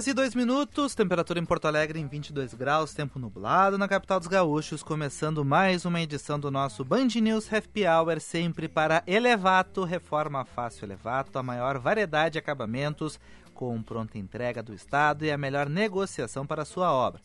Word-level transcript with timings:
Horas 0.00 0.06
e 0.06 0.14
2 0.14 0.34
minutos, 0.34 0.94
temperatura 0.94 1.38
em 1.38 1.44
Porto 1.44 1.66
Alegre 1.66 2.00
em 2.00 2.06
22 2.06 2.54
graus, 2.54 2.94
tempo 2.94 3.18
nublado 3.18 3.76
na 3.76 3.86
capital 3.86 4.18
dos 4.18 4.28
gaúchos, 4.28 4.82
começando 4.82 5.44
mais 5.44 5.84
uma 5.84 6.00
edição 6.00 6.40
do 6.40 6.50
nosso 6.50 6.82
Band 6.82 7.08
News 7.16 7.52
Happy 7.52 7.86
Hour, 7.86 8.18
sempre 8.18 8.66
para 8.66 9.02
Elevato, 9.06 9.84
reforma 9.84 10.42
fácil 10.46 10.86
Elevato, 10.86 11.38
a 11.38 11.42
maior 11.42 11.78
variedade 11.78 12.34
de 12.34 12.38
acabamentos, 12.38 13.20
com 13.52 13.82
pronta 13.82 14.16
entrega 14.16 14.62
do 14.62 14.72
Estado 14.72 15.26
e 15.26 15.30
a 15.30 15.36
melhor 15.36 15.68
negociação 15.68 16.46
para 16.46 16.64
sua 16.64 16.90
obra. 16.90 17.20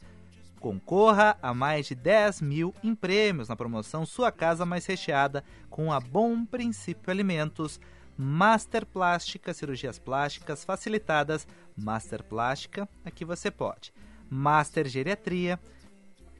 Concorra 0.60 1.38
a 1.42 1.54
mais 1.54 1.86
de 1.86 1.96
10 1.96 2.42
mil 2.42 2.76
em 2.84 2.94
prêmios 2.94 3.48
na 3.48 3.56
promoção 3.56 4.06
Sua 4.06 4.34
Casa 4.34 4.66
Mais 4.66 4.86
Recheada 4.86 5.46
com 5.70 5.94
a 5.94 6.00
Bom 6.02 6.46
Princípio 6.46 7.10
Alimentos, 7.10 7.80
Master 8.18 8.86
Plástica, 8.86 9.54
cirurgias 9.54 10.00
plásticas 10.00 10.64
facilitadas, 10.64 11.48
Master 11.76 12.24
Plástica, 12.24 12.88
aqui 13.04 13.26
você 13.26 13.52
pode. 13.52 13.94
Master 14.30 14.88
Geriatria, 14.88 15.60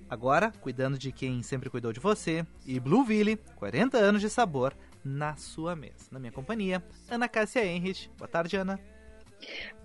agora 0.10 0.52
cuidando 0.62 0.98
de 0.98 1.12
quem 1.12 1.44
sempre 1.44 1.70
cuidou 1.70 1.92
de 1.92 2.00
você. 2.00 2.46
E 2.66 2.80
Blueville, 2.80 3.38
40 3.56 3.98
anos 3.98 4.22
de 4.22 4.30
sabor 4.30 4.76
na 5.04 5.36
sua 5.36 5.76
mesa. 5.76 6.08
Na 6.12 6.20
minha 6.20 6.32
companhia, 6.32 6.84
Ana 7.10 7.28
Cássia 7.28 7.66
Henrich. 7.66 8.10
Boa 8.18 8.28
tarde, 8.28 8.56
Ana. 8.56 8.80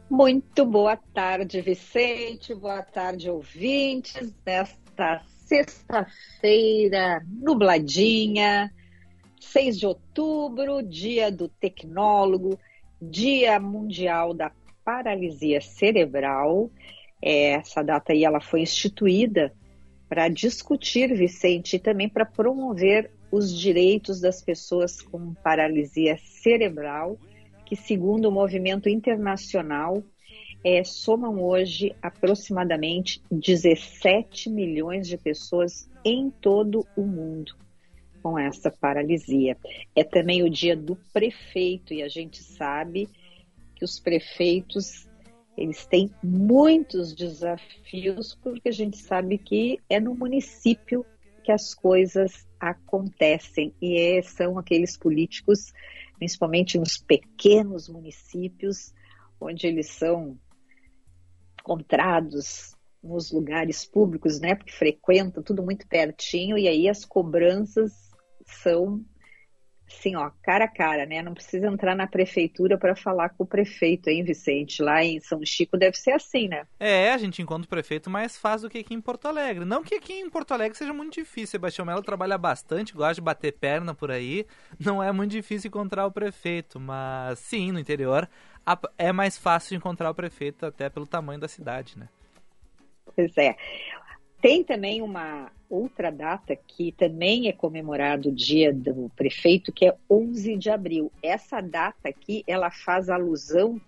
Muito 0.08 0.64
boa 0.64 0.96
tarde, 0.96 1.60
Vicente. 1.60 2.54
Boa 2.54 2.82
tarde, 2.82 3.30
ouvintes. 3.30 4.34
Nesta 4.44 5.22
sexta-feira, 5.46 7.22
nubladinha, 7.26 8.72
6 9.40 9.78
de 9.78 9.86
outubro, 9.86 10.82
dia 10.82 11.30
do 11.30 11.48
tecnólogo, 11.48 12.58
dia 13.00 13.58
mundial 13.58 14.34
da 14.34 14.52
paralisia 14.84 15.60
cerebral. 15.60 16.70
É, 17.22 17.52
essa 17.52 17.82
data 17.82 18.12
aí 18.12 18.24
ela 18.24 18.40
foi 18.40 18.60
instituída 18.60 19.52
para 20.08 20.28
discutir, 20.28 21.14
Vicente, 21.14 21.76
e 21.76 21.78
também 21.78 22.08
para 22.08 22.26
promover 22.26 23.10
os 23.30 23.56
direitos 23.56 24.20
das 24.20 24.42
pessoas 24.42 25.00
com 25.00 25.34
paralisia 25.34 26.18
cerebral 26.18 27.18
que, 27.64 27.76
segundo 27.76 28.28
o 28.28 28.32
movimento 28.32 28.88
internacional, 28.88 30.02
é, 30.64 30.82
somam 30.84 31.42
hoje 31.42 31.94
aproximadamente 32.02 33.22
17 33.30 34.50
milhões 34.50 35.06
de 35.06 35.16
pessoas 35.16 35.88
em 36.04 36.30
todo 36.30 36.86
o 36.96 37.02
mundo 37.02 37.54
com 38.22 38.38
essa 38.38 38.70
paralisia. 38.70 39.56
É 39.94 40.04
também 40.04 40.42
o 40.42 40.50
dia 40.50 40.76
do 40.76 40.96
prefeito 41.12 41.92
e 41.94 42.02
a 42.02 42.08
gente 42.08 42.42
sabe 42.42 43.08
que 43.74 43.84
os 43.84 43.98
prefeitos 43.98 45.08
eles 45.56 45.84
têm 45.84 46.10
muitos 46.22 47.14
desafios 47.14 48.38
porque 48.42 48.68
a 48.68 48.72
gente 48.72 48.96
sabe 48.96 49.36
que 49.36 49.78
é 49.90 50.00
no 50.00 50.14
município 50.14 51.04
que 51.42 51.52
as 51.52 51.74
coisas 51.74 52.46
acontecem 52.58 53.74
e 53.80 53.98
é, 53.98 54.22
são 54.22 54.58
aqueles 54.58 54.96
políticos 54.96 55.72
principalmente 56.20 56.78
nos 56.78 56.98
pequenos 56.98 57.88
municípios, 57.88 58.92
onde 59.40 59.66
eles 59.66 59.88
são 59.88 60.38
encontrados 61.58 62.76
nos 63.02 63.32
lugares 63.32 63.86
públicos, 63.86 64.38
né? 64.38 64.54
Porque 64.54 64.70
frequentam 64.70 65.42
tudo 65.42 65.62
muito 65.62 65.88
pertinho 65.88 66.58
e 66.58 66.68
aí 66.68 66.90
as 66.90 67.06
cobranças 67.06 68.09
são 68.56 69.04
assim, 69.92 70.14
ó, 70.16 70.30
cara 70.42 70.64
a 70.64 70.68
cara, 70.68 71.04
né? 71.04 71.20
Não 71.22 71.34
precisa 71.34 71.66
entrar 71.66 71.94
na 71.94 72.06
prefeitura 72.06 72.78
para 72.78 72.94
falar 72.94 73.30
com 73.30 73.44
o 73.44 73.46
prefeito, 73.46 74.08
hein, 74.08 74.22
Vicente? 74.22 74.82
Lá 74.82 75.02
em 75.04 75.20
São 75.20 75.44
Chico 75.44 75.76
deve 75.76 75.96
ser 75.96 76.12
assim, 76.12 76.48
né? 76.48 76.66
É, 76.78 77.12
a 77.12 77.18
gente 77.18 77.42
encontra 77.42 77.66
o 77.66 77.68
prefeito 77.68 78.08
mais 78.08 78.38
fácil 78.38 78.68
do 78.68 78.70
que 78.72 78.78
aqui 78.78 78.94
em 78.94 79.00
Porto 79.00 79.26
Alegre. 79.26 79.64
Não 79.64 79.82
que 79.82 79.96
aqui 79.96 80.14
em 80.14 80.30
Porto 80.30 80.52
Alegre 80.52 80.78
seja 80.78 80.92
muito 80.92 81.14
difícil. 81.14 81.48
Sebastião 81.48 81.84
Melo 81.84 82.02
trabalha 82.02 82.38
bastante, 82.38 82.94
gosta 82.94 83.14
de 83.14 83.20
bater 83.20 83.52
perna 83.52 83.94
por 83.94 84.10
aí. 84.10 84.46
Não 84.78 85.02
é 85.02 85.12
muito 85.12 85.32
difícil 85.32 85.68
encontrar 85.68 86.06
o 86.06 86.12
prefeito, 86.12 86.78
mas 86.78 87.38
sim, 87.38 87.72
no 87.72 87.78
interior 87.78 88.28
é 88.96 89.12
mais 89.12 89.36
fácil 89.36 89.76
encontrar 89.76 90.10
o 90.10 90.14
prefeito 90.14 90.64
até 90.64 90.88
pelo 90.88 91.06
tamanho 91.06 91.40
da 91.40 91.48
cidade, 91.48 91.98
né? 91.98 92.08
Pois 93.14 93.36
é. 93.36 93.56
Tem 94.40 94.64
também 94.64 95.02
uma 95.02 95.50
outra 95.70 96.10
data 96.10 96.56
que 96.56 96.90
também 96.92 97.46
é 97.48 97.52
comemorado 97.52 98.28
o 98.28 98.34
dia 98.34 98.72
do 98.72 99.08
prefeito, 99.14 99.72
que 99.72 99.86
é 99.86 99.96
11 100.10 100.56
de 100.56 100.68
abril. 100.68 101.12
Essa 101.22 101.60
data 101.60 102.08
aqui, 102.08 102.42
ela 102.46 102.70
faz 102.70 103.08
alusão 103.08 103.80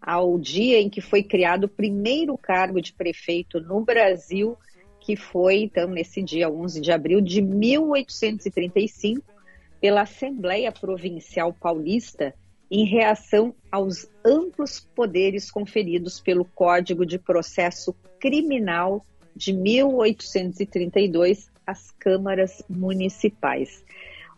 ao 0.00 0.38
dia 0.38 0.80
em 0.80 0.88
que 0.88 1.02
foi 1.02 1.22
criado 1.22 1.64
o 1.64 1.68
primeiro 1.68 2.36
cargo 2.38 2.80
de 2.80 2.94
prefeito 2.94 3.60
no 3.60 3.82
Brasil, 3.82 4.56
que 5.00 5.14
foi, 5.14 5.58
então, 5.62 5.88
nesse 5.88 6.22
dia 6.22 6.48
11 6.48 6.80
de 6.80 6.90
abril 6.90 7.20
de 7.20 7.42
1835, 7.42 9.22
pela 9.80 10.02
Assembleia 10.02 10.72
Provincial 10.72 11.52
Paulista, 11.52 12.34
em 12.70 12.84
reação 12.84 13.54
aos 13.70 14.08
amplos 14.24 14.80
poderes 14.80 15.50
conferidos 15.50 16.18
pelo 16.20 16.44
Código 16.44 17.06
de 17.06 17.18
Processo 17.18 17.94
Criminal 18.18 19.04
de 19.36 19.52
1832 19.52 21.50
às 21.66 21.90
câmaras 21.92 22.62
municipais. 22.68 23.84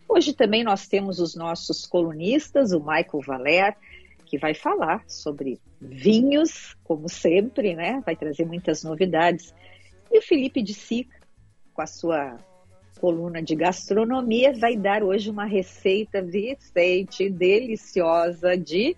Hoje 0.09 0.33
também 0.33 0.65
nós 0.65 0.89
temos 0.89 1.21
os 1.21 1.37
nossos 1.37 1.87
colunistas, 1.87 2.73
o 2.73 2.81
Michael 2.81 3.23
Valer, 3.25 3.77
que 4.27 4.37
vai 4.37 4.55
falar 4.55 5.05
sobre 5.07 5.61
vinhos, 5.81 6.75
como 6.83 7.09
sempre, 7.09 7.75
né? 7.75 8.03
Vai 8.05 8.17
trazer 8.17 8.45
muitas 8.45 8.83
novidades. 8.83 9.55
E 10.11 10.19
o 10.19 10.23
Felipe 10.23 10.63
de 10.63 10.75
Sica, 10.75 11.17
com 11.73 11.83
a 11.83 11.87
sua 11.87 12.37
coluna 13.01 13.41
de 13.43 13.55
gastronomia, 13.55 14.53
vai 14.53 14.77
dar 14.77 15.05
hoje 15.05 15.31
uma 15.31 15.45
receita 15.45 16.21
Vicente 16.21 17.31
deliciosa 17.31 18.57
de 18.57 18.97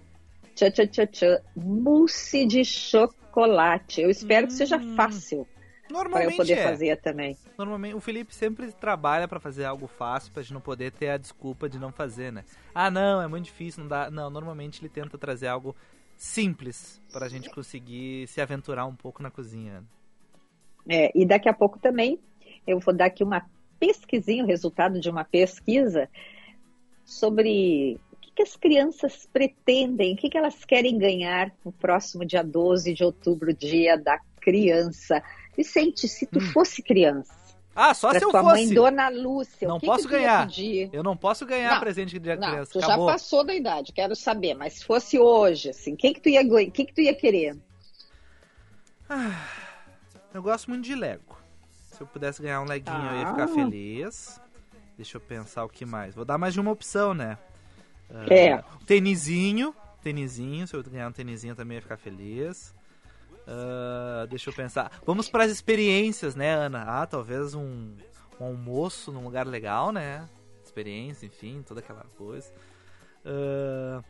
tchá, 0.54 0.70
tchá, 0.70 0.86
tchá, 0.86 1.06
tchá, 1.06 1.40
mousse 1.54 2.46
de 2.46 2.64
chocolate. 2.64 4.00
Eu 4.00 4.10
espero 4.10 4.46
hum. 4.46 4.48
que 4.48 4.54
seja 4.54 4.76
hum. 4.76 4.94
fácil. 4.94 5.46
Normalmente 5.92 6.26
pra 6.26 6.34
eu 6.34 6.36
poder 6.36 6.58
é. 6.58 6.62
fazer 6.62 6.96
também. 7.00 7.36
Normalmente, 7.58 7.94
o 7.94 8.00
Felipe 8.00 8.34
sempre 8.34 8.72
trabalha 8.72 9.26
para 9.26 9.40
fazer 9.40 9.64
algo 9.64 9.86
fácil, 9.86 10.32
pra 10.32 10.42
gente 10.42 10.54
não 10.54 10.60
poder 10.60 10.92
ter 10.92 11.10
a 11.10 11.16
desculpa 11.16 11.68
de 11.68 11.78
não 11.78 11.92
fazer, 11.92 12.32
né? 12.32 12.44
Ah, 12.74 12.90
não, 12.90 13.20
é 13.20 13.26
muito 13.26 13.44
difícil, 13.44 13.82
não 13.82 13.88
dá. 13.88 14.10
Não, 14.10 14.30
normalmente 14.30 14.80
ele 14.80 14.88
tenta 14.88 15.18
trazer 15.18 15.48
algo 15.48 15.74
simples 16.16 17.00
pra 17.10 17.28
gente 17.28 17.48
conseguir 17.50 18.26
se 18.28 18.40
aventurar 18.40 18.84
um 18.84 18.94
pouco 18.94 19.22
na 19.22 19.30
cozinha. 19.30 19.82
É, 20.88 21.10
e 21.14 21.24
daqui 21.24 21.48
a 21.48 21.54
pouco 21.54 21.78
também 21.78 22.18
eu 22.66 22.78
vou 22.78 22.94
dar 22.94 23.06
aqui 23.06 23.24
uma 23.24 23.44
pesquisinha, 23.78 24.44
o 24.44 24.46
resultado 24.46 25.00
de 25.00 25.08
uma 25.08 25.24
pesquisa 25.24 26.08
sobre 27.04 27.98
o 28.12 28.16
que, 28.16 28.30
que 28.32 28.42
as 28.42 28.54
crianças 28.54 29.26
pretendem, 29.32 30.12
o 30.12 30.16
que, 30.16 30.28
que 30.28 30.36
elas 30.36 30.64
querem 30.64 30.98
ganhar 30.98 31.50
no 31.64 31.72
próximo 31.72 32.24
dia 32.24 32.44
12 32.44 32.92
de 32.92 33.02
outubro, 33.02 33.54
dia 33.54 33.96
da 33.96 34.20
criança. 34.40 35.22
Vicente, 35.60 36.08
se 36.08 36.24
tu 36.24 36.38
hum. 36.38 36.52
fosse 36.52 36.82
criança. 36.82 37.34
Ah, 37.76 37.92
só 37.92 38.10
se 38.12 38.24
eu 38.24 38.30
tua 38.30 38.40
fosse. 38.40 38.66
mãe, 38.66 38.74
Dona 38.74 39.10
Lúcia. 39.10 39.68
Não 39.68 39.78
que 39.78 39.86
posso 39.86 40.08
que 40.08 40.14
ganhar. 40.14 40.48
Eu 40.90 41.02
não 41.02 41.14
posso 41.14 41.44
ganhar 41.44 41.74
não, 41.74 41.80
presente 41.80 42.10
de 42.12 42.18
dia 42.18 42.36
não, 42.36 42.48
criança. 42.48 42.72
Tu 42.72 42.78
Acabou. 42.78 43.06
já 43.06 43.12
passou 43.12 43.44
da 43.44 43.54
idade, 43.54 43.92
quero 43.92 44.16
saber. 44.16 44.54
Mas 44.54 44.74
se 44.74 44.84
fosse 44.84 45.18
hoje, 45.18 45.68
assim, 45.68 45.92
o 45.92 45.96
que 45.96 46.18
tu 46.18 46.30
ia, 46.30 46.42
que 46.70 46.86
que 46.86 46.94
tu 46.94 47.00
ia 47.02 47.14
querer? 47.14 47.58
Ah, 49.08 49.46
eu 50.32 50.42
gosto 50.42 50.70
muito 50.70 50.84
de 50.84 50.94
Lego. 50.94 51.38
Se 51.92 52.00
eu 52.00 52.06
pudesse 52.06 52.40
ganhar 52.40 52.62
um 52.62 52.66
leguinho, 52.66 52.96
ah. 52.96 53.12
eu 53.12 53.20
ia 53.20 53.26
ficar 53.26 53.44
ah. 53.44 53.48
feliz. 53.48 54.40
Deixa 54.96 55.18
eu 55.18 55.20
pensar 55.20 55.64
o 55.64 55.68
que 55.68 55.84
mais. 55.84 56.14
Vou 56.14 56.24
dar 56.24 56.38
mais 56.38 56.54
de 56.54 56.60
uma 56.60 56.70
opção, 56.70 57.12
né? 57.12 57.36
Uh, 58.08 58.32
é. 58.32 58.64
Tênisinho. 58.86 59.74
Tênisinho. 60.02 60.66
Se 60.66 60.74
eu 60.74 60.82
ganhar 60.82 61.08
um 61.08 61.12
tênisinho 61.12 61.54
também 61.54 61.76
ia 61.76 61.82
ficar 61.82 61.98
feliz. 61.98 62.74
Uh, 63.50 64.28
deixa 64.28 64.48
eu 64.48 64.54
pensar. 64.54 64.92
Vamos 65.04 65.28
para 65.28 65.42
as 65.42 65.50
experiências, 65.50 66.36
né, 66.36 66.54
Ana? 66.54 66.84
Ah, 66.86 67.06
talvez 67.06 67.52
um, 67.52 67.96
um, 68.40 68.44
almoço 68.44 69.10
num 69.10 69.24
lugar 69.24 69.44
legal, 69.44 69.90
né? 69.90 70.28
Experiência, 70.64 71.26
enfim, 71.26 71.64
toda 71.66 71.80
aquela 71.80 72.06
coisa. 72.16 72.48
Uh, 73.24 74.04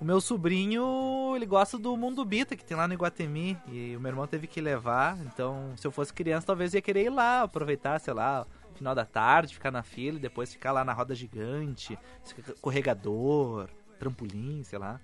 o 0.00 0.04
meu 0.04 0.22
sobrinho, 0.22 1.34
ele 1.36 1.44
gosta 1.44 1.78
do 1.78 1.94
Mundo 1.98 2.24
Bita, 2.24 2.56
que 2.56 2.64
tem 2.64 2.74
lá 2.74 2.88
no 2.88 2.94
Iguatemi. 2.94 3.58
E 3.68 3.94
o 3.94 4.00
meu 4.00 4.10
irmão 4.10 4.26
teve 4.26 4.46
que 4.46 4.60
levar. 4.60 5.18
Então, 5.26 5.74
se 5.76 5.86
eu 5.86 5.92
fosse 5.92 6.12
criança, 6.12 6.46
talvez 6.46 6.72
ia 6.72 6.80
querer 6.80 7.04
ir 7.04 7.10
lá, 7.10 7.42
aproveitar, 7.42 8.00
sei 8.00 8.14
lá, 8.14 8.46
final 8.74 8.94
da 8.94 9.04
tarde, 9.04 9.52
ficar 9.54 9.70
na 9.70 9.82
fila 9.82 10.16
e 10.16 10.20
depois 10.20 10.50
ficar 10.50 10.72
lá 10.72 10.82
na 10.82 10.94
roda 10.94 11.14
gigante, 11.14 11.98
escorregador, 12.24 13.68
trampolim, 13.98 14.64
sei 14.64 14.78
lá. 14.78 14.98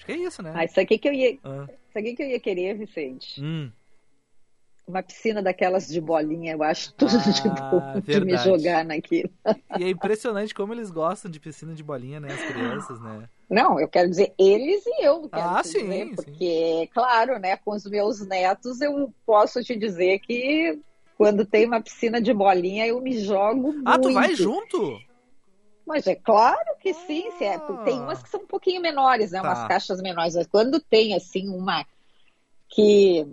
Acho 0.00 0.06
que 0.06 0.12
é 0.12 0.16
isso, 0.16 0.42
né? 0.42 0.52
Ah, 0.54 0.64
isso 0.64 0.80
aqui 0.80 0.96
que 0.96 1.06
eu 1.06 1.12
ia, 1.12 1.38
ah. 1.44 1.66
isso 1.68 1.98
aqui 1.98 2.16
que 2.16 2.22
eu 2.22 2.26
ia 2.26 2.40
querer, 2.40 2.74
Vicente. 2.74 3.38
Hum. 3.38 3.70
Uma 4.88 5.02
piscina 5.02 5.42
daquelas 5.42 5.86
de 5.86 6.00
bolinha, 6.00 6.54
eu 6.54 6.62
acho 6.62 6.94
tudo 6.94 7.12
ah, 7.16 7.30
de 7.30 7.42
bom 7.42 8.00
de 8.00 8.24
me 8.24 8.36
jogar 8.38 8.82
naquilo. 8.82 9.28
E 9.78 9.84
é 9.84 9.90
impressionante 9.90 10.54
como 10.54 10.72
eles 10.72 10.90
gostam 10.90 11.30
de 11.30 11.38
piscina 11.38 11.74
de 11.74 11.82
bolinha, 11.82 12.18
né, 12.18 12.32
as 12.32 12.42
crianças, 12.42 12.98
né? 12.98 13.28
Não, 13.48 13.78
eu 13.78 13.86
quero 13.86 14.08
dizer 14.08 14.32
eles 14.38 14.82
e 14.86 15.04
eu, 15.04 15.28
ah, 15.32 15.62
sim, 15.62 15.82
dizer, 15.84 16.14
porque, 16.16 16.32
sim. 16.80 16.88
claro, 16.94 17.38
né, 17.38 17.58
com 17.58 17.72
os 17.72 17.84
meus 17.84 18.26
netos 18.26 18.80
eu 18.80 19.12
posso 19.26 19.62
te 19.62 19.76
dizer 19.76 20.18
que 20.20 20.80
quando 21.18 21.44
tem 21.44 21.66
uma 21.66 21.82
piscina 21.82 22.22
de 22.22 22.32
bolinha, 22.32 22.86
eu 22.86 23.02
me 23.02 23.18
jogo 23.18 23.74
Ah, 23.84 23.98
muito. 23.98 24.08
tu 24.08 24.14
vai 24.14 24.34
junto? 24.34 24.98
Mas 25.90 26.06
é 26.06 26.14
claro 26.14 26.76
que 26.78 26.94
sim, 26.94 27.24
é, 27.40 27.54
ah. 27.54 27.82
tem 27.84 28.00
umas 28.00 28.22
que 28.22 28.28
são 28.28 28.42
um 28.42 28.46
pouquinho 28.46 28.80
menores, 28.80 29.32
né? 29.32 29.42
Tá. 29.42 29.48
Umas 29.48 29.66
caixas 29.66 30.00
menores. 30.00 30.36
Mas 30.36 30.46
quando 30.46 30.78
tem, 30.78 31.16
assim, 31.16 31.48
uma 31.48 31.84
que 32.68 33.26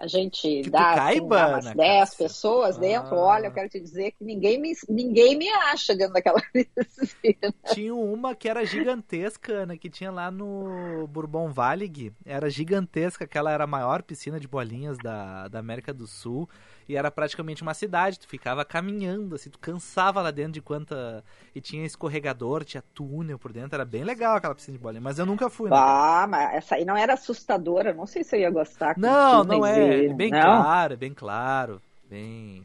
a 0.00 0.08
gente 0.08 0.62
que 0.62 0.68
dá, 0.68 0.96
caiba, 0.96 1.58
assim, 1.58 1.68
umas 1.68 1.76
10 1.76 2.14
pessoas 2.16 2.76
dentro, 2.76 3.14
ah. 3.14 3.20
olha, 3.20 3.46
eu 3.46 3.52
quero 3.52 3.68
te 3.68 3.78
dizer 3.78 4.10
que 4.18 4.24
ninguém 4.24 4.60
me, 4.60 4.72
ninguém 4.88 5.38
me 5.38 5.48
acha 5.48 5.94
dentro 5.94 6.14
daquela 6.14 6.42
piscina. 6.50 7.54
Tinha 7.72 7.94
uma 7.94 8.34
que 8.34 8.48
era 8.48 8.64
gigantesca, 8.64 9.64
né, 9.64 9.76
que 9.76 9.88
tinha 9.88 10.10
lá 10.10 10.28
no 10.28 11.06
Bourbon 11.06 11.52
Valig, 11.52 12.12
era 12.26 12.50
gigantesca, 12.50 13.26
aquela 13.26 13.52
era 13.52 13.62
a 13.62 13.68
maior 13.68 14.02
piscina 14.02 14.40
de 14.40 14.48
bolinhas 14.48 14.98
da, 14.98 15.46
da 15.46 15.60
América 15.60 15.94
do 15.94 16.08
Sul, 16.08 16.48
e 16.88 16.96
era 16.96 17.10
praticamente 17.10 17.62
uma 17.62 17.74
cidade, 17.74 18.18
tu 18.18 18.26
ficava 18.26 18.64
caminhando, 18.64 19.34
assim, 19.34 19.50
tu 19.50 19.58
cansava 19.58 20.20
lá 20.20 20.30
dentro 20.30 20.52
de 20.52 20.62
quanta... 20.62 21.24
E 21.54 21.60
tinha 21.60 21.84
escorregador, 21.84 22.64
tinha 22.64 22.82
túnel 22.94 23.38
por 23.38 23.52
dentro, 23.52 23.74
era 23.74 23.84
bem 23.84 24.04
legal 24.04 24.36
aquela 24.36 24.54
piscina 24.54 24.76
de 24.76 24.82
bolinha, 24.82 25.00
mas 25.00 25.18
eu 25.18 25.26
nunca 25.26 25.50
fui. 25.50 25.70
Né? 25.70 25.76
Ah, 25.78 26.26
mas 26.28 26.54
essa 26.54 26.74
aí 26.76 26.84
não 26.84 26.96
era 26.96 27.14
assustadora, 27.14 27.92
não 27.92 28.06
sei 28.06 28.24
se 28.24 28.36
eu 28.36 28.40
ia 28.40 28.50
gostar. 28.50 28.96
Não, 28.96 29.44
não 29.44 29.66
é, 29.66 30.06
é 30.06 30.14
bem 30.14 30.30
não? 30.30 30.40
claro, 30.40 30.92
é 30.94 30.96
bem 30.96 31.14
claro, 31.14 31.82
bem... 32.08 32.64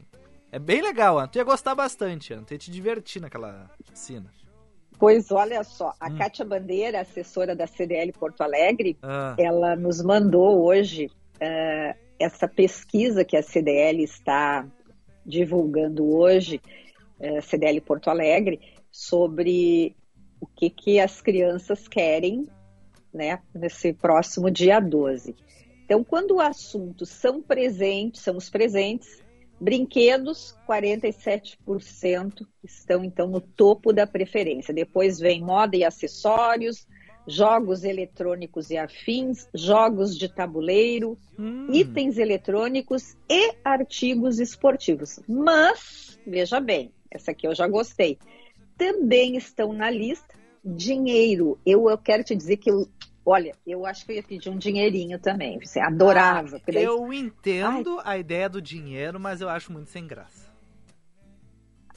É 0.50 0.58
bem 0.58 0.80
legal, 0.80 1.18
Ana. 1.18 1.28
tu 1.28 1.36
ia 1.36 1.44
gostar 1.44 1.74
bastante, 1.74 2.32
Ana, 2.32 2.42
tu 2.42 2.52
ia 2.52 2.58
te 2.58 2.70
divertir 2.70 3.20
naquela 3.20 3.70
piscina. 3.90 4.32
Pois 4.98 5.30
olha 5.30 5.62
só, 5.62 5.94
a 6.00 6.08
hum. 6.08 6.16
Kátia 6.16 6.44
Bandeira, 6.44 7.00
assessora 7.00 7.54
da 7.54 7.66
CDL 7.66 8.12
Porto 8.12 8.40
Alegre, 8.40 8.98
ah. 9.02 9.34
ela 9.38 9.76
nos 9.76 10.02
mandou 10.02 10.64
hoje 10.64 11.06
uh, 11.36 12.07
essa 12.18 12.48
pesquisa 12.48 13.24
que 13.24 13.36
a 13.36 13.42
CDL 13.42 14.02
está 14.02 14.66
divulgando 15.24 16.08
hoje, 16.16 16.60
é, 17.20 17.40
CDL 17.40 17.80
Porto 17.80 18.08
Alegre, 18.08 18.60
sobre 18.90 19.94
o 20.40 20.46
que, 20.46 20.70
que 20.70 21.00
as 21.00 21.20
crianças 21.20 21.86
querem 21.86 22.46
né, 23.12 23.40
nesse 23.54 23.92
próximo 23.92 24.50
dia 24.50 24.80
12. 24.80 25.34
Então, 25.84 26.04
quando 26.04 26.36
o 26.36 26.40
assunto 26.40 27.06
são 27.06 27.40
presentes, 27.40 28.22
são 28.22 28.36
os 28.36 28.50
presentes, 28.50 29.22
brinquedos, 29.60 30.56
47% 30.68 32.46
estão 32.62 33.04
então 33.04 33.26
no 33.26 33.40
topo 33.40 33.92
da 33.92 34.06
preferência. 34.06 34.72
Depois 34.72 35.18
vem 35.18 35.42
moda 35.42 35.76
e 35.76 35.84
acessórios, 35.84 36.86
jogos 37.28 37.84
eletrônicos 37.84 38.70
e 38.70 38.78
afins, 38.78 39.46
jogos 39.54 40.16
de 40.16 40.28
tabuleiro, 40.28 41.16
hum. 41.38 41.68
itens 41.70 42.16
eletrônicos 42.16 43.14
e 43.28 43.54
artigos 43.62 44.40
esportivos. 44.40 45.20
Mas, 45.28 46.18
veja 46.26 46.58
bem, 46.58 46.90
essa 47.10 47.32
aqui 47.32 47.46
eu 47.46 47.54
já 47.54 47.68
gostei. 47.68 48.18
Também 48.76 49.36
estão 49.36 49.72
na 49.72 49.90
lista 49.90 50.34
dinheiro. 50.64 51.58
Eu, 51.64 51.88
eu 51.88 51.98
quero 51.98 52.24
te 52.24 52.34
dizer 52.34 52.56
que 52.56 52.70
eu, 52.70 52.88
Olha, 53.30 53.54
eu 53.66 53.84
acho 53.84 54.06
que 54.06 54.12
eu 54.12 54.16
ia 54.16 54.22
pedir 54.22 54.48
um 54.48 54.56
dinheirinho 54.56 55.18
também. 55.18 55.60
Você 55.60 55.78
adorava. 55.78 56.56
Ah. 56.56 56.72
Eu 56.72 57.12
entendo 57.12 58.00
Ai. 58.02 58.16
a 58.16 58.18
ideia 58.18 58.48
do 58.48 58.62
dinheiro, 58.62 59.20
mas 59.20 59.42
eu 59.42 59.50
acho 59.50 59.70
muito 59.70 59.90
sem 59.90 60.06
graça. 60.06 60.47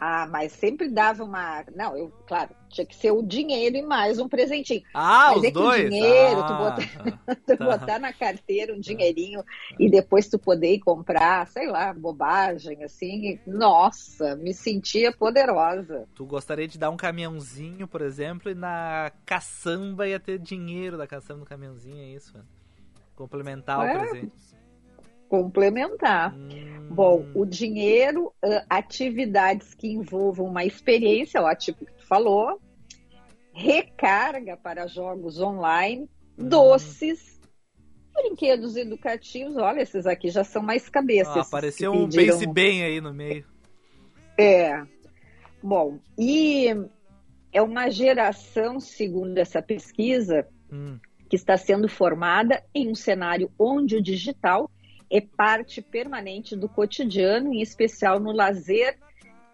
Ah, 0.04 0.26
mas 0.26 0.54
sempre 0.54 0.90
dava 0.90 1.24
uma. 1.24 1.64
Não, 1.76 1.96
eu, 1.96 2.12
claro, 2.26 2.50
tinha 2.70 2.88
que 2.88 2.96
ser 2.96 3.12
o 3.12 3.22
dinheiro 3.22 3.78
e 3.78 3.84
mais 3.84 4.18
um 4.18 4.28
presentinho. 4.28 4.82
Ah, 4.96 5.28
mas 5.28 5.38
os 5.38 5.44
é 5.44 5.52
dois? 5.52 5.86
o 5.86 5.90
dinheiro, 5.92 6.40
ah, 6.40 6.48
tu, 6.50 6.54
botar, 6.58 7.36
tu 7.36 7.58
tá. 7.58 7.66
botar 7.66 8.00
na 8.00 8.12
carteira 8.12 8.74
um 8.74 8.80
dinheirinho 8.80 9.44
e 9.80 9.92
depois 9.92 10.28
tu 10.28 10.40
poder 10.40 10.74
ir 10.74 10.80
comprar, 10.80 11.46
sei 11.46 11.68
lá, 11.68 11.94
bobagem, 11.94 12.84
assim. 12.84 13.40
Nossa, 13.46 14.36
me 14.38 14.56
sentia 14.56 15.12
poderosa. 15.12 16.08
Tu 16.16 16.26
gostaria 16.26 16.68
de 16.68 16.80
dar 16.80 16.90
um 16.90 16.98
caminhãozinho, 16.98 17.88
por 17.88 18.02
exemplo, 18.02 18.50
e 18.50 18.56
na 18.56 19.12
caçamba 19.24 20.08
ia 20.08 20.20
ter 20.20 20.40
dinheiro 20.40 20.98
da 20.98 21.06
caçamba 21.06 21.42
no 21.42 21.46
caminhãozinho, 21.46 22.02
é 22.02 22.08
isso? 22.08 22.34
Complementar 23.16 23.88
é. 23.88 23.96
o 23.96 24.00
presente 24.00 24.61
complementar. 25.32 26.36
Hum. 26.36 26.90
Bom, 26.90 27.26
o 27.34 27.46
dinheiro, 27.46 28.34
atividades 28.70 29.74
que 29.74 29.88
envolvam 29.88 30.46
uma 30.46 30.66
experiência, 30.66 31.42
ó, 31.42 31.56
tipo 31.56 31.86
que 31.86 31.94
tu 31.94 32.06
falou, 32.06 32.60
recarga 33.54 34.58
para 34.58 34.88
jogos 34.88 35.40
online, 35.40 36.10
hum. 36.38 36.50
doces, 36.50 37.40
brinquedos 38.14 38.76
educativos. 38.76 39.56
Olha, 39.56 39.82
esses 39.82 40.06
aqui 40.06 40.30
já 40.30 40.44
são 40.44 40.62
mais 40.62 40.90
cabeças. 40.90 41.38
Ah, 41.38 41.42
apareceu 41.42 41.94
um 41.94 42.10
Base 42.10 42.46
Bem 42.46 42.84
aí 42.84 43.00
no 43.00 43.14
meio. 43.14 43.46
É. 44.38 44.84
Bom, 45.64 45.98
e 46.20 46.68
é 47.54 47.62
uma 47.62 47.90
geração, 47.90 48.82
segundo 48.82 49.38
essa 49.38 49.62
pesquisa, 49.62 50.46
hum. 50.70 51.00
que 51.30 51.38
está 51.38 51.56
sendo 51.56 51.88
formada 51.88 52.62
em 52.76 52.90
um 52.90 52.96
cenário 52.96 53.50
onde 53.58 53.96
o 53.96 54.04
digital 54.04 54.70
é 55.12 55.20
parte 55.20 55.82
permanente 55.82 56.56
do 56.56 56.70
cotidiano, 56.70 57.54
em 57.54 57.62
especial 57.62 58.20
no 58.20 58.32
lazer 58.32 58.98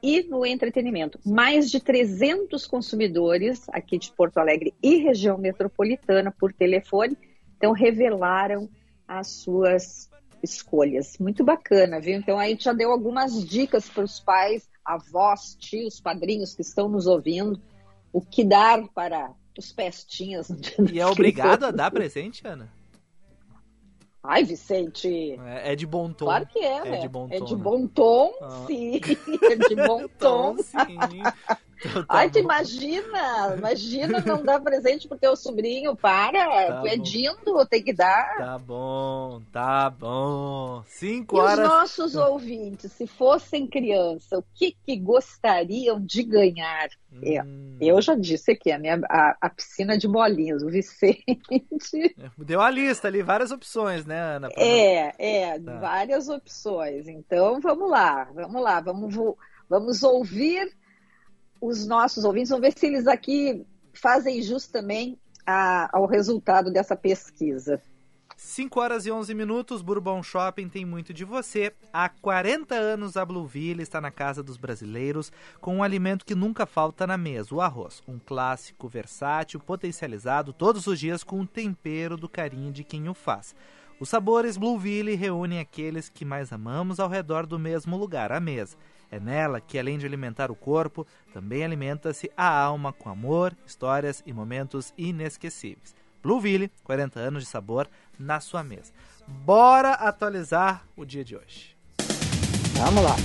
e 0.02 0.24
no 0.24 0.46
entretenimento. 0.46 1.20
Mais 1.26 1.72
de 1.72 1.80
300 1.80 2.68
consumidores 2.68 3.68
aqui 3.70 3.98
de 3.98 4.12
Porto 4.12 4.38
Alegre 4.38 4.74
e 4.82 4.98
região 4.98 5.38
metropolitana 5.38 6.32
por 6.32 6.54
telefone, 6.54 7.18
então 7.58 7.72
revelaram 7.72 8.70
as 9.08 9.28
suas 9.28 10.10
escolhas. 10.44 11.18
Muito 11.18 11.44
bacana, 11.44 12.00
viu? 12.00 12.16
Então 12.16 12.38
a 12.38 12.48
gente 12.48 12.66
já 12.66 12.74
deu 12.74 12.92
algumas 12.92 13.44
dicas 13.44 13.90
para 13.90 14.04
os 14.04 14.20
pais, 14.20 14.70
avós, 14.86 15.56
tios, 15.56 16.00
padrinhos 16.00 16.54
que 16.54 16.62
estão 16.62 16.88
nos 16.88 17.08
ouvindo, 17.08 17.60
o 18.14 18.22
que 18.22 18.44
dar 18.44 18.88
para 18.90 19.32
os 19.58 19.72
pestinhas. 19.72 20.50
E 20.94 21.00
é 21.00 21.08
obrigado 21.08 21.64
a 21.66 21.72
dar 21.72 21.90
presente, 21.90 22.46
Ana? 22.46 22.77
Ai, 24.28 24.44
Vicente. 24.44 25.40
É, 25.46 25.72
é, 25.72 25.76
de 25.76 25.88
bom 25.88 26.12
tom. 26.12 26.26
Claro 26.26 26.46
que 26.48 26.60
é, 26.60 26.78
é 26.80 26.84
né? 26.84 26.98
De 26.98 27.08
bom 27.08 27.28
é 27.32 27.40
tom, 27.40 27.46
de 27.46 27.56
né? 27.56 27.64
bom 27.64 27.88
tom, 27.88 28.34
ah. 28.42 28.64
sim. 28.68 29.00
É 29.50 29.56
de 29.56 29.76
bom 29.88 30.06
tom. 30.20 30.56
tom 30.56 30.58
sim. 30.58 30.98
Então, 31.80 32.04
tá 32.04 32.16
Ai, 32.18 32.30
tu 32.30 32.40
imagina, 32.40 33.56
imagina 33.58 34.24
não 34.26 34.44
dar 34.44 34.60
presente 34.60 35.08
pro 35.08 35.18
teu 35.18 35.36
sobrinho, 35.36 35.96
para, 35.96 36.68
tá 36.68 36.82
tu 36.82 36.88
é 36.88 36.98
dindo, 36.98 37.66
tem 37.70 37.84
que 37.84 37.94
dar. 37.94 38.38
Tá 38.38 38.58
bom, 38.58 39.42
tá 39.52 39.90
bom. 39.90 40.84
Cinco 40.88 41.38
e 41.38 41.40
horas. 41.40 41.60
os 41.60 41.66
nossos 41.66 42.16
ouvintes, 42.16 42.92
se 42.92 43.06
fossem 43.06 43.68
criança, 43.68 44.38
o 44.38 44.44
que 44.56 44.76
que 44.86 44.98
gostariam 44.98 46.00
de 46.00 46.24
ganhar? 46.24 46.90
É, 47.22 47.42
hum. 47.42 47.78
Eu 47.80 48.02
já 48.02 48.16
disse 48.16 48.52
aqui, 48.52 48.72
a, 48.72 48.80
minha, 48.80 49.00
a, 49.10 49.38
a, 49.42 49.50
piscina 49.50 49.98
de 49.98 50.08
bolinhas, 50.08 50.62
o 50.62 50.70
Vicente. 50.70 51.26
Deu 52.38 52.62
a 52.62 52.70
lista 52.70 53.08
ali, 53.08 53.22
várias 53.22 53.52
opções, 53.52 54.06
né, 54.06 54.20
Ana? 54.20 54.50
É, 54.56 55.14
é, 55.18 55.60
tá. 55.60 55.80
várias 55.80 56.28
opções. 56.28 57.08
Então, 57.08 57.60
vamos 57.60 57.90
lá, 57.90 58.30
vamos 58.34 58.62
lá, 58.62 58.82
vamos, 58.82 59.16
vamos 59.70 60.04
ouvir 60.04 60.76
os 61.62 61.86
nossos 61.88 62.24
ouvintes, 62.24 62.50
vamos 62.50 62.68
ver 62.68 62.78
se 62.78 62.86
eles 62.86 63.08
aqui 63.08 63.66
fazem 63.94 64.42
jus 64.42 64.68
também 64.68 65.18
a, 65.46 65.90
ao 65.96 66.06
resultado 66.06 66.72
dessa 66.72 66.96
pesquisa. 66.96 67.82
5 68.36 68.80
horas 68.80 69.06
e 69.08 69.12
11 69.12 69.34
minutos, 69.34 69.82
Bourbon 69.82 70.22
Shopping 70.22 70.70
tem 70.70 70.86
muito 70.86 71.12
de 71.12 71.26
você. 71.26 71.74
Há 71.92 72.08
40 72.08 72.76
anos 72.76 73.18
a 73.18 73.26
Blueville 73.26 73.82
está 73.82 74.00
na 74.00 74.12
casa 74.12 74.44
dos 74.44 74.58
brasileiros 74.58 75.32
com 75.60 75.78
um 75.78 75.84
alimento 75.84 76.24
que 76.24 76.36
nunca 76.36 76.68
falta 76.68 77.08
na 77.08 77.18
mesa, 77.18 77.56
o 77.56 77.62
arroz. 77.62 78.04
Um 78.08 78.20
clássico 78.20 78.88
versátil, 78.88 79.60
potencializado 79.60 80.54
todos 80.54 80.86
os 80.86 81.00
dias 81.00 81.24
com 81.24 81.40
o 81.40 81.48
tempero 81.48 82.16
do 82.16 82.30
carinho 82.30 82.72
de 82.72 82.84
quem 82.84 83.10
o 83.10 83.14
faz. 83.16 83.56
Os 84.00 84.10
sabores 84.10 84.56
Blueville 84.56 85.16
reúnem 85.16 85.60
aqueles 85.60 86.08
que 86.08 86.24
mais 86.24 86.54
amamos 86.54 87.00
ao 87.00 87.10
redor 87.10 87.48
do 87.48 87.58
mesmo 87.58 87.98
lugar, 87.98 88.32
a 88.32 88.40
mesa. 88.40 88.78
É 89.12 89.20
nela 89.20 89.62
que, 89.62 89.80
além 89.80 89.98
de 89.98 90.06
alimentar 90.06 90.52
o 90.52 90.56
corpo, 90.56 91.08
também 91.34 91.64
alimenta-se 91.64 92.30
a 92.36 92.48
alma 92.48 92.92
com 92.92 93.10
amor, 93.10 93.56
histórias 93.66 94.22
e 94.26 94.34
momentos 94.34 94.94
inesquecíveis. 94.98 95.96
Blueville, 96.22 96.72
40 96.84 97.20
anos 97.20 97.44
de 97.44 97.50
sabor 97.50 97.88
na 98.20 98.40
sua 98.40 98.64
mesa. 98.64 98.92
Bora 99.28 99.92
atualizar 99.92 100.86
o 100.96 101.06
dia 101.06 101.24
de 101.24 101.36
hoje. 101.36 101.76
Vamos 102.74 103.04
lá. 103.04 103.16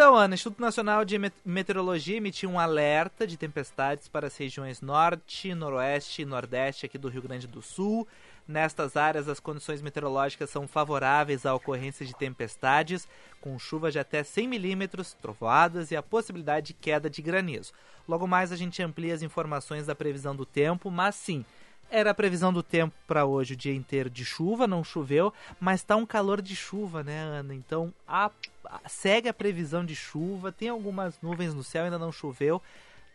Então, 0.00 0.16
Ana, 0.16 0.32
o 0.32 0.34
Instituto 0.34 0.62
Nacional 0.62 1.04
de 1.04 1.18
Meteorologia 1.44 2.16
emitiu 2.16 2.48
um 2.48 2.58
alerta 2.58 3.26
de 3.26 3.36
tempestades 3.36 4.08
para 4.08 4.28
as 4.28 4.36
regiões 4.36 4.80
norte, 4.80 5.54
noroeste 5.54 6.22
e 6.22 6.24
nordeste 6.24 6.86
aqui 6.86 6.96
do 6.96 7.08
Rio 7.08 7.20
Grande 7.20 7.46
do 7.46 7.60
Sul. 7.60 8.08
Nestas 8.46 8.96
áreas, 8.96 9.28
as 9.28 9.38
condições 9.38 9.80
meteorológicas 9.80 10.50
são 10.50 10.66
favoráveis 10.66 11.46
à 11.46 11.54
ocorrência 11.54 12.04
de 12.04 12.14
tempestades, 12.14 13.06
com 13.40 13.58
chuvas 13.58 13.92
de 13.92 13.98
até 13.98 14.22
100 14.22 14.48
milímetros, 14.48 15.14
trovoadas 15.14 15.90
e 15.90 15.96
a 15.96 16.02
possibilidade 16.02 16.68
de 16.68 16.74
queda 16.74 17.08
de 17.08 17.22
granizo. 17.22 17.72
Logo 18.08 18.26
mais, 18.26 18.50
a 18.52 18.56
gente 18.56 18.82
amplia 18.82 19.14
as 19.14 19.22
informações 19.22 19.86
da 19.86 19.94
previsão 19.94 20.34
do 20.34 20.44
tempo, 20.44 20.90
mas 20.90 21.14
sim, 21.14 21.44
era 21.90 22.10
a 22.10 22.14
previsão 22.14 22.52
do 22.52 22.62
tempo 22.62 22.94
para 23.06 23.24
hoje, 23.24 23.54
o 23.54 23.56
dia 23.56 23.74
inteiro 23.74 24.08
de 24.08 24.24
chuva, 24.24 24.66
não 24.66 24.84
choveu, 24.84 25.32
mas 25.58 25.80
está 25.80 25.96
um 25.96 26.06
calor 26.06 26.40
de 26.40 26.54
chuva, 26.54 27.02
né, 27.02 27.18
Ana? 27.18 27.54
Então, 27.54 27.92
a, 28.06 28.30
a, 28.64 28.88
segue 28.88 29.28
a 29.28 29.34
previsão 29.34 29.84
de 29.84 29.96
chuva, 29.96 30.52
tem 30.52 30.68
algumas 30.68 31.20
nuvens 31.20 31.52
no 31.52 31.64
céu, 31.64 31.84
ainda 31.84 31.98
não 31.98 32.12
choveu. 32.12 32.62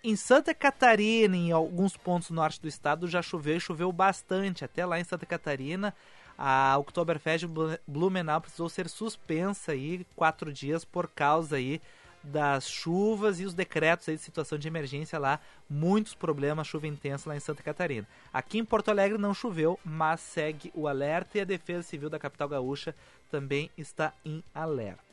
Em 0.08 0.16
Santa 0.16 0.54
Catarina, 0.54 1.36
em 1.36 1.52
alguns 1.52 1.98
pontos 1.98 2.30
norte 2.30 2.62
do 2.62 2.68
estado, 2.68 3.08
já 3.08 3.24
choveu 3.24 3.58
e 3.58 3.60
choveu 3.60 3.92
bastante. 3.92 4.64
Até 4.64 4.86
lá 4.86 5.00
em 5.00 5.04
Santa 5.04 5.26
Catarina, 5.26 5.96
a 6.38 6.78
Oktoberfest 6.78 7.46
Blumenau 7.88 8.40
precisou 8.40 8.70
ser 8.70 8.88
suspensa 8.88 9.72
aí 9.72 10.06
quatro 10.16 10.54
dias 10.54 10.86
por 10.86 11.08
causa 11.08 11.56
aí 11.56 11.82
das 12.22 12.70
chuvas 12.70 13.40
e 13.40 13.46
os 13.46 13.56
decretos 13.56 14.08
aí 14.08 14.16
de 14.16 14.22
situação 14.22 14.60
de 14.60 14.68
emergência 14.68 15.18
lá, 15.18 15.40
muitos 15.68 16.14
problemas, 16.14 16.68
chuva 16.68 16.86
intensa 16.86 17.28
lá 17.28 17.36
em 17.36 17.40
Santa 17.40 17.64
Catarina. 17.64 18.08
Aqui 18.32 18.60
em 18.60 18.66
Porto 18.66 18.90
Alegre 18.90 19.18
não 19.18 19.34
choveu, 19.34 19.80
mas 19.84 20.20
segue 20.20 20.72
o 20.76 20.88
alerta 20.88 21.40
e 21.40 21.42
a 21.42 21.46
Defesa 21.46 21.82
Civil 21.82 22.12
da 22.12 22.20
capital 22.20 22.48
gaúcha 22.48 22.94
também 23.32 23.72
está 23.76 24.14
em 24.24 24.44
alerta. 24.54 25.05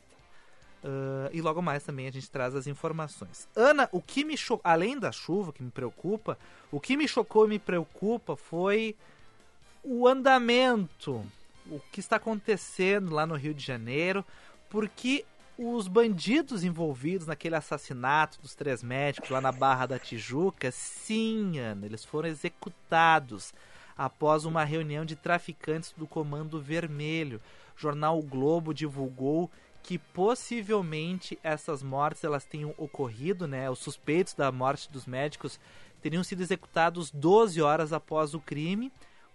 Uh, 0.82 1.30
e 1.32 1.40
logo 1.40 1.62
mais 1.62 1.84
também 1.84 2.08
a 2.08 2.10
gente 2.10 2.28
traz 2.28 2.56
as 2.56 2.66
informações. 2.66 3.48
Ana, 3.54 3.88
o 3.92 4.02
que 4.02 4.24
me 4.24 4.36
chocou, 4.36 4.62
além 4.64 4.98
da 4.98 5.12
chuva 5.12 5.52
que 5.52 5.62
me 5.62 5.70
preocupa, 5.70 6.36
o 6.72 6.80
que 6.80 6.96
me 6.96 7.06
chocou 7.06 7.46
e 7.46 7.50
me 7.50 7.58
preocupa 7.58 8.34
foi 8.34 8.96
o 9.84 10.08
andamento, 10.08 11.24
o 11.70 11.80
que 11.92 12.00
está 12.00 12.16
acontecendo 12.16 13.14
lá 13.14 13.24
no 13.24 13.36
Rio 13.36 13.54
de 13.54 13.64
Janeiro, 13.64 14.24
porque 14.68 15.24
os 15.56 15.86
bandidos 15.86 16.64
envolvidos 16.64 17.26
naquele 17.28 17.54
assassinato 17.54 18.40
dos 18.40 18.54
três 18.54 18.82
médicos 18.82 19.30
lá 19.30 19.40
na 19.40 19.52
Barra 19.52 19.86
da 19.86 19.98
Tijuca, 19.98 20.72
sim, 20.72 21.58
Ana, 21.58 21.86
eles 21.86 22.04
foram 22.04 22.28
executados 22.28 23.54
após 23.96 24.44
uma 24.44 24.64
reunião 24.64 25.04
de 25.04 25.14
traficantes 25.14 25.94
do 25.96 26.06
Comando 26.06 26.60
Vermelho. 26.60 27.40
O 27.76 27.80
jornal 27.80 28.18
o 28.18 28.22
Globo 28.22 28.74
divulgou 28.74 29.50
que 29.82 29.98
possivelmente 29.98 31.38
essas 31.42 31.82
mortes 31.82 32.24
elas 32.24 32.44
tenham 32.44 32.74
ocorrido, 32.78 33.46
né? 33.46 33.68
Os 33.68 33.78
suspeitos 33.78 34.34
da 34.34 34.52
morte 34.52 34.90
dos 34.90 35.06
médicos 35.06 35.58
teriam 36.00 36.22
sido 36.22 36.40
executados 36.40 37.10
12 37.10 37.60
horas 37.60 37.92
após 37.92 38.34
o 38.34 38.40
crime 38.40 38.92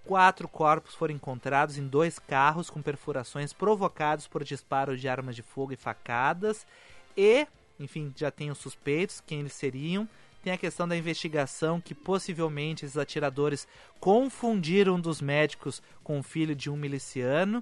Quatro 0.08 0.48
corpos 0.48 0.96
foram 0.96 1.13
encontrados 1.13 1.77
em 1.77 1.86
dois 1.86 2.18
carros 2.18 2.70
com 2.70 2.82
perfurações 2.82 3.51
provocados 3.51 4.25
por 4.25 4.42
disparos 4.42 5.01
de 5.01 5.10
armas 5.10 5.36
de 5.36 5.42
fogo 5.42 5.74
e 5.74 5.75
facadas. 5.75 6.66
E, 7.16 7.46
enfim, 7.77 8.13
já 8.16 8.32
tem 8.32 8.50
os 8.50 8.58
suspeitos, 8.58 9.22
quem 9.27 9.42
eles 9.42 9.51
seriam. 9.51 10.08
Tem 10.42 10.54
a 10.54 10.58
questão 10.58 10.88
da 10.88 10.96
investigação 10.96 11.82
que 11.82 11.94
possivelmente 11.94 12.86
esses 12.86 12.98
atiradores 12.98 13.68
confundiram 14.00 14.96
um 14.96 15.00
dos 15.00 15.20
médicos 15.20 15.84
com 16.06 16.18
o 16.18 16.24
filho 16.24 16.56
de 16.56 16.70
um 16.70 16.77
miliciano. 16.77 17.62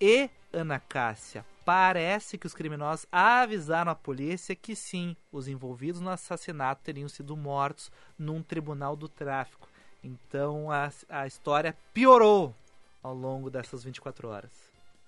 E, 0.00 0.30
Ana 0.52 0.78
Cássia, 0.78 1.44
parece 1.64 2.38
que 2.38 2.46
os 2.46 2.54
criminosos 2.54 3.06
avisaram 3.10 3.90
a 3.90 3.94
polícia 3.94 4.54
que 4.54 4.74
sim, 4.74 5.16
os 5.30 5.48
envolvidos 5.48 6.00
no 6.00 6.10
assassinato 6.10 6.82
teriam 6.82 7.08
sido 7.08 7.36
mortos 7.36 7.90
num 8.18 8.42
tribunal 8.42 8.96
do 8.96 9.08
tráfico. 9.08 9.68
Então 10.02 10.70
a, 10.70 10.90
a 11.08 11.26
história 11.26 11.76
piorou 11.92 12.54
ao 13.02 13.14
longo 13.14 13.50
dessas 13.50 13.84
24 13.84 14.28
horas. 14.28 14.50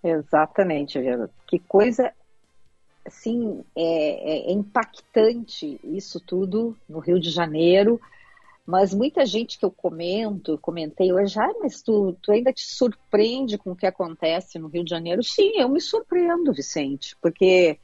Exatamente, 0.03 0.99
Viana. 1.01 1.31
Que 1.47 1.59
coisa 1.59 2.13
assim 3.05 3.65
é, 3.77 3.83
é, 3.83 4.51
é, 4.51 4.53
impactante 4.53 5.81
isso 5.85 6.21
tudo 6.21 6.77
no 6.89 6.99
Rio 6.99 7.19
de 7.19 7.31
Janeiro. 7.31 8.01
Mas 8.65 8.95
muita 8.95 9.27
gente 9.27 9.59
que 9.59 9.65
eu 9.65 9.71
comento, 9.71 10.57
comentei 10.59 11.13
hoje, 11.13 11.39
ah, 11.39 11.53
mas 11.61 11.83
tu, 11.83 12.17
tu 12.23 12.31
ainda 12.31 12.53
te 12.53 12.63
surpreende 12.63 13.59
com 13.59 13.73
o 13.73 13.77
que 13.77 13.87
acontece 13.87 14.59
no 14.59 14.69
Rio 14.69 14.85
de 14.85 14.91
Janeiro? 14.91 15.23
Sim, 15.23 15.53
eu 15.57 15.69
me 15.69 15.81
surpreendo, 15.81 16.53
Vicente, 16.53 17.17
porque 17.21 17.79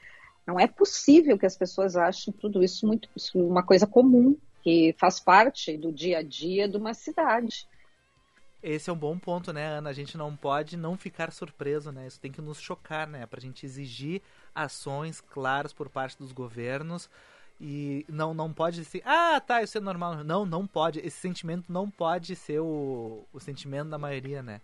não 0.47 0.59
é 0.59 0.69
possível 0.69 1.37
que 1.37 1.47
as 1.47 1.57
pessoas 1.57 1.97
achem 1.97 2.33
tudo 2.33 2.63
isso 2.63 2.87
muito 2.87 3.09
uma 3.35 3.63
coisa 3.63 3.87
comum 3.87 4.37
que 4.63 4.95
faz 4.99 5.19
parte 5.19 5.77
do 5.77 5.93
dia 5.93 6.19
a 6.19 6.23
dia 6.23 6.69
de 6.69 6.77
uma 6.77 6.95
cidade. 6.95 7.67
Esse 8.63 8.91
é 8.91 8.93
um 8.93 8.97
bom 8.97 9.19
ponto, 9.19 9.53
né, 9.53 9.67
Ana? 9.67 9.91
A 9.91 9.93
gente 9.93 10.17
não 10.17 10.37
pode 10.37 10.77
não 10.77 10.97
ficar 10.97 11.33
surpreso, 11.33 11.93
né? 11.93 12.07
Isso 12.07 12.21
tem 12.21 12.31
que 12.33 12.41
nos 12.41 12.61
chocar, 12.61 13.07
né? 13.07 13.25
Para 13.25 13.39
a 13.39 13.43
gente 13.43 13.65
exigir 13.65 14.21
ações 14.55 15.21
claras 15.21 15.73
por 15.73 15.89
parte 15.89 16.19
dos 16.19 16.33
governos 16.33 17.09
e 17.61 18.07
não 18.09 18.33
não 18.33 18.53
pode 18.53 18.85
ser, 18.85 19.03
ah, 19.05 19.41
tá, 19.41 19.63
isso 19.63 19.79
é 19.79 19.81
normal. 19.81 20.23
Não, 20.25 20.47
não 20.47 20.67
pode. 20.67 21.01
Esse 21.01 21.19
sentimento 21.19 21.73
não 21.73 21.91
pode 21.91 22.37
ser 22.37 22.61
o, 22.61 23.25
o 23.33 23.41
sentimento 23.41 23.91
da 23.91 23.99
maioria, 23.99 24.43
né? 24.43 24.61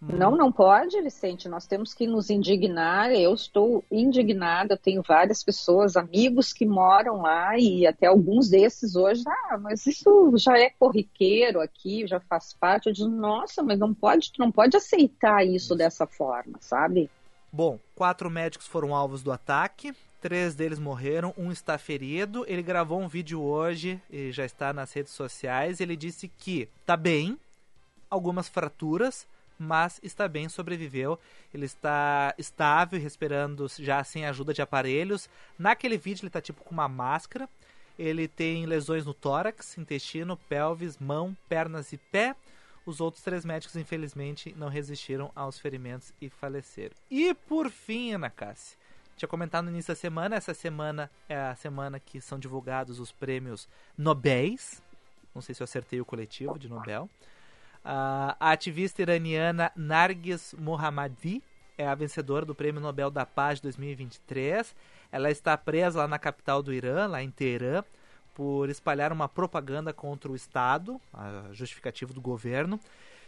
Não, 0.00 0.34
não 0.34 0.50
pode, 0.50 0.98
Vicente. 1.02 1.46
Nós 1.46 1.66
temos 1.66 1.92
que 1.92 2.06
nos 2.06 2.30
indignar. 2.30 3.12
Eu 3.12 3.34
estou 3.34 3.84
indignada. 3.90 4.72
Eu 4.72 4.78
tenho 4.78 5.02
várias 5.06 5.44
pessoas, 5.44 5.94
amigos 5.94 6.54
que 6.54 6.64
moram 6.64 7.20
lá 7.20 7.58
e 7.58 7.86
até 7.86 8.06
alguns 8.06 8.48
desses 8.48 8.96
hoje. 8.96 9.22
Ah, 9.26 9.58
mas 9.58 9.86
isso 9.86 10.32
já 10.36 10.58
é 10.58 10.70
corriqueiro 10.70 11.60
aqui, 11.60 12.06
já 12.06 12.18
faz 12.18 12.54
parte. 12.54 12.86
Eu 12.86 12.94
digo, 12.94 13.10
nossa, 13.10 13.62
mas 13.62 13.78
não 13.78 13.92
pode, 13.92 14.32
não 14.38 14.50
pode 14.50 14.74
aceitar 14.74 15.44
isso, 15.44 15.56
isso. 15.56 15.76
dessa 15.76 16.06
forma, 16.06 16.56
sabe? 16.60 17.10
Bom, 17.52 17.78
quatro 17.94 18.30
médicos 18.30 18.66
foram 18.66 18.94
alvos 18.94 19.22
do 19.22 19.30
ataque. 19.30 19.92
Três 20.20 20.54
deles 20.54 20.78
morreram, 20.78 21.34
um 21.36 21.50
está 21.50 21.78
ferido. 21.78 22.44
Ele 22.46 22.62
gravou 22.62 23.00
um 23.00 23.08
vídeo 23.08 23.40
hoje 23.40 24.00
e 24.10 24.30
já 24.30 24.44
está 24.44 24.72
nas 24.72 24.92
redes 24.92 25.12
sociais. 25.12 25.80
Ele 25.80 25.96
disse 25.96 26.28
que 26.28 26.68
tá 26.84 26.96
bem, 26.96 27.38
algumas 28.10 28.48
fraturas 28.48 29.26
mas 29.60 30.00
está 30.02 30.26
bem, 30.26 30.48
sobreviveu. 30.48 31.18
Ele 31.52 31.66
está 31.66 32.34
estável, 32.38 32.98
respirando 32.98 33.66
já 33.78 34.02
sem 34.02 34.24
ajuda 34.24 34.54
de 34.54 34.62
aparelhos. 34.62 35.28
Naquele 35.58 35.98
vídeo 35.98 36.22
ele 36.22 36.28
está 36.28 36.40
tipo 36.40 36.64
com 36.64 36.70
uma 36.70 36.88
máscara. 36.88 37.46
Ele 37.98 38.26
tem 38.26 38.64
lesões 38.64 39.04
no 39.04 39.12
tórax, 39.12 39.76
intestino, 39.76 40.38
pelvis, 40.48 40.96
mão, 40.96 41.36
pernas 41.46 41.92
e 41.92 41.98
pé. 41.98 42.34
Os 42.86 43.02
outros 43.02 43.22
três 43.22 43.44
médicos, 43.44 43.76
infelizmente, 43.76 44.54
não 44.56 44.68
resistiram 44.68 45.30
aos 45.36 45.58
ferimentos 45.58 46.10
e 46.18 46.30
faleceram. 46.30 46.94
E 47.10 47.34
por 47.34 47.70
fim, 47.70 48.12
Ana 48.14 48.30
Cássia, 48.30 48.78
tinha 49.20 49.28
comentado 49.28 49.66
no 49.66 49.70
início 49.70 49.92
da 49.92 50.00
semana, 50.00 50.36
essa 50.36 50.54
semana 50.54 51.10
é 51.28 51.36
a 51.36 51.54
semana 51.54 52.00
que 52.00 52.22
são 52.22 52.38
divulgados 52.38 52.98
os 52.98 53.12
prêmios 53.12 53.68
Nobéis. 53.96 54.82
Não 55.34 55.42
sei 55.42 55.54
se 55.54 55.62
eu 55.62 55.64
acertei 55.64 56.00
o 56.00 56.06
coletivo 56.06 56.58
de 56.58 56.70
Nobel. 56.70 57.06
A 57.84 58.34
ativista 58.50 59.02
iraniana 59.02 59.70
Nargis 59.76 60.54
Mohammadi 60.58 61.42
é 61.76 61.86
a 61.86 61.94
vencedora 61.94 62.46
do 62.46 62.54
Prêmio 62.54 62.80
Nobel 62.80 63.10
da 63.10 63.26
Paz 63.26 63.60
2023. 63.60 64.74
Ela 65.12 65.30
está 65.30 65.54
presa 65.56 65.98
lá 65.98 66.08
na 66.08 66.18
capital 66.18 66.62
do 66.62 66.72
Irã, 66.72 67.06
lá 67.06 67.22
em 67.22 67.30
Teherã, 67.30 67.84
por 68.34 68.70
espalhar 68.70 69.12
uma 69.12 69.28
propaganda 69.28 69.92
contra 69.92 70.32
o 70.32 70.36
Estado, 70.36 70.98
a 71.12 71.52
justificativa 71.52 72.14
do 72.14 72.22
governo. 72.22 72.80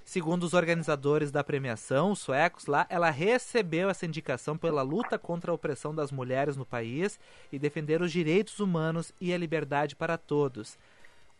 Segundo 0.04 0.42
os 0.42 0.52
organizadores 0.52 1.30
da 1.30 1.44
premiação, 1.44 2.10
os 2.10 2.18
suecos 2.18 2.66
lá, 2.66 2.86
ela 2.88 3.10
recebeu 3.10 3.88
essa 3.88 4.04
indicação 4.04 4.58
pela 4.58 4.82
luta 4.82 5.18
contra 5.18 5.50
a 5.50 5.54
opressão 5.54 5.94
das 5.94 6.10
mulheres 6.10 6.56
no 6.56 6.66
país 6.66 7.18
e 7.52 7.58
defender 7.58 8.02
os 8.02 8.12
direitos 8.12 8.58
humanos 8.58 9.12
e 9.20 9.32
a 9.32 9.38
liberdade 9.38 9.94
para 9.94 10.18
todos. 10.18 10.76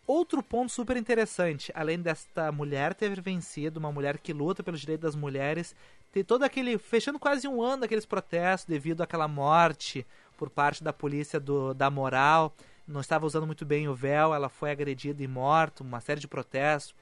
outro 0.06 0.42
ponto 0.42 0.70
super 0.72 0.96
interessante, 0.96 1.72
além 1.74 2.00
desta 2.00 2.50
mulher 2.52 2.94
ter 2.94 3.20
vencido, 3.20 3.78
uma 3.78 3.92
mulher 3.92 4.18
que 4.18 4.32
luta 4.32 4.62
pelos 4.62 4.80
direitos 4.80 5.02
das 5.02 5.14
mulheres, 5.14 5.74
ter 6.12 6.24
todo 6.24 6.44
aquele. 6.44 6.78
fechando 6.78 7.18
quase 7.18 7.48
um 7.48 7.62
ano 7.62 7.82
daqueles 7.82 8.06
protestos 8.06 8.68
devido 8.68 9.02
àquela 9.02 9.26
morte 9.26 10.06
por 10.36 10.50
parte 10.50 10.82
da 10.84 10.92
polícia 10.92 11.40
do, 11.40 11.74
da 11.74 11.90
moral. 11.90 12.54
Não 12.86 13.00
estava 13.00 13.26
usando 13.26 13.46
muito 13.46 13.64
bem 13.64 13.88
o 13.88 13.94
véu, 13.94 14.34
ela 14.34 14.48
foi 14.48 14.70
agredida 14.70 15.22
e 15.22 15.28
morta, 15.28 15.82
uma 15.82 16.00
série 16.00 16.20
de 16.20 16.28
protestos. 16.28 16.94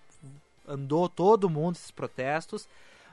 Andou 0.70 1.08
todo 1.08 1.50
mundo 1.50 1.74
esses 1.74 1.90
protestos. 1.90 2.68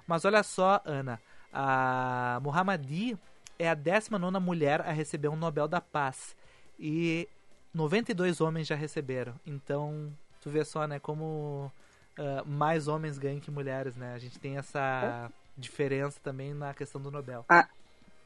Mas 0.06 0.24
olha 0.26 0.44
só, 0.44 0.82
Ana, 0.86 1.20
a 1.52 2.40
Muhammadi 2.42 3.18
é 3.60 3.70
a 3.70 3.74
19 3.74 4.40
mulher 4.40 4.82
a 4.82 4.92
receber 4.92 5.28
um 5.28 5.36
Nobel 5.36 5.68
da 5.68 5.82
Paz. 5.82 6.36
E 6.80 7.28
92 7.74 8.40
homens 8.42 8.68
já 8.68 8.76
receberam. 8.76 9.34
Então, 9.46 10.12
tu 10.42 10.50
vê 10.50 10.64
só, 10.64 10.88
né, 10.88 11.00
como 11.00 11.72
uh, 12.18 12.48
mais 12.48 12.88
homens 12.88 13.18
ganham 13.18 13.40
que 13.40 13.52
mulheres, 13.52 13.96
né? 13.96 14.14
A 14.14 14.20
gente 14.20 14.40
tem 14.40 14.58
essa 14.58 15.32
diferença 15.58 16.20
também 16.24 16.54
na 16.54 16.74
questão 16.74 17.02
do 17.02 17.10
Nobel. 17.10 17.46
Ah, 17.50 17.68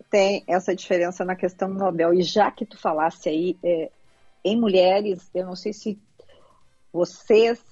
tem 0.10 0.44
essa 0.48 0.76
diferença 0.76 1.24
na 1.24 1.36
questão 1.36 1.70
do 1.70 1.78
Nobel. 1.78 2.14
E 2.14 2.22
já 2.22 2.52
que 2.52 2.66
tu 2.66 2.78
falasse 2.78 3.30
aí 3.30 3.58
é, 3.64 3.90
em 4.44 4.60
mulheres, 4.60 5.30
eu 5.34 5.46
não 5.46 5.56
sei 5.56 5.74
se 5.74 6.00
vocês, 6.92 7.64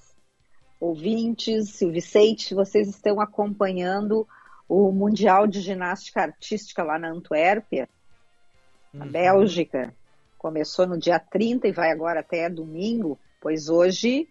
ouvintes, 0.80 1.70
se 1.74 1.84
o 1.84 1.92
Vicente, 1.92 2.54
vocês 2.54 2.88
estão 2.88 3.20
acompanhando 3.20 4.26
o 4.66 4.90
Mundial 4.90 5.46
de 5.46 5.60
Ginástica 5.60 6.22
Artística 6.22 6.82
lá 6.82 6.98
na 6.98 7.10
Antuérpia, 7.10 7.88
na 8.92 9.04
uhum. 9.04 9.10
Bélgica. 9.10 9.94
Começou 10.38 10.86
no 10.86 10.96
dia 10.96 11.18
30 11.18 11.68
e 11.68 11.72
vai 11.72 11.90
agora 11.90 12.20
até 12.20 12.48
domingo, 12.48 13.18
pois 13.40 13.68
hoje 13.68 14.26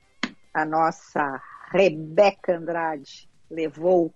a 0.51 0.65
nossa 0.65 1.39
Rebeca 1.71 2.57
Andrade 2.57 3.29
levou 3.49 4.11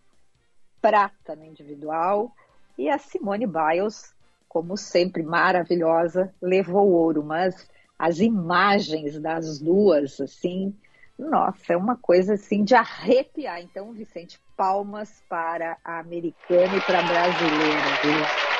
prata 0.81 1.35
no 1.35 1.45
individual 1.45 2.31
e 2.77 2.89
a 2.89 2.97
Simone 2.97 3.45
Biles, 3.45 4.13
como 4.49 4.75
sempre 4.75 5.21
maravilhosa, 5.21 6.33
levou 6.41 6.89
ouro. 6.89 7.23
Mas 7.23 7.69
as 7.97 8.19
imagens 8.19 9.19
das 9.19 9.59
duas, 9.59 10.19
assim, 10.19 10.75
nossa, 11.17 11.73
é 11.73 11.77
uma 11.77 11.95
coisa 11.95 12.33
assim 12.33 12.63
de 12.63 12.75
arrepiar. 12.75 13.61
Então, 13.61 13.91
Vicente, 13.93 14.39
palmas 14.57 15.23
para 15.29 15.77
a 15.83 15.99
americana 15.99 16.75
e 16.75 16.81
para 16.81 16.99
a 16.99 17.03
brasileira. 17.03 17.81
Viu? 18.01 18.53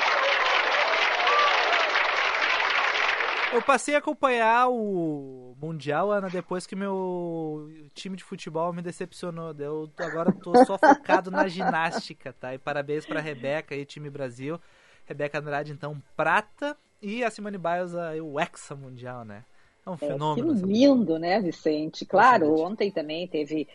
Eu 3.53 3.61
passei 3.61 3.93
a 3.93 3.99
acompanhar 3.99 4.67
o 4.69 5.55
Mundial, 5.61 6.11
Ana, 6.11 6.27
depois 6.27 6.65
que 6.65 6.75
meu 6.75 7.69
time 7.93 8.17
de 8.17 8.23
futebol 8.23 8.73
me 8.73 8.81
decepcionou. 8.81 9.53
Eu 9.59 9.91
agora 9.99 10.31
tô 10.31 10.65
só 10.65 10.75
focado 10.75 11.29
na 11.29 11.47
ginástica, 11.47 12.33
tá? 12.33 12.55
E 12.55 12.57
parabéns 12.57 13.05
para 13.05 13.19
a 13.19 13.21
Rebeca 13.21 13.75
e 13.75 13.85
time 13.85 14.09
Brasil. 14.09 14.59
Rebeca 15.05 15.37
Andrade, 15.37 15.71
então, 15.71 16.01
prata. 16.15 16.75
E 16.99 17.23
a 17.23 17.29
Simone 17.29 17.59
Biles, 17.59 17.93
o 18.23 18.39
Hexa 18.39 18.75
Mundial, 18.75 19.23
né? 19.23 19.43
É 19.85 19.89
um 19.89 19.97
fenômeno. 19.97 20.51
É, 20.51 20.59
que 20.59 20.65
lindo, 20.65 21.19
né, 21.19 21.39
Vicente? 21.41 22.05
Claro, 22.05 22.59
ontem 22.61 22.91
também 22.91 23.27
teve 23.27 23.67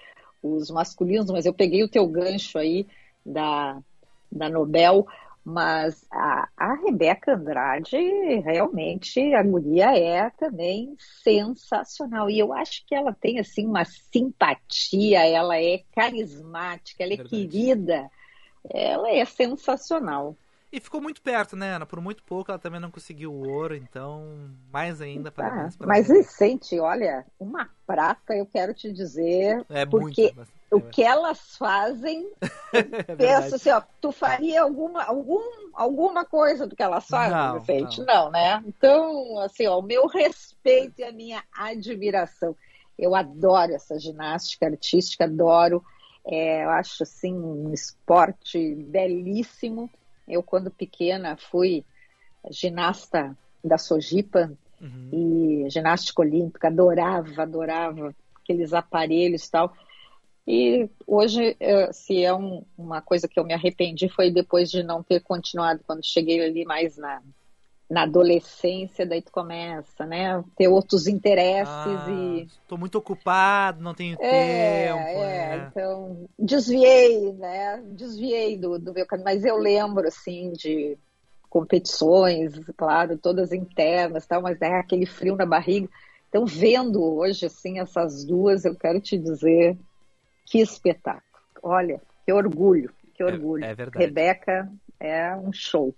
os 0.42 0.70
masculinos, 0.70 1.30
mas 1.30 1.46
eu 1.46 1.52
peguei 1.52 1.82
o 1.82 1.88
teu 1.88 2.06
gancho 2.06 2.58
aí 2.58 2.86
da, 3.24 3.78
da 4.30 4.48
Nobel, 4.48 5.06
mas 5.44 6.06
a, 6.10 6.48
a 6.56 6.74
Rebeca 6.74 7.34
Andrade, 7.34 7.96
realmente, 8.44 9.34
a 9.34 9.42
guria 9.42 9.96
é 9.96 10.30
também 10.30 10.94
sensacional. 10.98 12.28
E 12.28 12.38
eu 12.38 12.52
acho 12.52 12.84
que 12.86 12.94
ela 12.94 13.12
tem, 13.12 13.38
assim, 13.38 13.66
uma 13.66 13.84
simpatia, 13.84 15.26
ela 15.26 15.60
é 15.60 15.82
carismática, 15.94 17.02
ela 17.02 17.14
é 17.14 17.16
Verdade. 17.16 17.48
querida, 17.48 18.10
ela 18.70 19.10
é 19.10 19.24
sensacional. 19.24 20.36
E 20.70 20.80
ficou 20.80 21.00
muito 21.00 21.22
perto, 21.22 21.56
né, 21.56 21.76
Ana? 21.76 21.86
Por 21.86 22.00
muito 22.00 22.22
pouco 22.22 22.50
ela 22.50 22.58
também 22.58 22.78
não 22.78 22.90
conseguiu 22.90 23.32
o 23.32 23.48
ouro, 23.48 23.74
então 23.74 24.50
mais 24.70 25.00
ainda 25.00 25.30
para 25.30 25.64
ah, 25.64 25.68
Mas 25.80 26.08
Vicente, 26.08 26.78
olha, 26.78 27.24
uma 27.40 27.70
prata 27.86 28.36
eu 28.36 28.44
quero 28.44 28.74
te 28.74 28.92
dizer, 28.92 29.64
é 29.70 29.86
porque 29.86 30.32
muito, 30.34 30.50
é 30.70 30.74
o 30.74 30.80
que 30.82 31.02
elas 31.02 31.56
fazem, 31.56 32.30
é 32.72 32.82
penso 33.16 33.54
assim, 33.54 33.70
ó, 33.70 33.80
tu 33.98 34.12
faria 34.12 34.60
alguma, 34.60 35.02
algum, 35.04 35.40
alguma 35.72 36.26
coisa 36.26 36.66
do 36.66 36.76
que 36.76 36.82
elas 36.82 37.06
fazem, 37.06 37.34
não, 37.34 37.60
Vicente? 37.60 38.00
Não. 38.00 38.06
não, 38.06 38.30
né? 38.30 38.62
Então, 38.66 39.38
assim, 39.40 39.66
ó, 39.66 39.78
o 39.78 39.82
meu 39.82 40.06
respeito 40.06 41.00
e 41.00 41.04
a 41.04 41.12
minha 41.12 41.42
admiração. 41.50 42.54
Eu 42.98 43.14
adoro 43.14 43.72
essa 43.72 43.98
ginástica 43.98 44.66
artística, 44.66 45.24
adoro. 45.24 45.82
É, 46.26 46.64
eu 46.64 46.70
acho 46.70 47.04
assim 47.04 47.32
um 47.32 47.72
esporte 47.72 48.74
belíssimo 48.74 49.88
eu, 50.28 50.42
quando 50.42 50.70
pequena, 50.70 51.36
fui 51.36 51.84
ginasta 52.50 53.36
da 53.62 53.78
Sojipa 53.78 54.52
uhum. 54.80 55.64
e 55.66 55.70
ginástica 55.70 56.22
olímpica, 56.22 56.68
adorava, 56.68 57.42
adorava 57.42 58.14
aqueles 58.42 58.72
aparelhos 58.72 59.46
e 59.46 59.50
tal. 59.50 59.72
E 60.46 60.88
hoje, 61.06 61.56
eh, 61.60 61.92
se 61.92 62.24
é 62.24 62.34
um, 62.34 62.64
uma 62.76 63.02
coisa 63.02 63.28
que 63.28 63.38
eu 63.38 63.44
me 63.44 63.52
arrependi, 63.52 64.08
foi 64.08 64.30
depois 64.30 64.70
de 64.70 64.82
não 64.82 65.02
ter 65.02 65.20
continuado, 65.20 65.82
quando 65.86 66.04
cheguei 66.04 66.42
ali 66.42 66.64
mais 66.64 66.96
na, 66.96 67.20
na 67.88 68.02
adolescência, 68.02 69.06
daí 69.06 69.22
tu 69.22 69.32
começa, 69.32 70.04
né? 70.04 70.44
Ter 70.56 70.68
outros 70.68 71.06
interesses 71.06 71.72
ah, 71.72 72.10
e. 72.10 72.42
Estou 72.42 72.76
muito 72.76 72.98
ocupado, 72.98 73.82
não 73.82 73.94
tenho 73.94 74.16
é, 74.20 74.88
tempo. 74.88 74.98
É, 74.98 75.56
né? 75.56 75.68
então 75.70 76.28
desviei, 76.38 77.32
né? 77.32 77.82
Desviei 77.86 78.58
do, 78.58 78.78
do 78.78 78.92
meu 78.92 79.06
caminho, 79.06 79.24
mas 79.24 79.44
eu 79.44 79.56
lembro, 79.56 80.06
assim, 80.06 80.52
de 80.52 80.98
competições, 81.48 82.60
claro, 82.76 83.16
todas 83.16 83.52
internas, 83.52 84.26
tal, 84.26 84.42
mas 84.42 84.60
é 84.60 84.76
aquele 84.76 85.06
frio 85.06 85.34
na 85.34 85.46
barriga. 85.46 85.88
Então, 86.28 86.44
vendo 86.44 87.02
hoje, 87.02 87.46
assim, 87.46 87.80
essas 87.80 88.22
duas, 88.22 88.66
eu 88.66 88.74
quero 88.74 89.00
te 89.00 89.16
dizer 89.16 89.78
que 90.44 90.60
espetáculo. 90.60 91.22
Olha, 91.62 92.02
que 92.24 92.32
orgulho, 92.32 92.92
que 93.14 93.22
é, 93.22 93.26
orgulho. 93.26 93.64
É, 93.64 93.70
é 93.70 93.74
verdade. 93.74 94.04
Rebeca 94.04 94.70
é 95.00 95.34
um 95.34 95.52
show. 95.52 95.94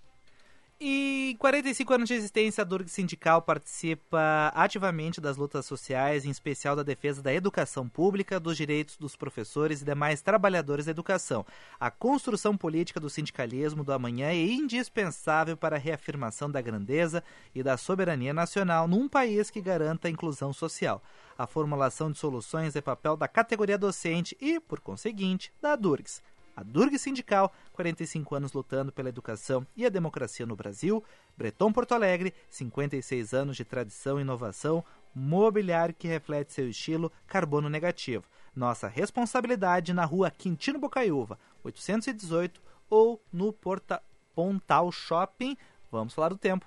E 0.82 1.36
45 1.38 1.92
anos 1.92 2.08
de 2.08 2.14
existência, 2.14 2.62
a 2.62 2.64
Durg 2.64 2.88
Sindical 2.88 3.42
participa 3.42 4.50
ativamente 4.54 5.20
das 5.20 5.36
lutas 5.36 5.66
sociais, 5.66 6.24
em 6.24 6.30
especial 6.30 6.74
da 6.74 6.82
defesa 6.82 7.20
da 7.20 7.34
educação 7.34 7.86
pública, 7.86 8.40
dos 8.40 8.56
direitos 8.56 8.96
dos 8.96 9.14
professores 9.14 9.82
e 9.82 9.84
demais 9.84 10.22
trabalhadores 10.22 10.86
da 10.86 10.90
educação. 10.90 11.44
A 11.78 11.90
construção 11.90 12.56
política 12.56 12.98
do 12.98 13.10
sindicalismo 13.10 13.84
do 13.84 13.92
amanhã 13.92 14.28
é 14.28 14.42
indispensável 14.42 15.54
para 15.54 15.76
a 15.76 15.78
reafirmação 15.78 16.50
da 16.50 16.62
grandeza 16.62 17.22
e 17.54 17.62
da 17.62 17.76
soberania 17.76 18.32
nacional 18.32 18.88
num 18.88 19.06
país 19.06 19.50
que 19.50 19.60
garanta 19.60 20.08
a 20.08 20.10
inclusão 20.10 20.50
social. 20.50 21.02
A 21.36 21.46
formulação 21.46 22.10
de 22.10 22.18
soluções 22.18 22.74
é 22.74 22.80
papel 22.80 23.18
da 23.18 23.28
categoria 23.28 23.76
docente 23.76 24.34
e, 24.40 24.58
por 24.58 24.80
conseguinte, 24.80 25.52
da 25.60 25.76
Durgs 25.76 26.22
a 26.56 26.62
Durg 26.62 26.98
Sindical, 26.98 27.52
45 27.72 28.34
anos 28.34 28.52
lutando 28.52 28.92
pela 28.92 29.08
educação 29.08 29.66
e 29.76 29.86
a 29.86 29.88
democracia 29.88 30.46
no 30.46 30.56
Brasil, 30.56 31.02
Breton 31.36 31.72
Porto 31.72 31.92
Alegre, 31.92 32.34
56 32.48 33.34
anos 33.34 33.56
de 33.56 33.64
tradição 33.64 34.18
e 34.18 34.22
inovação, 34.22 34.84
mobiliário 35.14 35.94
que 35.94 36.08
reflete 36.08 36.52
seu 36.52 36.68
estilo 36.68 37.12
carbono 37.26 37.68
negativo. 37.68 38.24
Nossa 38.54 38.88
responsabilidade 38.88 39.92
na 39.92 40.04
rua 40.04 40.30
Quintino 40.30 40.78
Bocaiúva, 40.78 41.38
818 41.62 42.60
ou 42.88 43.22
no 43.32 43.52
Porta 43.52 44.02
Pontal 44.34 44.90
Shopping. 44.90 45.56
Vamos 45.90 46.14
falar 46.14 46.28
do 46.28 46.38
tempo. 46.38 46.66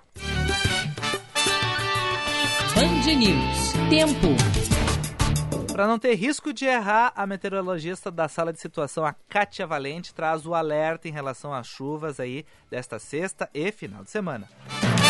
Band 2.74 3.14
News. 3.14 3.72
Tempo. 3.88 4.73
Para 5.74 5.88
não 5.88 5.98
ter 5.98 6.14
risco 6.14 6.52
de 6.52 6.66
errar, 6.66 7.12
a 7.16 7.26
meteorologista 7.26 8.08
da 8.08 8.28
sala 8.28 8.52
de 8.52 8.60
situação, 8.60 9.04
a 9.04 9.12
Kátia 9.12 9.66
Valente, 9.66 10.14
traz 10.14 10.46
o 10.46 10.54
alerta 10.54 11.08
em 11.08 11.10
relação 11.10 11.52
às 11.52 11.66
chuvas 11.66 12.20
aí 12.20 12.46
desta 12.70 13.00
sexta 13.00 13.50
e 13.52 13.72
final 13.72 14.04
de 14.04 14.10
semana. 14.10 14.48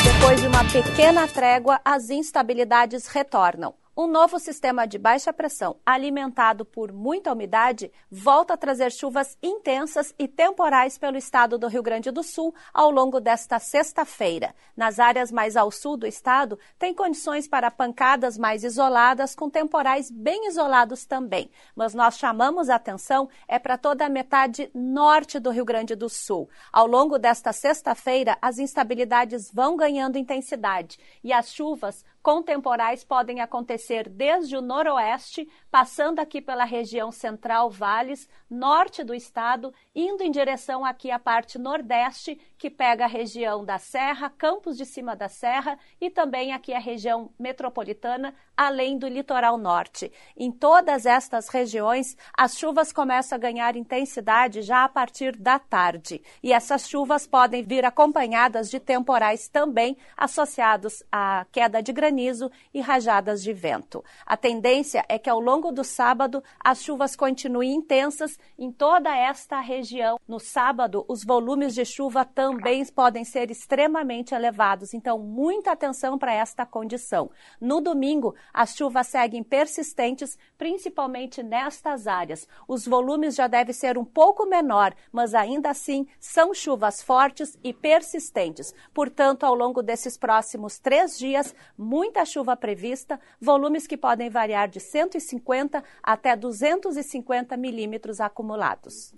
Depois 0.03 0.41
de 0.41 0.47
uma 0.47 0.65
pequena 0.65 1.29
trégua, 1.29 1.79
as 1.85 2.09
instabilidades 2.09 3.09
retornam. 3.09 3.75
Um 3.97 4.09
novo 4.09 4.41
sistema 4.41 4.89
de 4.89 4.99
baixa 4.99 5.33
pressão, 5.33 5.77
alimentado 5.87 6.65
por 6.65 6.91
muita 6.91 7.33
umidade, 7.33 7.93
volta 8.11 8.55
a 8.55 8.57
trazer 8.57 8.91
chuvas 8.91 9.39
intensas 9.41 10.13
e 10.19 10.27
temporais 10.27 10.99
pelo 10.99 11.17
estado 11.17 11.57
do 11.57 11.69
Rio 11.69 11.81
Grande 11.81 12.11
do 12.11 12.25
Sul 12.25 12.53
ao 12.73 12.91
longo 12.91 13.21
desta 13.21 13.61
sexta-feira. 13.61 14.53
Nas 14.77 14.99
áreas 14.99 15.31
mais 15.31 15.57
ao 15.57 15.71
sul 15.71 15.97
do 15.97 16.09
estado, 16.09 16.59
tem 16.77 16.93
condições 16.93 17.47
para 17.47 17.71
pancadas 17.71 18.37
mais 18.37 18.65
isoladas, 18.65 19.33
com 19.33 19.49
temporais 19.49 20.11
bem 20.11 20.49
isolados 20.49 21.05
também. 21.05 21.49
Mas 21.77 21.95
nós 21.95 22.19
chamamos 22.19 22.69
a 22.69 22.75
atenção 22.75 23.29
é 23.47 23.61
para 23.61 23.79
toda 23.79 24.05
a 24.05 24.09
metade 24.09 24.69
norte 24.75 25.39
do 25.39 25.51
Rio 25.51 25.65
Grande 25.65 25.95
do 25.95 26.09
Sul. 26.09 26.51
Ao 26.73 26.89
longo 26.89 27.17
desta 27.17 27.53
sexta-feira, 27.53 28.37
as 28.43 28.59
instabilidades 28.59 29.53
vão 29.53 29.77
ganhando 29.77 30.19
intensidade 30.19 30.99
e 31.23 31.33
as 31.33 31.55
chuvas 31.55 32.05
com 32.25 32.43
temporais 32.43 33.05
podem 33.05 33.43
acontecer 33.43 34.09
desde 34.09 34.57
o 34.57 34.63
noroeste, 34.63 35.47
passando 35.71 36.21
aqui 36.21 36.41
pela 36.41 36.65
região 36.65 37.13
central, 37.13 37.69
vales, 37.69 38.27
norte 38.49 39.05
do 39.05 39.15
estado, 39.15 39.75
indo 39.95 40.23
em 40.23 40.31
direção 40.31 40.87
aqui 40.87 41.11
à 41.11 41.19
parte 41.19 41.59
nordeste, 41.59 42.41
que 42.57 42.71
pega 42.71 43.05
a 43.05 43.09
região 43.09 43.63
da 43.63 43.77
Serra, 43.77 44.31
Campos 44.31 44.79
de 44.79 44.87
Cima 44.87 45.15
da 45.15 45.29
Serra 45.29 45.79
e 46.01 46.09
também 46.09 46.55
aqui 46.55 46.73
a 46.73 46.79
região 46.79 47.31
metropolitana, 47.39 48.35
além 48.57 48.97
do 48.97 49.07
litoral 49.07 49.59
norte. 49.59 50.11
Em 50.35 50.51
todas 50.51 51.05
estas 51.05 51.49
regiões, 51.49 52.17
as 52.35 52.57
chuvas 52.57 52.91
começam 52.91 53.37
a 53.37 53.39
ganhar 53.39 53.77
intensidade 53.77 54.63
já 54.63 54.85
a 54.85 54.89
partir 54.89 55.37
da 55.37 55.59
tarde. 55.59 56.23
E 56.43 56.55
essas 56.55 56.89
chuvas 56.89 57.27
podem 57.27 57.63
vir 57.63 57.85
acompanhadas 57.85 58.71
de 58.71 58.81
temporais 58.81 59.47
também 59.47 59.95
associados 60.17 61.03
à 61.13 61.45
queda 61.53 61.83
de 61.83 61.93
granizo 61.93 62.14
granizo 62.15 62.51
e 62.73 62.81
rajadas 62.81 63.43
de 63.43 63.53
vento. 63.53 64.05
A 64.25 64.37
tendência 64.37 65.05
é 65.09 65.19
que 65.19 65.29
ao 65.29 65.41
longo 65.41 65.73
do 65.73 65.83
sábado 65.83 66.43
as 66.63 66.83
chuvas 66.83 67.17
continuem 67.17 67.75
intensas 67.75 68.39
em 68.57 68.71
toda 68.71 69.15
esta 69.15 69.61
região. 69.61 70.19
No 70.29 70.39
sábado, 70.39 71.05
os 71.09 71.25
volumes 71.25 71.75
de 71.75 71.85
chuva 71.85 72.25
também 72.25 72.85
podem 72.87 73.25
ser 73.25 73.51
extremamente 73.51 74.35
elevados, 74.35 74.95
então 74.95 75.19
muita 75.19 75.73
atenção 75.73 76.17
para 76.17 76.33
esta 76.33 76.65
condição. 76.65 77.31
No 77.61 77.81
domingo, 77.81 78.35
as 78.53 78.77
chuvas 78.77 79.09
seguem 79.09 79.43
persistentes, 79.43 80.39
principalmente 80.57 81.43
nestas 81.43 82.07
áreas. 82.07 82.47
Os 82.69 82.87
volumes 82.87 83.35
já 83.35 83.49
devem 83.49 83.73
ser 83.73 83.99
um 83.99 84.05
pouco 84.05 84.47
menor, 84.47 84.95
mas 85.11 85.35
ainda 85.35 85.71
assim 85.71 86.07
são 86.21 86.55
chuvas 86.55 87.03
fortes 87.03 87.59
e 87.65 87.73
persistentes. 87.73 88.73
Portanto, 88.93 89.45
ao 89.45 89.55
longo 89.55 89.83
desses 89.83 90.17
próximos 90.17 90.79
três 90.79 91.19
dias, 91.19 91.55
muita 92.05 92.25
chuva 92.27 92.55
prevista, 92.55 93.19
volumes 93.41 93.87
que 93.87 93.97
podem 93.97 94.29
variar 94.29 94.69
de 94.69 94.79
150 94.79 95.83
até 96.03 96.37
250 96.37 97.57
milímetros 97.57 98.21
acumulados. 98.21 99.15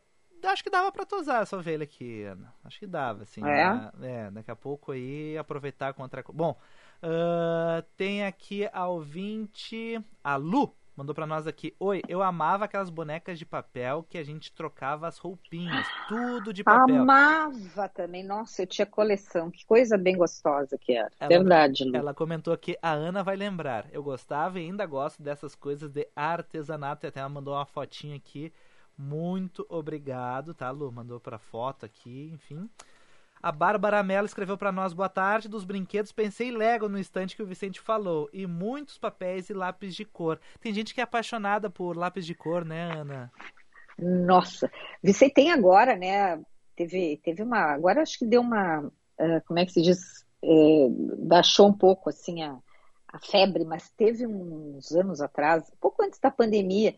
Acho 0.45 0.63
que 0.63 0.71
dava 0.71 0.91
pra 0.91 1.05
tosar 1.05 1.43
essa 1.43 1.55
ovelha 1.55 1.83
aqui, 1.83 2.23
Ana. 2.23 2.51
Acho 2.63 2.79
que 2.79 2.87
dava, 2.87 3.23
assim. 3.23 3.41
É? 3.45 3.73
Né? 3.73 3.91
é 4.01 4.31
daqui 4.31 4.49
a 4.49 4.55
pouco 4.55 4.91
aí 4.91 5.37
aproveitar 5.37 5.93
contra. 5.93 6.23
Bom, 6.33 6.57
uh, 7.03 7.83
tem 7.95 8.25
aqui 8.25 8.67
a 8.73 8.87
ouvinte, 8.87 10.03
a 10.23 10.35
Lu 10.35 10.78
mandou 10.99 11.15
para 11.15 11.25
nós 11.25 11.47
aqui: 11.47 11.73
Oi, 11.79 12.01
eu 12.09 12.21
amava 12.21 12.65
aquelas 12.65 12.89
bonecas 12.89 13.39
de 13.39 13.45
papel 13.45 14.05
que 14.09 14.17
a 14.17 14.23
gente 14.23 14.51
trocava 14.51 15.07
as 15.07 15.17
roupinhas, 15.17 15.87
tudo 16.09 16.51
de 16.51 16.61
papel. 16.61 17.01
Amava 17.01 17.87
também, 17.87 18.21
nossa, 18.21 18.63
eu 18.63 18.67
tinha 18.67 18.85
coleção, 18.85 19.49
que 19.49 19.65
coisa 19.65 19.97
bem 19.97 20.17
gostosa 20.17 20.77
que 20.77 20.93
era. 20.93 21.09
Ela, 21.17 21.29
Verdade, 21.29 21.85
Lu. 21.85 21.95
Ela 21.95 22.13
comentou 22.13 22.55
que 22.57 22.77
a 22.81 22.91
Ana 22.91 23.23
vai 23.23 23.37
lembrar. 23.37 23.87
Eu 23.93 24.03
gostava 24.03 24.59
e 24.59 24.63
ainda 24.65 24.85
gosto 24.85 25.23
dessas 25.23 25.55
coisas 25.55 25.89
de 25.89 26.05
artesanato. 26.13 27.07
Até 27.07 27.21
ela 27.21 27.29
mandou 27.29 27.53
uma 27.53 27.65
fotinha 27.65 28.17
aqui. 28.17 28.51
Muito 28.97 29.65
obrigado, 29.69 30.53
tá, 30.53 30.69
Lu? 30.69 30.91
Mandou 30.91 31.17
para 31.17 31.39
foto 31.39 31.85
aqui, 31.85 32.29
enfim. 32.33 32.69
A 33.41 33.51
Bárbara 33.51 34.03
Mello 34.03 34.25
escreveu 34.25 34.57
para 34.57 34.71
nós: 34.71 34.93
Boa 34.93 35.09
tarde. 35.09 35.47
Dos 35.47 35.63
brinquedos, 35.63 36.11
pensei 36.11 36.51
Lego 36.51 36.89
no 36.89 36.99
instante 36.99 37.35
que 37.35 37.43
o 37.43 37.45
Vicente 37.45 37.79
falou. 37.79 38.29
E 38.33 38.45
muitos 38.45 38.97
papéis 38.97 39.49
e 39.49 39.53
lápis 39.53 39.95
de 39.95 40.03
cor. 40.03 40.39
Tem 40.59 40.73
gente 40.73 40.93
que 40.93 40.99
é 40.99 41.03
apaixonada 41.03 41.69
por 41.69 41.95
lápis 41.95 42.25
de 42.25 42.35
cor, 42.35 42.65
né, 42.65 42.91
Ana? 42.91 43.31
Nossa. 43.97 44.69
Vicente 45.01 45.33
tem 45.33 45.51
agora, 45.51 45.95
né? 45.95 46.41
Teve, 46.75 47.17
teve 47.23 47.41
uma. 47.41 47.73
Agora 47.73 48.01
acho 48.01 48.19
que 48.19 48.25
deu 48.25 48.41
uma. 48.41 48.79
Uh, 48.79 49.41
como 49.47 49.59
é 49.59 49.65
que 49.65 49.71
se 49.71 49.81
diz? 49.81 50.25
É, 50.41 50.87
baixou 51.17 51.67
um 51.67 51.73
pouco, 51.73 52.09
assim, 52.09 52.41
a, 52.43 52.57
a 53.11 53.19
febre, 53.19 53.65
mas 53.65 53.89
teve 53.89 54.25
uns 54.25 54.91
anos 54.93 55.19
atrás, 55.19 55.69
pouco 55.81 56.01
antes 56.01 56.17
da 56.19 56.31
pandemia, 56.31 56.95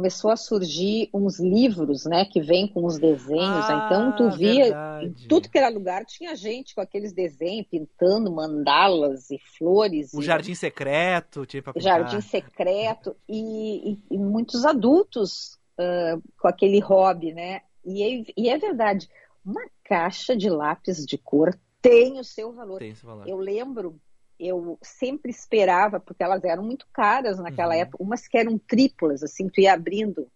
começou 0.00 0.30
a 0.30 0.36
surgir 0.36 1.10
uns 1.12 1.38
livros, 1.38 2.06
né, 2.06 2.24
que 2.24 2.40
vem 2.40 2.66
com 2.66 2.86
os 2.86 2.98
desenhos. 2.98 3.68
Ah, 3.68 3.84
então 3.84 4.16
tu 4.16 4.34
via 4.34 4.64
verdade. 4.64 5.06
em 5.06 5.28
tudo 5.28 5.50
que 5.50 5.58
era 5.58 5.68
lugar 5.68 6.06
tinha 6.06 6.34
gente 6.34 6.74
com 6.74 6.80
aqueles 6.80 7.12
desenhos 7.12 7.66
pintando 7.70 8.32
mandalas 8.32 9.30
e 9.30 9.38
flores. 9.58 10.14
O 10.14 10.22
e... 10.22 10.24
jardim 10.24 10.54
secreto, 10.54 11.44
tipo. 11.44 11.72
Jardim 11.76 12.22
secreto 12.22 13.14
e, 13.28 13.92
e, 13.92 13.98
e 14.12 14.18
muitos 14.18 14.64
adultos 14.64 15.58
uh, 15.78 16.22
com 16.40 16.48
aquele 16.48 16.80
hobby, 16.80 17.34
né? 17.34 17.60
E, 17.84 18.24
e 18.34 18.48
é 18.48 18.56
verdade, 18.56 19.06
uma 19.44 19.62
caixa 19.84 20.34
de 20.34 20.48
lápis 20.48 21.04
de 21.04 21.18
cor 21.18 21.54
tem 21.82 22.18
o 22.18 22.24
seu 22.24 22.52
valor. 22.52 22.78
Tem 22.78 22.90
esse 22.90 23.04
valor. 23.04 23.28
Eu 23.28 23.36
lembro 23.36 24.00
eu 24.40 24.78
sempre 24.82 25.30
esperava, 25.30 26.00
porque 26.00 26.22
elas 26.22 26.42
eram 26.44 26.62
muito 26.62 26.86
caras 26.92 27.38
naquela 27.38 27.74
uhum. 27.74 27.80
época, 27.80 28.02
umas 28.02 28.26
que 28.26 28.38
eram 28.38 28.58
triplas, 28.58 29.22
assim, 29.22 29.48
tu 29.48 29.60
ia 29.60 29.74
abrindo 29.74 30.26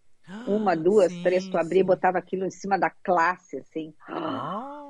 uma, 0.47 0.75
duas, 0.75 1.13
sim, 1.13 1.23
três, 1.23 1.49
tu 1.49 1.57
abria 1.59 1.81
e 1.81 1.85
botava 1.85 2.19
aquilo 2.19 2.47
em 2.47 2.51
cima 2.51 2.79
da 2.79 2.91
classe, 2.91 3.59
assim. 3.59 3.95
Ah. 4.09 4.83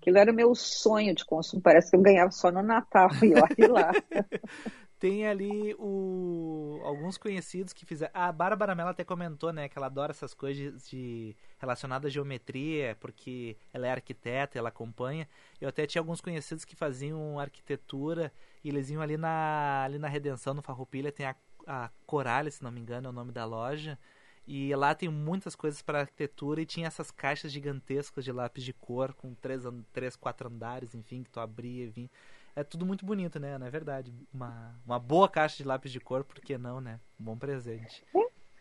Aquilo 0.00 0.18
era 0.18 0.30
o 0.30 0.34
meu 0.34 0.54
sonho 0.54 1.14
de 1.14 1.24
consumo, 1.24 1.62
parece 1.62 1.90
que 1.90 1.96
eu 1.96 2.02
ganhava 2.02 2.30
só 2.30 2.50
no 2.50 2.62
Natal, 2.62 3.08
e 3.22 3.32
olha 3.34 3.72
lá. 3.72 3.92
Tem 5.04 5.26
ali 5.26 5.74
o... 5.74 6.80
alguns 6.82 7.18
conhecidos 7.18 7.74
que 7.74 7.84
fizeram. 7.84 8.10
A 8.14 8.32
Bárbara 8.32 8.74
Mello 8.74 8.88
até 8.88 9.04
comentou, 9.04 9.52
né, 9.52 9.68
que 9.68 9.76
ela 9.76 9.88
adora 9.88 10.12
essas 10.12 10.32
coisas 10.32 10.88
de 10.88 11.36
relacionadas 11.58 12.08
à 12.08 12.10
geometria, 12.10 12.96
porque 12.98 13.54
ela 13.70 13.86
é 13.86 13.90
arquiteta, 13.90 14.58
ela 14.58 14.70
acompanha. 14.70 15.28
Eu 15.60 15.68
até 15.68 15.86
tinha 15.86 16.00
alguns 16.00 16.22
conhecidos 16.22 16.64
que 16.64 16.74
faziam 16.74 17.38
arquitetura 17.38 18.32
e 18.64 18.70
eles 18.70 18.88
iam 18.88 19.02
ali 19.02 19.18
na, 19.18 19.84
ali 19.84 19.98
na 19.98 20.08
Redenção, 20.08 20.54
no 20.54 20.62
Farroupilha, 20.62 21.12
tem 21.12 21.26
a, 21.26 21.36
a 21.66 21.90
Coralia, 22.06 22.50
se 22.50 22.62
não 22.62 22.70
me 22.70 22.80
engano, 22.80 23.08
é 23.08 23.10
o 23.10 23.12
nome 23.12 23.30
da 23.30 23.44
loja. 23.44 23.98
E 24.46 24.74
lá 24.74 24.94
tem 24.94 25.10
muitas 25.10 25.54
coisas 25.54 25.82
para 25.82 26.00
arquitetura 26.00 26.62
e 26.62 26.66
tinha 26.66 26.86
essas 26.86 27.10
caixas 27.10 27.52
gigantescas 27.52 28.24
de 28.24 28.32
lápis 28.32 28.64
de 28.64 28.72
cor 28.72 29.12
com 29.12 29.34
três, 29.34 29.64
três 29.92 30.16
quatro 30.16 30.48
andares, 30.48 30.94
enfim, 30.94 31.22
que 31.22 31.30
tu 31.30 31.40
abria 31.40 31.84
e 31.84 31.90
vinha 31.90 32.10
é 32.56 32.62
tudo 32.62 32.86
muito 32.86 33.04
bonito, 33.04 33.38
né? 33.38 33.58
Não 33.58 33.66
é 33.66 33.70
verdade? 33.70 34.12
Uma, 34.32 34.74
uma 34.86 34.98
boa 34.98 35.28
caixa 35.28 35.56
de 35.56 35.64
lápis 35.64 35.90
de 35.90 36.00
cor, 36.00 36.24
por 36.24 36.40
que 36.40 36.56
não, 36.56 36.80
né? 36.80 37.00
Um 37.20 37.24
bom 37.24 37.36
presente. 37.36 38.04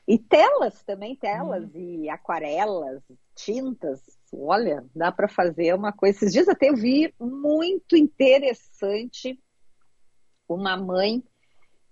E 0.08 0.18
telas 0.18 0.84
também, 0.84 1.16
telas 1.16 1.64
hum. 1.74 2.04
e 2.04 2.10
aquarelas, 2.10 3.02
tintas. 3.36 4.02
Olha, 4.34 4.86
dá 4.94 5.12
para 5.12 5.28
fazer 5.28 5.74
uma 5.74 5.94
coisa. 5.94 6.18
Esses 6.18 6.34
dias 6.34 6.48
até 6.50 6.70
eu 6.70 6.76
vi 6.76 7.14
muito 7.20 7.96
interessante 7.96 9.40
uma 10.48 10.76
mãe 10.76 11.24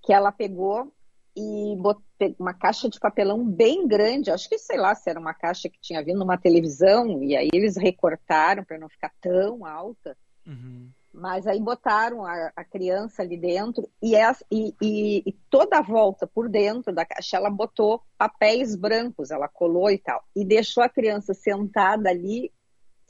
que 0.04 0.12
ela 0.12 0.32
pegou 0.32 0.94
e 1.36 1.76
botou 1.78 2.04
uma 2.38 2.54
caixa 2.54 2.90
de 2.90 3.00
papelão 3.00 3.46
bem 3.48 3.88
grande, 3.88 4.30
acho 4.30 4.50
que 4.50 4.58
sei 4.58 4.78
lá 4.78 4.94
se 4.94 5.10
era 5.10 5.20
uma 5.20 5.34
caixa 5.34 5.70
que 5.70 5.80
tinha 5.80 6.04
vindo 6.04 6.20
numa 6.20 6.38
televisão, 6.38 7.24
e 7.24 7.36
aí 7.36 7.50
eles 7.54 7.78
recortaram 7.78 8.64
para 8.64 8.78
não 8.78 8.90
ficar 8.90 9.12
tão 9.22 9.66
alta. 9.66 10.18
Uhum. 10.46 10.90
Mas 11.14 11.46
aí 11.46 11.60
botaram 11.60 12.26
a, 12.26 12.52
a 12.56 12.64
criança 12.64 13.22
ali 13.22 13.38
dentro 13.38 13.90
e, 14.02 14.16
essa, 14.16 14.46
e, 14.50 14.74
e, 14.82 15.24
e, 15.26 15.34
toda 15.50 15.78
a 15.78 15.82
volta 15.82 16.26
por 16.26 16.48
dentro 16.48 16.94
da 16.94 17.06
caixa 17.06 17.36
ela 17.36 17.50
botou 17.50 18.02
papéis 18.18 18.76
brancos, 18.76 19.30
ela 19.30 19.48
colou 19.48 19.92
e 19.92 19.98
tal. 19.98 20.24
E 20.36 20.46
deixou 20.46 20.82
a 20.82 20.90
criança 20.90 21.34
sentada 21.34 22.10
ali 22.10 22.52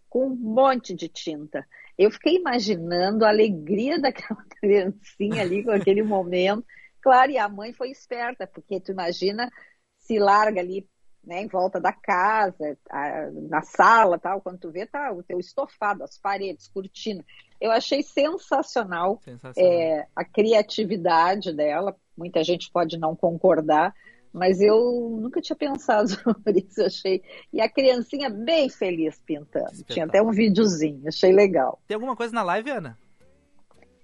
com 0.10 0.28
um 0.28 0.36
monte 0.36 0.96
de 0.96 1.08
tinta. 1.08 1.66
Eu 1.98 2.10
fiquei 2.10 2.36
imaginando 2.36 3.24
a 3.24 3.30
alegria 3.30 3.98
daquela 4.02 4.44
criancinha 4.60 5.44
ali 5.44 5.64
com 5.64 5.72
aquele 5.72 6.02
momento. 6.02 6.66
Claro, 7.02 7.32
e 7.32 7.38
a 7.38 7.48
mãe 7.48 7.72
foi 7.72 7.92
esperta, 7.92 8.48
porque 8.48 8.80
tu 8.80 8.92
imagina 8.92 9.52
se 10.00 10.20
larga 10.20 10.60
ali 10.60 10.88
né, 11.24 11.42
em 11.42 11.48
volta 11.48 11.80
da 11.80 11.94
casa, 11.94 12.78
a, 12.90 13.30
na 13.32 13.62
sala, 13.62 14.18
tal, 14.18 14.42
quando 14.42 14.60
tu 14.60 14.72
vê, 14.72 14.86
tá 14.86 15.12
o 15.12 15.22
teu 15.22 15.40
estofado, 15.40 16.04
as 16.04 16.18
paredes, 16.18 16.68
cortina. 16.68 17.24
Eu 17.60 17.72
achei 17.72 18.02
sensacional, 18.02 19.20
sensacional. 19.24 19.72
É, 19.72 20.08
a 20.16 20.26
criatividade 20.26 21.54
dela. 21.54 21.96
Muita 22.18 22.44
gente 22.44 22.70
pode 22.72 22.98
não 22.98 23.16
concordar, 23.16 23.94
Mas 24.34 24.62
eu 24.62 25.18
nunca 25.22 25.42
tinha 25.42 25.56
pensado 25.56 26.10
sobre 26.24 26.66
isso, 26.68 26.84
achei. 26.84 27.22
E 27.52 27.62
a 27.62 27.70
criancinha 27.70 28.30
bem 28.30 28.70
feliz 28.70 29.22
pintando. 29.26 29.84
Tinha 29.88 30.06
até 30.06 30.22
um 30.22 30.32
videozinho, 30.32 31.08
achei 31.08 31.32
legal. 31.32 31.80
Tem 31.88 31.96
alguma 31.96 32.16
coisa 32.16 32.34
na 32.34 32.42
live, 32.42 32.72
Ana? 32.72 32.98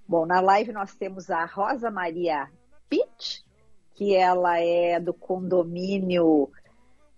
Bom, 0.07 0.25
na 0.25 0.39
live 0.39 0.71
nós 0.71 0.95
temos 0.95 1.29
a 1.29 1.45
Rosa 1.45 1.89
Maria 1.89 2.47
Pitt, 2.89 3.43
que 3.93 4.15
ela 4.15 4.59
é 4.59 4.99
do 4.99 5.13
condomínio 5.13 6.49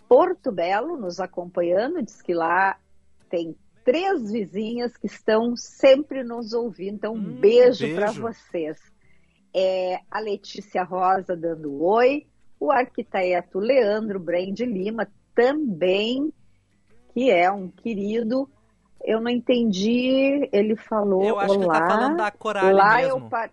Porto 0.10 0.52
Belo, 0.52 0.98
nos 0.98 1.19
acompanhando. 1.19 2.02
Diz 2.02 2.19
que 2.19 2.34
lá 2.34 2.76
tem 3.30 3.56
três 3.86 4.32
vizinhas 4.32 4.98
que 4.98 5.06
estão 5.06 5.56
sempre 5.56 6.24
nos 6.24 6.52
ouvindo. 6.52 6.95
Então, 6.95 7.13
um 7.13 7.17
hum, 7.17 7.39
beijo, 7.39 7.86
beijo. 7.86 7.95
para 7.95 8.12
vocês. 8.12 8.80
É, 9.56 10.00
a 10.10 10.19
Letícia 10.19 10.84
Rosa 10.84 11.38
dando 11.38 11.84
oi, 11.84 12.26
o 12.60 12.72
arquiteto 12.72 13.60
Leandro 13.60 14.19
Brand 14.19 14.60
Lima 14.60 15.08
também, 15.36 16.34
que 17.13 17.30
é 17.30 17.52
um 17.52 17.69
querido. 17.69 18.50
Eu 19.04 19.22
não 19.22 19.30
entendi, 19.30 20.50
ele 20.52 20.76
falou. 20.76 21.24
Eu 21.24 21.39
acho 21.39 21.54
olá, 21.54 21.60
que 21.60 21.63
ele 21.63 21.88
tá 21.88 21.88
falando 21.88 22.17
da 22.17 22.32
Coraline 22.32 22.74
lá 22.74 22.98
mesmo. 22.98 23.17
Eu 23.19 23.30
par... 23.30 23.52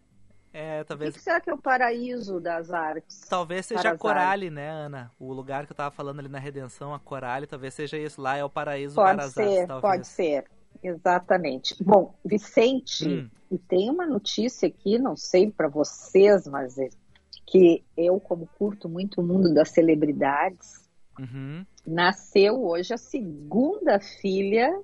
É, 0.58 0.82
talvez... 0.84 1.10
O 1.10 1.18
que 1.18 1.22
será 1.22 1.38
que 1.38 1.50
é 1.50 1.52
o 1.52 1.58
paraíso 1.58 2.40
das 2.40 2.72
artes? 2.72 3.20
Talvez 3.28 3.66
seja 3.66 3.90
a 3.90 3.98
Corale, 3.98 4.48
né, 4.48 4.70
Ana? 4.70 5.12
O 5.20 5.30
lugar 5.30 5.66
que 5.66 5.72
eu 5.72 5.76
tava 5.76 5.90
falando 5.90 6.20
ali 6.20 6.30
na 6.30 6.38
Redenção, 6.38 6.94
a 6.94 6.98
Corale, 6.98 7.46
talvez 7.46 7.74
seja 7.74 7.98
isso. 7.98 8.22
Lá 8.22 8.38
é 8.38 8.42
o 8.42 8.48
paraíso 8.48 8.94
pode 8.94 9.16
para 9.16 9.24
as 9.26 9.34
ser, 9.34 9.70
artes, 9.70 9.80
Pode 9.82 10.06
ser, 10.06 10.44
exatamente. 10.82 11.76
Bom, 11.84 12.14
Vicente, 12.24 13.06
hum. 13.06 13.30
e 13.50 13.58
tem 13.58 13.90
uma 13.90 14.06
notícia 14.06 14.66
aqui, 14.66 14.98
não 14.98 15.14
sei 15.14 15.50
para 15.50 15.68
vocês, 15.68 16.46
mas 16.46 16.78
é 16.78 16.88
que 17.46 17.84
eu, 17.94 18.18
como 18.18 18.48
curto 18.58 18.88
muito 18.88 19.20
o 19.20 19.24
mundo 19.24 19.52
das 19.52 19.68
celebridades, 19.68 20.88
uhum. 21.18 21.66
nasceu 21.86 22.64
hoje 22.64 22.94
a 22.94 22.98
segunda 22.98 24.00
filha 24.00 24.74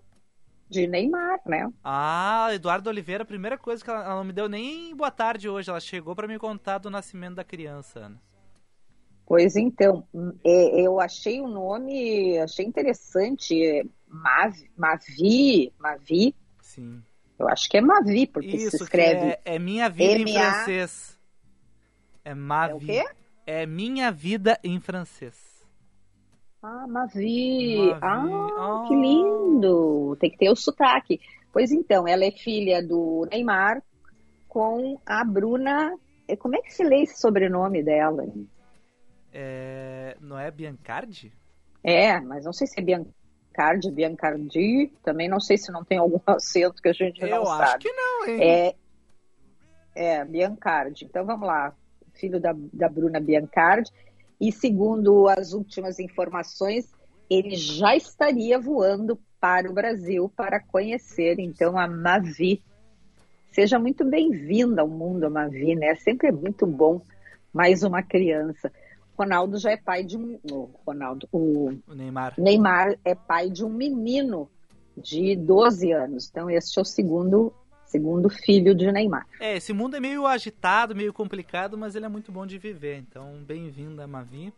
de 0.73 0.87
Neymar, 0.87 1.41
né? 1.47 1.71
Ah, 1.85 2.49
Eduardo 2.53 2.89
Oliveira, 2.89 3.23
a 3.23 3.27
primeira 3.27 3.59
coisa 3.59 3.85
que 3.85 3.91
ela, 3.91 4.03
ela 4.03 4.17
não 4.17 4.25
me 4.25 4.33
deu 4.33 4.49
nem 4.49 4.97
boa 4.97 5.11
tarde 5.11 5.49
hoje, 5.49 5.69
ela 5.69 5.79
chegou 5.79 6.17
para 6.17 6.27
me 6.27 6.39
contar 6.39 6.79
do 6.79 6.91
nascimento 6.91 7.35
da 7.35 7.45
criança, 7.45 8.01
Ana. 8.01 8.21
Pois 9.27 9.55
então, 9.55 10.07
é, 10.45 10.81
eu 10.81 10.99
achei 10.99 11.41
o 11.41 11.47
nome, 11.47 12.39
achei 12.39 12.65
interessante, 12.67 13.63
é 13.63 13.85
Mavi, 14.09 14.71
Mavi, 14.77 15.73
Mavi. 15.79 16.35
Sim. 16.61 17.03
Eu 17.39 17.49
acho 17.49 17.69
que 17.69 17.77
é 17.77 17.81
Mavi, 17.81 18.27
porque 18.27 18.57
Isso, 18.57 18.79
se 18.79 18.83
escreve. 18.83 19.31
É, 19.31 19.41
é, 19.45 19.59
minha 19.59 19.89
vida 19.89 20.19
em 20.19 20.33
francês. 20.33 21.19
É 22.25 22.35
Mavi. 22.35 22.73
É 22.73 22.75
o 22.75 22.79
quê? 22.81 23.15
É 23.47 23.67
minha 23.67 24.11
vida 24.11 24.59
em 24.65 24.81
francês. 24.81 25.52
Ah, 26.63 26.87
Mavi. 26.87 27.89
Mavi. 27.89 27.99
Ah, 28.01 28.85
oh. 28.85 28.89
que 28.89 28.95
lindo. 28.95 30.17
Tem 30.21 30.31
que 30.31 30.39
ter 30.39 30.49
o 30.49 30.55
sotaque. 30.55 31.21
Pois 31.53 31.73
então, 31.73 32.07
ela 32.07 32.25
é 32.25 32.31
filha 32.31 32.81
do 32.81 33.27
Neymar 33.31 33.83
com 34.49 34.99
a 35.05 35.25
Bruna. 35.25 35.93
Como 36.39 36.55
é 36.57 36.63
que 36.63 36.73
se 36.73 36.85
lê 36.85 37.03
esse 37.03 37.21
sobrenome 37.21 37.83
dela? 37.83 38.25
É, 39.33 40.17
não 40.21 40.39
é 40.39 40.51
Biancardi? 40.51 41.33
É, 41.83 42.21
mas 42.21 42.45
não 42.45 42.53
sei 42.53 42.67
se 42.67 42.81
é 42.81 42.83
Biancardi, 42.83 43.91
Biancardi. 43.91 44.93
Também 45.03 45.29
não 45.29 45.41
sei 45.41 45.59
se 45.59 45.73
não 45.73 45.85
tem 45.85 45.99
algum 45.99 46.21
acento 46.27 46.81
que 46.81 46.89
a 46.89 46.93
gente 46.93 47.21
Eu 47.21 47.29
não 47.29 47.45
sabe. 47.45 47.61
Eu 47.61 47.65
acho 47.65 47.79
que 47.79 47.93
não, 47.93 48.27
hein? 48.29 48.41
É, 48.41 48.75
é, 49.95 50.25
Biancardi. 50.25 51.07
Então 51.07 51.27
vamos 51.27 51.47
lá. 51.47 51.75
Filho 52.15 52.41
da, 52.41 52.55
da 52.73 52.89
Bruna 52.89 53.19
Biancardi. 53.19 53.91
E 54.43 54.51
segundo 54.51 55.29
as 55.29 55.53
últimas 55.53 56.01
informações, 56.01 56.91
ele 57.31 57.55
já 57.55 57.95
estaria 57.95 58.59
voando 58.59 59.17
para 59.41 59.71
o 59.71 59.73
Brasil 59.73 60.29
para 60.37 60.59
conhecer 60.59 61.39
então 61.39 61.79
a 61.79 61.87
Mavi. 61.87 62.61
Seja 63.53 63.79
muito 63.79 64.05
bem-vinda 64.05 64.83
ao 64.83 64.89
mundo, 64.89 65.31
Mavi, 65.31 65.77
né? 65.77 65.95
Sempre 65.95 66.27
é 66.27 66.33
muito 66.33 66.67
bom 66.67 67.01
mais 67.53 67.85
uma 67.85 68.03
criança. 68.03 68.73
Ronaldo 69.17 69.59
já 69.59 69.71
é 69.71 69.77
pai 69.77 70.03
de 70.03 70.17
um. 70.17 70.41
O 70.51 70.71
Ronaldo, 70.85 71.29
o, 71.31 71.69
o 71.87 71.95
Neymar. 71.95 72.35
Neymar 72.37 72.99
é 73.05 73.15
pai 73.15 73.49
de 73.49 73.65
um 73.65 73.69
menino 73.69 74.51
de 74.97 75.37
12 75.37 75.93
anos. 75.93 76.29
Então, 76.29 76.51
este 76.51 76.81
é 76.81 76.83
o 76.83 76.85
segundo, 76.85 77.53
segundo 77.93 78.29
filho 78.31 78.75
de 78.75 78.91
Neymar. 78.91 79.27
É, 79.39 79.59
esse 79.59 79.75
mundo 79.75 79.95
é 79.95 80.01
meio 80.01 80.27
agitado, 80.27 80.97
meio 80.97 81.13
complicado, 81.13 81.77
mas 81.77 81.95
ele 81.95 82.07
é 82.07 82.09
muito 82.09 82.33
bom 82.33 82.47
de 82.47 82.57
viver. 82.57 82.97
Então, 82.97 83.45
bem-vinda, 83.47 84.07
Mavi. 84.07 84.51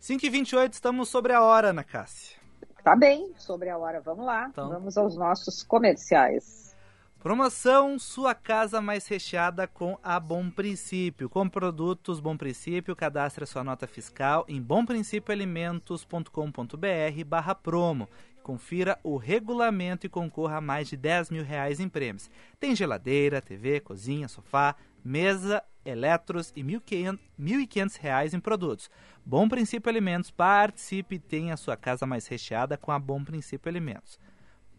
5h28, 0.00 0.72
estamos 0.72 1.10
sobre 1.10 1.34
a 1.34 1.42
hora, 1.42 1.68
Ana 1.68 1.84
Cássia. 1.84 2.38
Tá 2.82 2.96
bem, 2.96 3.30
sobre 3.36 3.68
a 3.68 3.76
hora. 3.76 4.00
Vamos 4.00 4.24
lá. 4.24 4.48
Então... 4.48 4.70
Vamos 4.70 4.96
aos 4.96 5.14
nossos 5.16 5.62
comerciais. 5.62 6.74
Promoção 7.20 7.98
Sua 7.98 8.34
Casa 8.34 8.80
Mais 8.80 9.06
Recheada 9.06 9.66
com 9.66 9.98
a 10.02 10.18
Bom 10.18 10.48
Princípio. 10.48 11.28
Com 11.28 11.46
produtos 11.48 12.20
Bom 12.20 12.38
Princípio, 12.38 12.96
cadastre 12.96 13.44
sua 13.44 13.62
nota 13.62 13.86
fiscal 13.86 14.46
em 14.48 14.62
bomprincipioalimentos.com.br 14.62 17.24
barra 17.26 17.54
promo. 17.54 18.08
Confira 18.48 18.98
o 19.02 19.18
regulamento 19.18 20.06
e 20.06 20.08
concorra 20.08 20.56
a 20.56 20.60
mais 20.62 20.88
de 20.88 20.96
10 20.96 21.28
mil 21.28 21.44
reais 21.44 21.80
em 21.80 21.86
prêmios. 21.86 22.30
Tem 22.58 22.74
geladeira, 22.74 23.42
TV, 23.42 23.78
cozinha, 23.78 24.26
sofá, 24.26 24.74
mesa, 25.04 25.62
eletros 25.84 26.50
e 26.56 26.64
1.500 26.64 27.98
reais 28.00 28.32
em 28.32 28.40
produtos. 28.40 28.90
Bom 29.22 29.50
Princípio 29.50 29.90
Alimentos, 29.90 30.30
participe 30.30 31.16
e 31.16 31.18
tenha 31.18 31.58
sua 31.58 31.76
casa 31.76 32.06
mais 32.06 32.26
recheada 32.26 32.78
com 32.78 32.90
a 32.90 32.98
Bom 32.98 33.22
Princípio 33.22 33.68
Alimentos. 33.68 34.18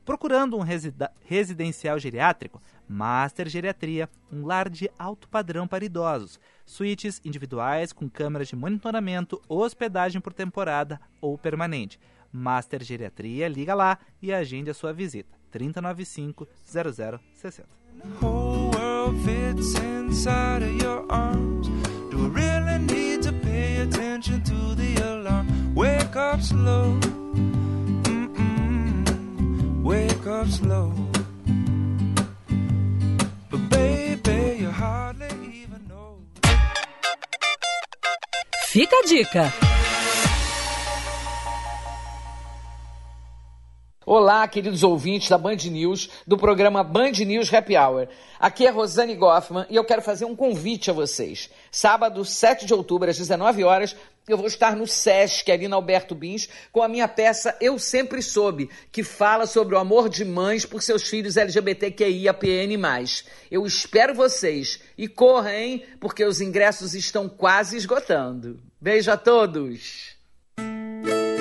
Procurando 0.03 0.58
um 0.58 0.65
residencial 1.23 1.99
geriátrico? 1.99 2.60
Master 2.88 3.47
Geriatria, 3.47 4.10
um 4.32 4.47
lar 4.47 4.67
de 4.67 4.89
alto 4.97 5.29
padrão 5.29 5.67
para 5.67 5.86
idosos. 5.86 6.39
Suítes 6.65 7.21
individuais 7.23 7.93
com 7.93 8.10
câmeras 8.10 8.47
de 8.47 8.55
monitoramento, 8.55 9.39
hospedagem 9.47 10.19
por 10.19 10.34
temporada 10.34 10.99
ou 11.21 11.38
permanente. 11.38 11.99
Master 12.31 12.83
Geriatria, 12.83 13.47
liga 13.47 13.73
lá 13.73 13.97
e 14.21 14.33
agende 14.33 14.69
a 14.69 14.73
sua 14.73 14.93
visita. 14.93 15.37
3095 15.51 16.47
0060. 16.65 17.67
Wake 29.85 30.27
up 30.27 30.47
slow. 30.49 31.09
Olá, 44.11 44.47
queridos 44.47 44.81
ouvintes 44.81 45.29
da 45.29 45.37
Band 45.37 45.57
News, 45.69 46.09
do 46.25 46.35
programa 46.35 46.83
Band 46.83 47.11
News 47.11 47.53
Happy 47.53 47.77
Hour. 47.77 48.07
Aqui 48.39 48.65
é 48.65 48.71
Rosane 48.71 49.13
Goffman 49.13 49.67
e 49.69 49.75
eu 49.75 49.85
quero 49.85 50.01
fazer 50.01 50.25
um 50.25 50.35
convite 50.35 50.89
a 50.89 50.93
vocês. 50.93 51.47
Sábado, 51.71 52.25
7 52.25 52.65
de 52.65 52.73
outubro, 52.73 53.07
às 53.07 53.19
19 53.19 53.63
horas, 53.63 53.95
eu 54.27 54.35
vou 54.35 54.47
estar 54.47 54.75
no 54.75 54.87
SESC, 54.87 55.51
ali 55.51 55.67
na 55.67 55.75
Alberto 55.75 56.15
Bins, 56.15 56.49
com 56.71 56.81
a 56.81 56.87
minha 56.87 57.07
peça 57.07 57.55
Eu 57.61 57.77
Sempre 57.77 58.23
Soube, 58.23 58.71
que 58.91 59.03
fala 59.03 59.45
sobre 59.45 59.75
o 59.75 59.77
amor 59.77 60.09
de 60.09 60.25
mães 60.25 60.65
por 60.65 60.81
seus 60.81 61.07
filhos 61.07 61.37
LGBTQIAPN+. 61.37 62.79
Eu 63.51 63.63
espero 63.63 64.15
vocês 64.15 64.79
e 64.97 65.07
corra, 65.07 65.55
hein? 65.55 65.83
Porque 65.99 66.25
os 66.25 66.41
ingressos 66.41 66.95
estão 66.95 67.29
quase 67.29 67.77
esgotando. 67.77 68.59
Beijo 68.81 69.11
a 69.11 69.17
todos! 69.17 70.18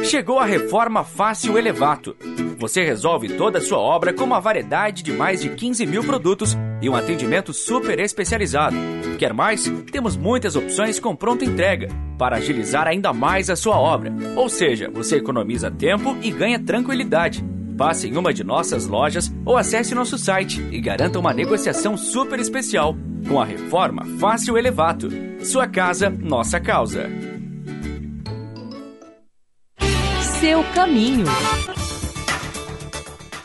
Chegou 0.05 0.39
a 0.39 0.45
reforma 0.45 1.05
Fácil 1.05 1.59
Elevato. 1.59 2.17
Você 2.59 2.83
resolve 2.85 3.29
toda 3.29 3.59
a 3.59 3.61
sua 3.61 3.79
obra 3.79 4.13
com 4.13 4.25
uma 4.25 4.41
variedade 4.41 5.03
de 5.03 5.13
mais 5.13 5.41
de 5.41 5.51
15 5.51 5.87
mil 5.87 6.03
produtos 6.03 6.57
e 6.81 6.89
um 6.89 6.97
atendimento 6.97 7.53
super 7.53 7.99
especializado. 7.99 8.77
Quer 9.19 9.33
mais? 9.33 9.71
Temos 9.93 10.17
muitas 10.17 10.57
opções 10.57 10.99
com 10.99 11.15
pronta 11.15 11.45
entrega 11.45 11.89
para 12.19 12.37
agilizar 12.37 12.87
ainda 12.89 13.13
mais 13.13 13.51
a 13.51 13.57
sua 13.57 13.79
obra. 13.79 14.13
Ou 14.35 14.49
seja, 14.49 14.91
você 14.91 15.17
economiza 15.17 15.71
tempo 15.71 16.17
e 16.23 16.31
ganha 16.31 16.59
tranquilidade. 16.59 17.45
Passe 17.77 18.09
em 18.09 18.17
uma 18.17 18.35
de 18.35 18.43
nossas 18.43 18.87
lojas 18.87 19.33
ou 19.45 19.57
acesse 19.57 19.95
nosso 19.95 20.19
site 20.19 20.61
e 20.73 20.81
garanta 20.81 21.19
uma 21.19 21.33
negociação 21.33 21.97
super 21.97 22.41
especial 22.41 22.97
com 23.29 23.41
a 23.41 23.45
reforma 23.45 24.05
Fácil 24.19 24.59
Elevato. 24.59 25.09
Sua 25.45 25.69
casa, 25.69 26.11
nossa 26.11 26.59
causa. 26.59 27.38
Seu 30.41 30.63
caminho. 30.73 31.27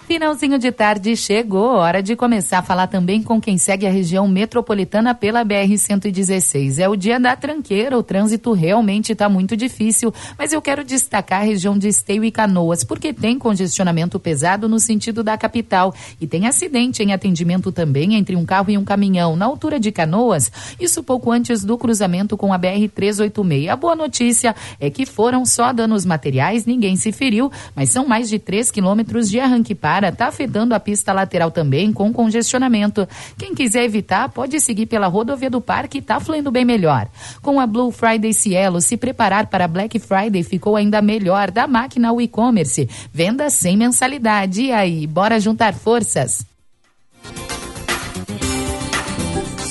Finalzinho 0.05 0.59
de 0.59 0.69
tarde 0.69 1.15
chegou, 1.15 1.77
hora 1.77 2.03
de 2.03 2.13
começar 2.13 2.59
a 2.59 2.61
falar 2.61 2.87
também 2.87 3.23
com 3.23 3.39
quem 3.39 3.57
segue 3.57 3.87
a 3.87 3.89
região 3.89 4.27
metropolitana 4.27 5.15
pela 5.15 5.45
BR-116. 5.45 6.77
É 6.79 6.89
o 6.89 6.95
dia 6.97 7.17
da 7.17 7.37
tranqueira, 7.37 7.97
o 7.97 8.03
trânsito 8.03 8.51
realmente 8.51 9.13
está 9.13 9.29
muito 9.29 9.55
difícil, 9.55 10.13
mas 10.37 10.51
eu 10.51 10.61
quero 10.61 10.83
destacar 10.83 11.41
a 11.41 11.45
região 11.45 11.77
de 11.77 11.87
Esteio 11.87 12.23
e 12.25 12.31
Canoas, 12.31 12.83
porque 12.83 13.13
tem 13.13 13.39
congestionamento 13.39 14.19
pesado 14.19 14.67
no 14.67 14.77
sentido 14.77 15.23
da 15.23 15.37
capital 15.37 15.95
e 16.19 16.27
tem 16.27 16.47
acidente 16.47 17.01
em 17.01 17.13
atendimento 17.13 17.71
também 17.71 18.15
entre 18.15 18.35
um 18.35 18.45
carro 18.45 18.69
e 18.69 18.77
um 18.77 18.83
caminhão 18.83 19.37
na 19.37 19.45
altura 19.45 19.79
de 19.79 19.91
Canoas, 19.91 20.51
isso 20.81 21.01
pouco 21.01 21.31
antes 21.31 21.63
do 21.63 21.77
cruzamento 21.77 22.35
com 22.35 22.51
a 22.53 22.59
BR-386. 22.59 23.69
A 23.69 23.75
boa 23.77 23.95
notícia 23.95 24.53
é 24.81 24.89
que 24.89 25.05
foram 25.05 25.45
só 25.45 25.71
danos 25.71 26.05
materiais, 26.05 26.65
ninguém 26.65 26.97
se 26.97 27.13
feriu, 27.13 27.49
mas 27.73 27.89
são 27.89 28.05
mais 28.05 28.27
de 28.27 28.37
3 28.37 28.69
quilômetros 28.69 29.29
de 29.29 29.39
arranque 29.39 29.73
para 29.93 30.09
está 30.09 30.27
afetando 30.27 30.73
a 30.73 30.79
pista 30.79 31.13
lateral 31.13 31.51
também 31.51 31.93
com 31.93 32.11
congestionamento. 32.11 33.07
Quem 33.37 33.53
quiser 33.53 33.83
evitar, 33.83 34.27
pode 34.29 34.59
seguir 34.59 34.87
pela 34.87 35.05
rodovia 35.05 35.51
do 35.51 35.61
Parque 35.61 35.99
e 35.99 36.01
está 36.01 36.19
fluindo 36.19 36.49
bem 36.49 36.65
melhor. 36.65 37.07
Com 37.43 37.59
a 37.59 37.67
Blue 37.67 37.91
Friday 37.91 38.33
Cielo, 38.33 38.81
se 38.81 38.97
preparar 38.97 39.45
para 39.47 39.67
Black 39.67 39.99
Friday 39.99 40.41
ficou 40.41 40.75
ainda 40.75 40.99
melhor 40.99 41.51
da 41.51 41.67
máquina 41.67 42.11
e-commerce. 42.19 42.89
Venda 43.13 43.51
sem 43.51 43.77
mensalidade. 43.77 44.63
E 44.63 44.71
aí, 44.71 45.05
bora 45.05 45.39
juntar 45.39 45.75
forças? 45.75 46.43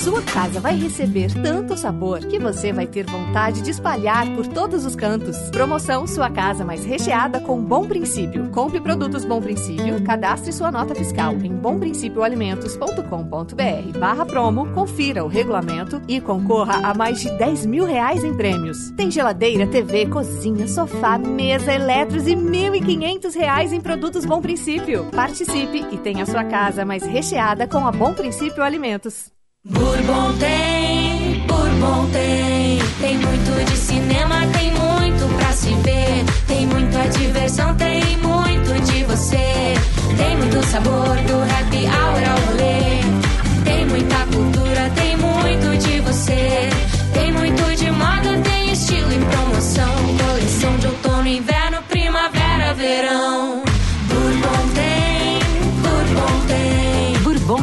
Sua 0.03 0.21
casa 0.21 0.59
vai 0.59 0.75
receber 0.75 1.33
tanto 1.41 1.75
sabor 1.77 2.19
que 2.19 2.37
você 2.37 2.73
vai 2.73 2.85
ter 2.85 3.05
vontade 3.05 3.61
de 3.61 3.71
espalhar 3.71 4.29
por 4.35 4.45
todos 4.45 4.85
os 4.85 4.97
cantos. 4.97 5.37
Promoção 5.49 6.05
Sua 6.05 6.29
Casa 6.29 6.65
Mais 6.65 6.83
Recheada 6.83 7.39
com 7.39 7.63
Bom 7.63 7.87
Princípio. 7.87 8.49
Compre 8.49 8.81
produtos 8.81 9.23
Bom 9.23 9.41
Princípio, 9.41 10.03
cadastre 10.03 10.51
sua 10.51 10.73
nota 10.73 10.93
fiscal 10.93 11.31
em 11.35 11.55
bomprincipioalimentos.com.br 11.55 13.97
barra 13.97 14.25
promo, 14.25 14.73
confira 14.73 15.23
o 15.23 15.29
regulamento 15.29 16.01
e 16.05 16.19
concorra 16.19 16.85
a 16.85 16.93
mais 16.93 17.21
de 17.21 17.29
10 17.37 17.65
mil 17.65 17.85
reais 17.85 18.25
em 18.25 18.35
prêmios. 18.35 18.91
Tem 18.97 19.09
geladeira, 19.09 19.65
TV, 19.67 20.07
cozinha, 20.07 20.67
sofá, 20.67 21.17
mesa, 21.17 21.73
eletros 21.73 22.27
e 22.27 22.35
1.500 22.35 23.33
reais 23.35 23.71
em 23.71 23.79
produtos 23.79 24.25
Bom 24.25 24.41
Princípio. 24.41 25.05
Participe 25.11 25.85
e 25.93 25.97
tenha 25.97 26.25
sua 26.25 26.43
casa 26.43 26.83
mais 26.83 27.03
recheada 27.03 27.65
com 27.65 27.87
a 27.87 27.91
Bom 27.93 28.13
Princípio 28.13 28.61
Alimentos. 28.61 29.32
Bourbon 29.65 30.33
tem, 30.39 31.39
Bourbon 31.47 32.09
tem. 32.11 32.79
Tem 32.99 33.17
muito 33.17 33.65
de 33.71 33.77
cinema, 33.77 34.45
tem 34.47 34.71
muito 34.71 35.37
pra 35.37 35.53
se 35.53 35.73
ver. 35.75 36.25
Tem 36.45 36.67
muita 36.67 37.07
diversão, 37.17 37.73
tem 37.75 38.17
muito 38.17 38.81
de 38.81 39.05
você. 39.05 39.73
Tem 40.17 40.35
muito 40.35 40.61
sabor 40.67 41.15
do 41.15 41.35
hour 41.35 42.29
ao 42.29 42.39
rolê. 42.45 42.99
Tem 43.63 43.85
muita 43.85 44.17
cultura, 44.25 44.89
tem 44.95 45.15
muito 45.15 45.77
de 45.77 46.01
você. 46.01 46.92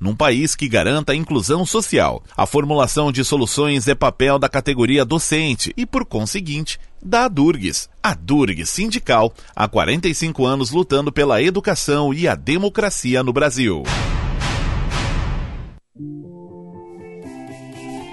num 0.00 0.14
país 0.14 0.54
que 0.54 0.68
garanta 0.68 1.12
a 1.12 1.16
inclusão 1.16 1.64
social. 1.64 2.22
A 2.36 2.46
formulação 2.46 3.10
de 3.10 3.24
soluções 3.24 3.88
é 3.88 3.94
papel 3.94 4.38
da 4.38 4.48
categoria 4.48 5.04
docente 5.04 5.72
e, 5.76 5.86
por 5.86 6.04
conseguinte, 6.04 6.78
da 7.02 7.28
Durgues. 7.28 7.88
A 8.02 8.14
Durgues 8.14 8.70
Sindical, 8.70 9.32
há 9.54 9.68
45 9.68 10.44
anos 10.44 10.70
lutando 10.70 11.12
pela 11.12 11.42
educação 11.42 12.12
e 12.12 12.26
a 12.26 12.34
democracia 12.34 13.22
no 13.22 13.32
Brasil. 13.32 13.82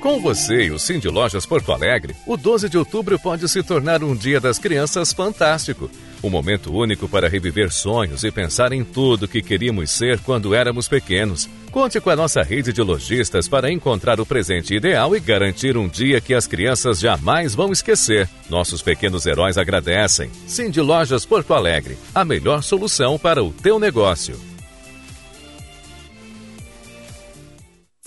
Com 0.01 0.19
você 0.19 0.65
e 0.65 0.71
o 0.71 0.79
Cindy 0.79 1.07
Lojas 1.09 1.45
Porto 1.45 1.71
Alegre, 1.71 2.15
o 2.25 2.35
12 2.35 2.67
de 2.67 2.77
outubro 2.77 3.19
pode 3.19 3.47
se 3.47 3.61
tornar 3.61 4.03
um 4.03 4.15
dia 4.15 4.39
das 4.39 4.57
crianças 4.57 5.13
fantástico. 5.13 5.91
Um 6.23 6.29
momento 6.29 6.71
único 6.73 7.09
para 7.09 7.27
reviver 7.27 7.71
sonhos 7.71 8.23
e 8.23 8.31
pensar 8.31 8.71
em 8.71 8.83
tudo 8.83 9.27
que 9.27 9.41
queríamos 9.41 9.89
ser 9.89 10.19
quando 10.19 10.53
éramos 10.53 10.87
pequenos. 10.87 11.49
Conte 11.71 11.99
com 12.01 12.09
a 12.09 12.15
nossa 12.15 12.41
rede 12.41 12.73
de 12.73 12.81
lojistas 12.81 13.47
para 13.47 13.71
encontrar 13.71 14.19
o 14.19 14.25
presente 14.25 14.75
ideal 14.75 15.15
e 15.15 15.19
garantir 15.19 15.77
um 15.77 15.87
dia 15.87 16.19
que 16.19 16.33
as 16.33 16.45
crianças 16.45 16.99
jamais 16.99 17.55
vão 17.55 17.71
esquecer. 17.71 18.29
Nossos 18.49 18.81
pequenos 18.81 19.25
heróis 19.25 19.57
agradecem. 19.57 20.29
Cindy 20.45 20.81
Lojas 20.81 21.25
Porto 21.25 21.53
Alegre, 21.53 21.97
a 22.13 22.25
melhor 22.25 22.61
solução 22.61 23.17
para 23.17 23.43
o 23.43 23.51
teu 23.51 23.79
negócio. 23.79 24.50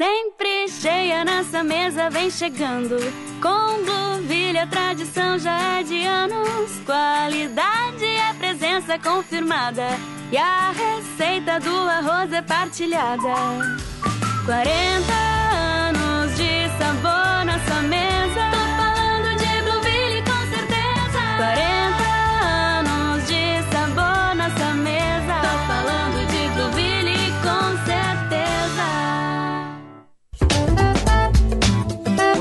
Sempre 0.04 0.68
cheia 0.68 1.24
nessa 1.24 1.64
mesa 1.64 2.10
vem 2.10 2.30
chegando. 2.30 2.96
Com 3.40 3.82
Blueville 3.82 4.58
a 4.58 4.66
tradição 4.66 5.38
já 5.38 5.78
é 5.78 5.82
de 5.82 6.04
anos. 6.04 6.78
Qualidade 6.84 8.04
é 8.04 8.34
presença 8.34 8.98
confirmada. 8.98 9.86
E 10.30 10.36
a 10.36 10.72
receita 10.72 11.58
do 11.58 11.74
arroz 11.88 12.30
é 12.34 12.42
partilhada. 12.42 13.34
40 14.44 15.14
anos 15.88 16.36
de 16.36 16.68
sabor 16.78 17.46
nessa 17.46 17.80
mesa. 17.80 18.50
Tô 18.52 18.62
falando 18.76 19.38
de 19.38 19.62
Blueville 19.62 20.22
com 20.22 20.54
certeza. 20.54 21.20
40 21.38 21.73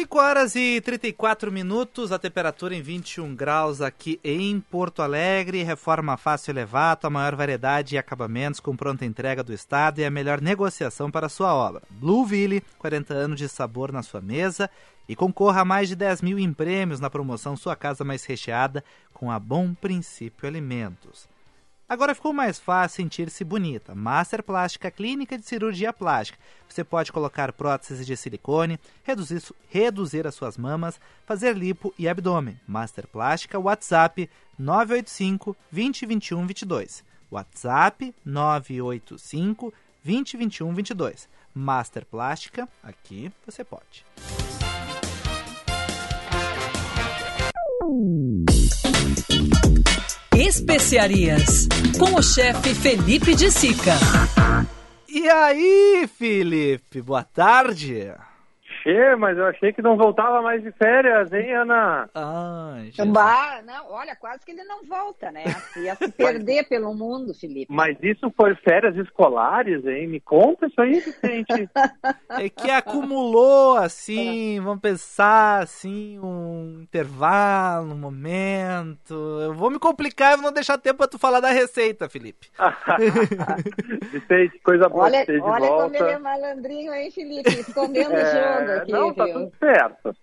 5 0.00 0.18
horas 0.18 0.56
e 0.56 0.80
34 0.80 1.52
minutos, 1.52 2.10
a 2.10 2.18
temperatura 2.18 2.74
em 2.74 2.80
21 2.80 3.34
graus 3.34 3.82
aqui 3.82 4.18
em 4.24 4.58
Porto 4.58 5.02
Alegre. 5.02 5.62
Reforma 5.62 6.16
fácil 6.16 6.52
elevato, 6.52 7.06
a 7.06 7.10
maior 7.10 7.36
variedade 7.36 7.94
e 7.94 7.98
acabamentos 7.98 8.60
com 8.60 8.74
pronta 8.74 9.04
entrega 9.04 9.42
do 9.42 9.52
Estado 9.52 10.00
e 10.00 10.04
a 10.06 10.10
melhor 10.10 10.40
negociação 10.40 11.10
para 11.10 11.28
sua 11.28 11.52
obra. 11.54 11.82
Blueville, 11.90 12.62
40 12.78 13.12
anos 13.12 13.38
de 13.38 13.46
sabor 13.46 13.92
na 13.92 14.02
sua 14.02 14.22
mesa 14.22 14.70
e 15.06 15.14
concorra 15.14 15.60
a 15.60 15.66
mais 15.66 15.90
de 15.90 15.96
10 15.96 16.22
mil 16.22 16.38
em 16.38 16.50
prêmios 16.50 16.98
na 16.98 17.10
promoção 17.10 17.54
Sua 17.54 17.76
Casa 17.76 18.02
Mais 18.02 18.24
Recheada 18.24 18.82
com 19.12 19.30
a 19.30 19.38
Bom 19.38 19.74
Princípio 19.74 20.48
Alimentos. 20.48 21.28
Agora 21.90 22.14
ficou 22.14 22.32
mais 22.32 22.56
fácil 22.56 22.98
sentir-se 22.98 23.42
bonita. 23.42 23.96
Master 23.96 24.44
Plástica 24.44 24.92
Clínica 24.92 25.36
de 25.36 25.44
Cirurgia 25.44 25.92
Plástica. 25.92 26.38
Você 26.68 26.84
pode 26.84 27.10
colocar 27.10 27.52
próteses 27.52 28.06
de 28.06 28.16
silicone, 28.16 28.78
reduzir, 29.02 29.42
reduzir 29.68 30.24
as 30.24 30.36
suas 30.36 30.56
mamas, 30.56 31.00
fazer 31.26 31.56
lipo 31.56 31.92
e 31.98 32.08
abdômen. 32.08 32.60
Master 32.64 33.08
Plástica, 33.08 33.58
WhatsApp 33.58 34.30
985 34.56 35.56
2021 35.72 36.46
22. 36.46 37.04
WhatsApp 37.28 38.14
985 38.24 39.74
2021 40.04 40.72
22. 40.72 41.28
Master 41.52 42.06
Plástica, 42.06 42.68
aqui 42.84 43.32
você 43.44 43.64
pode. 43.64 44.04
Especiarias, 50.40 51.68
com 51.98 52.18
o 52.18 52.22
chefe 52.22 52.74
Felipe 52.74 53.34
de 53.34 53.50
Sica. 53.50 53.92
E 55.06 55.28
aí, 55.28 56.08
Felipe, 56.16 57.02
boa 57.02 57.22
tarde. 57.22 58.10
Xê, 58.82 59.16
mas 59.16 59.36
eu 59.36 59.46
achei 59.46 59.72
que 59.72 59.82
não 59.82 59.96
voltava 59.96 60.40
mais 60.42 60.62
de 60.62 60.70
férias, 60.72 61.32
hein, 61.32 61.52
Ana? 61.54 62.08
Ah, 62.14 62.76
bah, 63.06 63.60
não, 63.64 63.92
olha, 63.92 64.16
quase 64.16 64.44
que 64.44 64.52
ele 64.52 64.64
não 64.64 64.84
volta, 64.84 65.30
né? 65.30 65.44
Ia 65.76 65.94
se 65.94 66.10
perder 66.12 66.68
pelo 66.68 66.94
mundo, 66.94 67.34
Felipe. 67.34 67.72
Mas 67.72 67.96
isso 68.02 68.32
foi 68.36 68.54
férias 68.56 68.96
escolares, 68.96 69.84
hein? 69.86 70.08
Me 70.08 70.20
conta 70.20 70.66
isso 70.66 70.80
aí, 70.80 71.00
Vicente. 71.00 71.68
é 72.30 72.48
que 72.48 72.70
acumulou, 72.70 73.76
assim, 73.76 74.60
vamos 74.64 74.80
pensar, 74.80 75.62
assim, 75.62 76.18
um 76.18 76.80
intervalo, 76.82 77.92
um 77.92 77.98
momento. 77.98 79.14
Eu 79.42 79.54
vou 79.54 79.70
me 79.70 79.78
complicar 79.78 80.32
e 80.32 80.36
vou 80.36 80.46
não 80.46 80.52
deixar 80.52 80.78
tempo 80.78 80.98
pra 80.98 81.08
tu 81.08 81.18
falar 81.18 81.40
da 81.40 81.50
receita, 81.50 82.08
Felipe. 82.08 82.48
Vicente, 84.10 84.58
coisa 84.60 84.88
boa 84.88 85.04
olha, 85.04 85.24
de 85.24 85.38
olha 85.40 85.66
volta. 85.66 85.84
como 85.84 85.96
ele 85.96 86.14
é 86.14 86.18
malandrinho, 86.18 86.94
hein, 86.94 87.10
Felipe? 87.10 87.50
Escondendo 87.50 88.14
o 88.14 88.18
jogo 88.18 88.69
aqui, 88.76 88.92
Não, 88.92 89.14
tá 89.14 89.24
viu? 89.24 89.34
tudo 89.34 89.52
certo. 89.58 90.16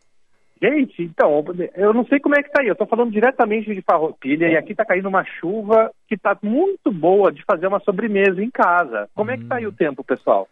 Gente, 0.61 1.03
então, 1.03 1.43
eu 1.75 1.93
não 1.93 2.03
sei 2.05 2.19
como 2.19 2.35
é 2.35 2.41
que 2.41 2.51
tá 2.51 2.61
aí. 2.61 2.67
Eu 2.67 2.75
tô 2.75 2.85
falando 2.87 3.11
diretamente 3.11 3.73
de 3.73 3.81
Farroupilha 3.81 4.47
e 4.47 4.57
aqui 4.57 4.73
tá 4.73 4.83
caindo 4.83 5.07
uma 5.07 5.23
chuva 5.23 5.91
que 6.07 6.17
tá 6.17 6.35
muito 6.41 6.91
boa 6.91 7.31
de 7.31 7.43
fazer 7.43 7.67
uma 7.67 7.79
sobremesa 7.79 8.41
em 8.41 8.49
casa. 8.49 9.07
Como 9.13 9.29
é 9.29 9.37
que 9.37 9.45
tá 9.45 9.57
aí 9.57 9.67
o 9.67 9.71
tempo, 9.71 10.03
pessoal? 10.03 10.47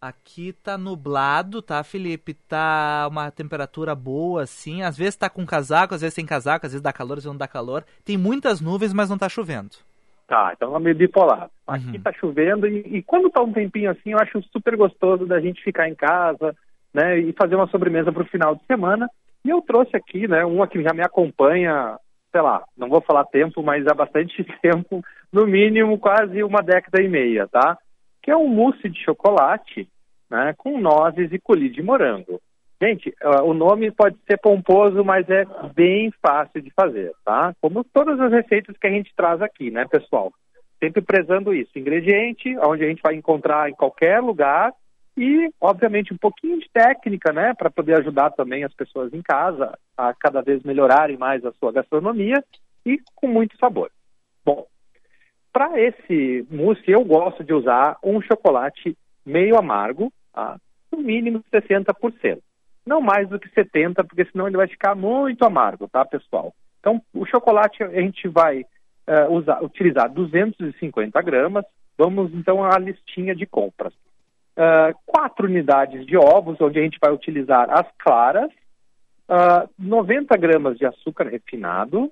Aqui 0.00 0.52
tá 0.52 0.76
nublado, 0.78 1.60
tá, 1.62 1.82
Felipe? 1.82 2.34
Tá 2.34 3.08
uma 3.10 3.30
temperatura 3.30 3.94
boa, 3.94 4.42
assim. 4.42 4.82
Às 4.82 4.96
vezes 4.96 5.16
tá 5.16 5.30
com 5.30 5.44
casaco, 5.46 5.94
às 5.94 6.02
vezes 6.02 6.14
sem 6.14 6.26
casaco, 6.26 6.66
às 6.66 6.72
vezes 6.72 6.82
dá 6.82 6.92
calor, 6.92 7.14
às 7.14 7.24
vezes 7.24 7.32
não 7.32 7.36
dá 7.36 7.48
calor. 7.48 7.84
Tem 8.04 8.16
muitas 8.18 8.60
nuvens, 8.60 8.92
mas 8.92 9.08
não 9.08 9.18
tá 9.18 9.28
chovendo. 9.28 9.76
Tá, 10.28 10.52
então 10.54 10.76
é 10.76 10.78
meio 10.78 10.94
bipolar. 10.94 11.50
Aqui 11.66 11.98
tá 11.98 12.12
chovendo 12.12 12.66
e, 12.66 12.98
e 12.98 13.02
quando 13.02 13.30
tá 13.30 13.42
um 13.42 13.52
tempinho 13.52 13.90
assim, 13.90 14.12
eu 14.12 14.18
acho 14.18 14.42
super 14.52 14.76
gostoso 14.76 15.26
da 15.26 15.40
gente 15.40 15.64
ficar 15.64 15.88
em 15.88 15.94
casa, 15.94 16.54
né, 16.98 17.20
e 17.20 17.32
fazer 17.32 17.54
uma 17.54 17.68
sobremesa 17.68 18.10
pro 18.10 18.24
final 18.24 18.56
de 18.56 18.64
semana. 18.66 19.08
E 19.44 19.50
eu 19.50 19.62
trouxe 19.62 19.96
aqui, 19.96 20.26
né, 20.26 20.44
uma 20.44 20.66
que 20.66 20.82
já 20.82 20.92
me 20.92 21.02
acompanha, 21.02 21.96
sei 22.32 22.40
lá, 22.40 22.64
não 22.76 22.88
vou 22.88 23.00
falar 23.00 23.24
tempo, 23.26 23.62
mas 23.62 23.86
há 23.86 23.94
bastante 23.94 24.44
tempo, 24.60 25.00
no 25.32 25.46
mínimo 25.46 25.98
quase 25.98 26.42
uma 26.42 26.60
década 26.60 27.00
e 27.00 27.08
meia, 27.08 27.46
tá? 27.46 27.78
Que 28.20 28.32
é 28.32 28.36
um 28.36 28.48
mousse 28.48 28.88
de 28.88 29.00
chocolate, 29.04 29.88
né, 30.28 30.54
com 30.58 30.80
nozes 30.80 31.32
e 31.32 31.38
colhi 31.38 31.68
de 31.68 31.82
morango. 31.82 32.40
Gente, 32.82 33.12
uh, 33.24 33.42
o 33.44 33.54
nome 33.54 33.90
pode 33.90 34.16
ser 34.28 34.38
pomposo, 34.38 35.04
mas 35.04 35.28
é 35.28 35.44
bem 35.74 36.12
fácil 36.22 36.60
de 36.60 36.70
fazer, 36.70 37.12
tá? 37.24 37.54
Como 37.60 37.84
todas 37.84 38.20
as 38.20 38.32
receitas 38.32 38.76
que 38.76 38.86
a 38.86 38.90
gente 38.90 39.12
traz 39.16 39.40
aqui, 39.40 39.70
né, 39.70 39.84
pessoal? 39.88 40.32
Sempre 40.82 41.02
prezando 41.02 41.52
isso. 41.52 41.76
Ingrediente, 41.76 42.56
onde 42.58 42.84
a 42.84 42.88
gente 42.88 43.02
vai 43.02 43.14
encontrar 43.14 43.68
em 43.68 43.74
qualquer 43.74 44.20
lugar 44.20 44.72
e, 45.18 45.50
obviamente, 45.60 46.14
um 46.14 46.16
pouquinho 46.16 46.60
de 46.60 46.68
técnica, 46.70 47.32
né, 47.32 47.52
para 47.54 47.70
poder 47.70 47.98
ajudar 47.98 48.30
também 48.30 48.62
as 48.62 48.72
pessoas 48.72 49.12
em 49.12 49.20
casa 49.20 49.76
a 49.96 50.14
cada 50.14 50.40
vez 50.40 50.62
melhorarem 50.62 51.16
mais 51.16 51.44
a 51.44 51.52
sua 51.52 51.72
gastronomia 51.72 52.42
e 52.86 53.00
com 53.16 53.26
muito 53.26 53.56
sabor. 53.58 53.90
Bom, 54.44 54.66
para 55.52 55.80
esse 55.80 56.46
mousse 56.48 56.88
eu 56.88 57.04
gosto 57.04 57.42
de 57.42 57.52
usar 57.52 57.96
um 58.02 58.22
chocolate 58.22 58.96
meio 59.26 59.58
amargo, 59.58 60.12
tá? 60.32 60.56
no 60.92 60.98
mínimo 60.98 61.44
60%. 61.52 62.38
Não 62.86 63.00
mais 63.00 63.28
do 63.28 63.38
que 63.38 63.48
70%, 63.50 64.06
porque 64.06 64.24
senão 64.26 64.46
ele 64.46 64.56
vai 64.56 64.68
ficar 64.68 64.94
muito 64.94 65.44
amargo, 65.44 65.88
tá, 65.88 66.04
pessoal? 66.04 66.54
Então, 66.78 67.02
o 67.12 67.26
chocolate 67.26 67.82
a 67.82 67.88
gente 67.88 68.28
vai 68.28 68.60
uh, 68.60 69.32
usar, 69.32 69.62
utilizar 69.62 70.08
250 70.08 71.20
gramas. 71.22 71.64
Vamos, 71.98 72.32
então, 72.32 72.64
à 72.64 72.78
listinha 72.78 73.34
de 73.34 73.44
compras. 73.44 73.92
Uh, 74.58 74.92
quatro 75.06 75.46
unidades 75.46 76.04
de 76.04 76.16
ovos, 76.16 76.60
onde 76.60 76.80
a 76.80 76.82
gente 76.82 76.98
vai 77.00 77.12
utilizar 77.12 77.70
as 77.70 77.86
claras, 77.96 78.50
uh, 79.28 79.70
90 79.78 80.36
gramas 80.36 80.76
de 80.76 80.84
açúcar 80.84 81.28
refinado, 81.28 82.10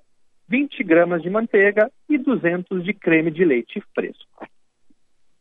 20 0.49 0.85
gramas 0.85 1.23
de 1.23 1.29
manteiga 1.29 1.91
e 2.09 2.17
200 2.17 2.85
de 2.85 2.95
creme 2.95 3.33
de 3.33 3.45
leite 3.45 3.83
fresco. 3.93 4.47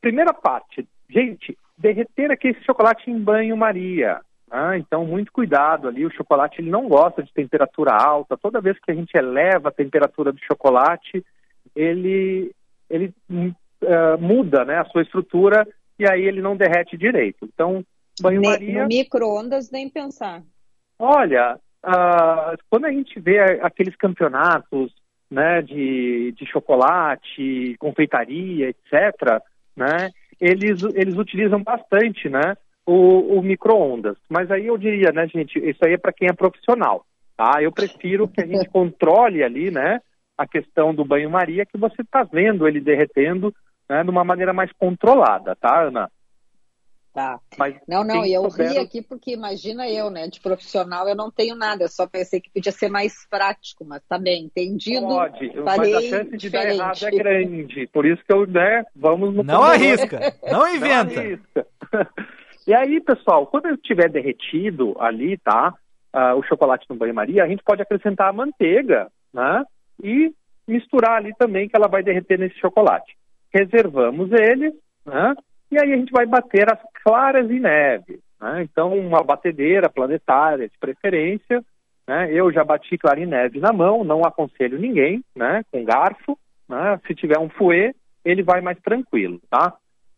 Primeira 0.01 0.33
parte, 0.33 0.87
gente, 1.07 1.55
derreter 1.77 2.31
aquele 2.31 2.59
chocolate 2.63 3.11
em 3.11 3.19
banho-maria. 3.19 4.19
Ah, 4.49 4.77
então, 4.77 5.05
muito 5.05 5.31
cuidado 5.31 5.87
ali. 5.87 6.05
O 6.05 6.13
chocolate 6.13 6.61
ele 6.61 6.69
não 6.69 6.87
gosta 6.87 7.21
de 7.21 7.31
temperatura 7.33 7.91
alta. 7.93 8.37
Toda 8.37 8.61
vez 8.61 8.79
que 8.79 8.91
a 8.91 8.95
gente 8.95 9.15
eleva 9.15 9.69
a 9.69 9.73
temperatura 9.73 10.31
do 10.31 10.39
chocolate, 10.43 11.23
ele, 11.75 12.51
ele 12.89 13.13
uh, 13.29 14.17
muda 14.19 14.63
né, 14.63 14.79
a 14.79 14.85
sua 14.85 15.01
estrutura 15.01 15.67
e 15.97 16.09
aí 16.09 16.23
ele 16.23 16.41
não 16.41 16.55
derrete 16.55 16.97
direito. 16.97 17.47
Então, 17.53 17.83
banho-maria. 18.21 18.81
No 18.81 18.87
micro-ondas, 18.87 19.71
nem 19.71 19.89
pensar. 19.89 20.41
Olha, 20.97 21.59
quando 22.69 22.85
a 22.85 22.91
gente 22.91 23.19
vê 23.19 23.39
aqueles 23.61 23.95
campeonatos 23.95 24.93
né, 25.29 25.61
de, 25.61 26.33
de 26.37 26.45
chocolate, 26.45 27.75
confeitaria, 27.79 28.69
etc., 28.69 29.41
né, 29.75 30.09
eles, 30.39 30.83
eles 30.95 31.15
utilizam 31.15 31.61
bastante, 31.61 32.29
né? 32.29 32.55
o, 32.85 33.37
o 33.37 33.41
micro-ondas. 33.41 34.15
Mas 34.29 34.51
aí 34.51 34.67
eu 34.67 34.77
diria, 34.77 35.11
né, 35.11 35.27
gente, 35.27 35.57
isso 35.57 35.79
aí 35.83 35.93
é 35.93 35.97
para 35.97 36.13
quem 36.13 36.27
é 36.29 36.33
profissional, 36.33 37.05
tá? 37.35 37.61
Eu 37.61 37.71
prefiro 37.71 38.27
que 38.27 38.41
a 38.41 38.45
gente 38.45 38.69
controle 38.69 39.43
ali, 39.43 39.71
né, 39.71 39.99
a 40.37 40.45
questão 40.45 40.93
do 40.93 41.03
banho-maria, 41.03 41.65
que 41.65 41.77
você 41.77 42.01
está 42.01 42.23
vendo 42.23 42.67
ele 42.67 42.79
derretendo, 42.79 43.53
né, 43.89 44.03
de 44.03 44.09
uma 44.09 44.23
maneira 44.23 44.53
mais 44.53 44.71
controlada, 44.73 45.55
tá, 45.55 45.83
Ana? 45.83 46.11
Tá. 47.13 47.39
Mas 47.57 47.75
não, 47.87 48.03
não, 48.03 48.25
eu 48.25 48.49
souber- 48.49 48.73
ri 48.73 48.77
aqui 48.77 49.01
porque 49.01 49.31
imagina 49.31 49.89
eu, 49.89 50.09
né? 50.09 50.27
De 50.27 50.41
profissional 50.41 51.07
eu 51.07 51.15
não 51.15 51.31
tenho 51.31 51.55
nada, 51.55 51.85
eu 51.85 51.87
só 51.87 52.05
pensei 52.05 52.41
que 52.41 52.49
podia 52.49 52.73
ser 52.73 52.89
mais 52.89 53.25
prático, 53.29 53.85
mas 53.85 54.03
tá 54.03 54.17
bem, 54.17 54.43
entendido. 54.43 55.07
Pode, 55.07 55.51
mas 55.55 55.75
farei 55.75 55.95
a 55.95 56.01
chance 56.01 56.37
de 56.37 56.49
dar 56.49 56.65
diferente. 56.65 56.77
errado 56.77 57.03
é 57.05 57.11
grande. 57.11 57.87
Por 57.87 58.05
isso 58.05 58.21
que 58.25 58.33
eu, 58.33 58.45
né, 58.45 58.83
vamos 58.93 59.33
no 59.33 59.43
Não 59.43 59.63
arrisca, 59.63 60.35
não 60.51 60.67
inventa. 60.67 61.21
arrisca. 61.21 61.67
e 62.67 62.73
aí, 62.73 62.99
pessoal, 62.99 63.47
quando 63.47 63.67
ele 63.67 63.75
estiver 63.75 64.09
derretido 64.09 64.93
ali, 64.99 65.37
tá? 65.37 65.73
ah, 66.15 66.33
o 66.33 66.43
chocolate 66.43 66.85
no 66.89 66.95
banho-maria, 66.95 67.43
a 67.43 67.47
gente 67.47 67.61
pode 67.61 67.81
acrescentar 67.81 68.29
a 68.29 68.33
manteiga, 68.33 69.11
né? 69.33 69.65
E 70.01 70.33
misturar 70.65 71.17
ali 71.17 71.33
também, 71.37 71.67
que 71.67 71.75
ela 71.75 71.89
vai 71.89 72.01
derreter 72.01 72.39
nesse 72.39 72.57
chocolate. 72.57 73.17
Reservamos 73.53 74.31
ele, 74.31 74.73
né? 75.05 75.35
E 75.71 75.77
aí 75.79 75.93
a 75.93 75.97
gente 75.97 76.11
vai 76.11 76.25
bater 76.25 76.71
as 76.71 76.79
claras 77.03 77.49
em 77.49 77.59
neve. 77.59 78.19
Né? 78.39 78.63
Então, 78.63 78.97
uma 78.97 79.23
batedeira 79.23 79.89
planetária 79.89 80.67
de 80.67 80.77
preferência. 80.77 81.63
Né? 82.07 82.31
Eu 82.31 82.51
já 82.51 82.63
bati 82.63 82.97
clara 82.97 83.19
em 83.19 83.25
neve 83.25 83.59
na 83.59 83.73
mão, 83.73 84.03
não 84.03 84.21
aconselho 84.23 84.77
ninguém, 84.77 85.23
né? 85.35 85.63
Com 85.71 85.83
garfo. 85.83 86.37
Né? 86.69 86.99
Se 87.07 87.15
tiver 87.15 87.39
um 87.39 87.49
fouet, 87.49 87.95
ele 88.23 88.43
vai 88.43 88.61
mais 88.61 88.79
tranquilo, 88.79 89.39
tá? 89.49 89.73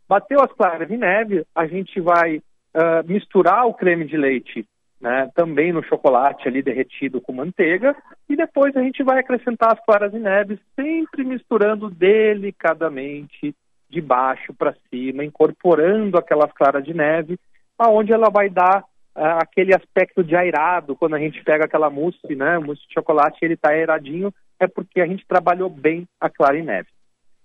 Bateu 0.08 0.42
as 0.42 0.52
claras 0.54 0.90
em 0.90 0.98
neve, 0.98 1.46
a 1.54 1.68
gente 1.68 2.00
vai 2.00 2.42
ah, 2.74 3.04
misturar 3.04 3.66
o 3.66 3.74
creme 3.74 4.06
de 4.06 4.16
leite 4.16 4.66
né, 5.00 5.30
também 5.36 5.72
no 5.72 5.84
chocolate 5.84 6.48
ali 6.48 6.62
derretido 6.62 7.22
com 7.22 7.32
manteiga 7.32 7.96
e 8.28 8.36
depois 8.36 8.76
a 8.76 8.82
gente 8.82 9.04
vai 9.04 9.20
acrescentar 9.20 9.74
as 9.74 9.86
claras 9.86 10.14
em 10.14 10.20
neve, 10.20 10.60
sempre 10.76 11.24
misturando 11.24 11.90
delicadamente 11.90 13.56
de 13.90 14.02
baixo 14.02 14.54
para 14.54 14.76
cima, 14.90 15.24
incorporando 15.24 16.18
aquelas 16.18 16.52
claras 16.52 16.84
de 16.84 16.94
neve, 16.94 17.40
aonde 17.78 18.12
ela 18.12 18.30
vai 18.30 18.50
dar 18.50 18.84
ah, 19.16 19.40
aquele 19.42 19.74
aspecto 19.74 20.24
de 20.24 20.36
airado 20.36 20.96
quando 20.96 21.16
a 21.16 21.20
gente 21.20 21.44
pega 21.44 21.66
aquela 21.66 21.90
mousse, 21.90 22.36
né, 22.36 22.58
mousse 22.58 22.86
de 22.88 22.94
chocolate, 22.94 23.38
ele 23.42 23.54
está 23.54 23.70
airadinho, 23.70 24.34
é 24.60 24.68
porque 24.68 25.00
a 25.00 25.08
gente 25.08 25.26
trabalhou 25.28 25.70
bem 25.70 26.08
a 26.20 26.30
clara 26.30 26.58
em 26.58 26.64
neve. 26.64 26.90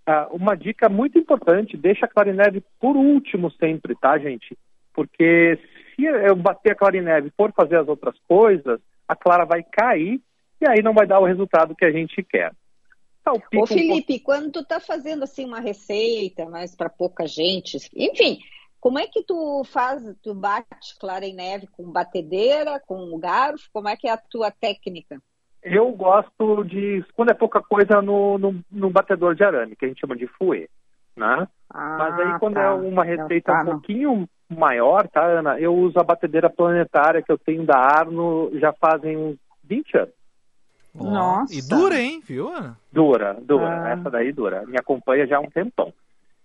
Ah, 0.06 0.26
uma 0.32 0.56
dica 0.56 0.88
muito 0.88 1.18
importante, 1.18 1.76
deixa 1.76 2.06
a 2.06 2.08
clara 2.08 2.30
em 2.30 2.34
neve 2.34 2.62
por 2.80 2.96
último 2.96 3.50
sempre, 3.52 3.94
tá, 3.94 4.18
gente? 4.18 4.56
Porque 4.92 5.58
se 5.94 6.04
eu 6.04 6.36
bater 6.36 6.72
a 6.72 6.74
clara 6.74 6.96
em 6.96 7.02
neve 7.02 7.28
e 7.28 7.32
for 7.36 7.52
fazer 7.52 7.76
as 7.76 7.88
outras 7.88 8.14
coisas, 8.28 8.80
a 9.06 9.16
clara 9.16 9.44
vai 9.44 9.62
cair 9.62 10.20
e 10.60 10.68
aí 10.68 10.82
não 10.82 10.94
vai 10.94 11.06
dar 11.06 11.20
o 11.20 11.26
resultado 11.26 11.74
que 11.74 11.84
a 11.84 11.90
gente 11.90 12.22
quer. 12.22 12.52
Salpica 13.24 13.58
Ô 13.58 13.62
um 13.62 13.66
Felipe, 13.66 14.18
quando 14.20 14.50
tu 14.50 14.64
tá 14.64 14.80
fazendo 14.80 15.22
assim 15.24 15.44
uma 15.44 15.60
receita, 15.60 16.44
mas 16.46 16.74
para 16.74 16.88
pouca 16.88 17.26
gente, 17.26 17.78
enfim, 17.94 18.38
como 18.80 18.98
é 18.98 19.06
que 19.06 19.22
tu 19.22 19.62
faz, 19.64 20.02
tu 20.22 20.34
bate 20.34 20.98
clara 20.98 21.24
em 21.24 21.34
neve 21.34 21.68
com 21.68 21.84
batedeira, 21.84 22.80
com 22.84 23.16
garfo, 23.18 23.68
como 23.72 23.88
é 23.88 23.96
que 23.96 24.08
é 24.08 24.10
a 24.10 24.16
tua 24.16 24.50
técnica? 24.50 25.20
Eu 25.62 25.92
gosto 25.92 26.64
de, 26.64 27.04
quando 27.14 27.30
é 27.30 27.34
pouca 27.34 27.62
coisa, 27.62 28.02
no, 28.02 28.36
no, 28.36 28.60
no 28.68 28.90
batedor 28.90 29.36
de 29.36 29.44
arame, 29.44 29.76
que 29.76 29.84
a 29.84 29.88
gente 29.88 30.00
chama 30.00 30.16
de 30.16 30.26
fouet, 30.26 30.68
né? 31.16 31.46
Mas 31.72 32.18
aí 32.18 32.38
quando 32.40 32.54
tá. 32.54 32.62
é 32.62 32.70
uma 32.70 33.04
Não, 33.04 33.16
receita 33.16 33.52
tá, 33.52 33.62
um 33.62 33.64
não. 33.64 34.28
Maior, 34.52 35.08
tá, 35.08 35.24
Ana? 35.24 35.58
Eu 35.58 35.74
uso 35.74 35.98
a 35.98 36.04
batedeira 36.04 36.48
planetária 36.50 37.22
que 37.22 37.30
eu 37.32 37.38
tenho 37.38 37.64
da 37.64 37.76
Arno 37.78 38.50
já 38.58 38.72
fazem 38.72 39.16
uns 39.16 39.36
20 39.64 39.96
anos. 39.98 40.14
Nossa. 40.94 41.54
E 41.54 41.62
dura, 41.66 41.98
hein, 41.98 42.20
viu? 42.24 42.48
Ana? 42.48 42.78
Dura, 42.92 43.34
dura. 43.42 43.84
Ah. 43.84 43.90
Essa 43.92 44.10
daí 44.10 44.32
dura. 44.32 44.64
Me 44.66 44.78
acompanha 44.78 45.26
já 45.26 45.38
há 45.38 45.40
um 45.40 45.48
tempão. 45.50 45.92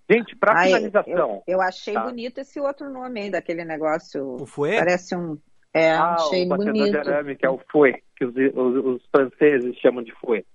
Gente, 0.09 0.35
para 0.37 0.53
Ah, 0.57 0.69
eu- 0.69 0.75
finalização. 0.77 1.43
Eu, 1.45 1.55
eu 1.55 1.61
achei 1.61 1.93
Tá. 1.93 2.03
bonito 2.05 2.37
esse 2.39 2.59
outro 2.59 2.89
nome 2.89 3.19
aí 3.21 3.29
daquele 3.29 3.65
negócio. 3.65 4.35
O 4.41 4.45
fouet? 4.45 4.77
Parece 4.77 5.15
um. 5.15 5.37
É, 5.73 5.91
ah, 5.91 6.13
achei 6.15 6.45
o 6.45 6.47
batedor 6.47 6.73
bonito. 6.73 6.91
de 6.91 6.97
arame, 6.97 7.35
que 7.35 7.45
é 7.45 7.49
o 7.49 7.59
fouet, 7.69 8.01
que 8.15 8.23
os, 8.23 8.33
os- 8.33 8.85
os 8.85 9.05
franceses 9.11 9.75
chamam 9.79 10.01
de 10.01 10.13
fouet. 10.13 10.45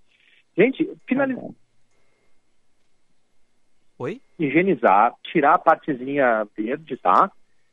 Gente, 0.56 0.90
finalizando. 1.06 1.54
Oi? 3.98 4.20
Higienizar, 4.38 5.14
tirar 5.22 5.54
a 5.54 5.58
partezinha 5.58 6.46
verde, 6.56 6.96
tá? 6.96 7.30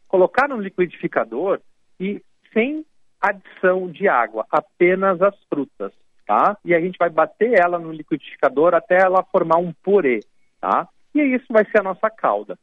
Colocar 0.10 0.49
no 0.49 0.60
liquidificador 0.60 1.62
e 1.99 2.22
sem 2.51 2.86
adição 3.22 3.89
de 3.89 4.07
água, 4.07 4.45
apenas 4.51 5.22
as 5.22 5.36
frutas, 5.43 5.93
tá? 6.26 6.57
E 6.66 6.76
a 6.76 6.82
gente 6.82 6.97
vai 6.97 7.10
bater 7.10 7.57
ela 7.57 7.80
no 7.80 7.91
liquidificador 7.91 8.74
até 8.74 9.01
ela 9.01 9.24
formar 9.32 9.57
um 9.57 9.72
purê, 9.72 10.20
tá? 10.60 10.88
E 11.16 11.22
isso 11.22 11.45
vai 11.49 11.64
ser 11.66 11.80
a 11.80 11.84
nossa 11.84 12.10
calda. 12.10 12.57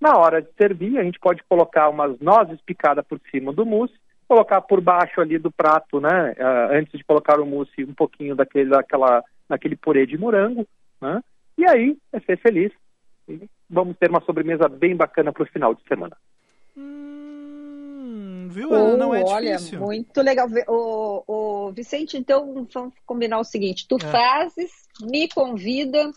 Na 0.00 0.18
hora 0.18 0.42
de 0.42 0.48
servir, 0.60 0.98
a 0.98 1.02
gente 1.02 1.18
pode 1.18 1.42
colocar 1.44 1.88
umas 1.88 2.18
nozes 2.20 2.60
picadas 2.62 3.04
por 3.06 3.20
cima 3.30 3.52
do 3.52 3.64
mousse, 3.64 3.94
colocar 4.28 4.60
por 4.60 4.80
baixo 4.80 5.20
ali 5.20 5.38
do 5.38 5.50
prato, 5.50 6.00
né? 6.00 6.34
ah, 6.38 6.68
antes 6.72 6.98
de 6.98 7.04
colocar 7.04 7.40
o 7.40 7.46
mousse, 7.46 7.84
um 7.84 7.94
pouquinho 7.94 8.34
daquele, 8.34 8.70
daquela, 8.70 9.22
daquele 9.48 9.76
purê 9.76 10.06
de 10.06 10.18
morango, 10.18 10.66
né? 11.00 11.22
E 11.56 11.64
aí, 11.68 11.96
é 12.12 12.20
ser 12.20 12.36
feliz. 12.38 12.72
E 13.28 13.48
vamos 13.70 13.96
ter 13.96 14.10
uma 14.10 14.20
sobremesa 14.22 14.68
bem 14.68 14.94
bacana 14.96 15.32
para 15.32 15.42
o 15.42 15.46
final 15.46 15.74
de 15.74 15.82
semana. 15.84 16.16
Viu? 18.54 18.70
não 18.96 19.12
é 19.14 19.22
Oh, 19.22 19.26
olha, 19.26 19.56
difícil. 19.56 19.80
muito 19.80 20.22
legal. 20.22 20.46
O, 20.68 21.24
o 21.66 21.72
Vicente, 21.72 22.16
então 22.16 22.66
vamos 22.72 22.94
combinar 23.04 23.40
o 23.40 23.44
seguinte: 23.44 23.86
tu 23.88 23.96
É. 23.96 23.98
fazes, 24.10 24.70
me 25.02 25.28
convida 25.28 26.10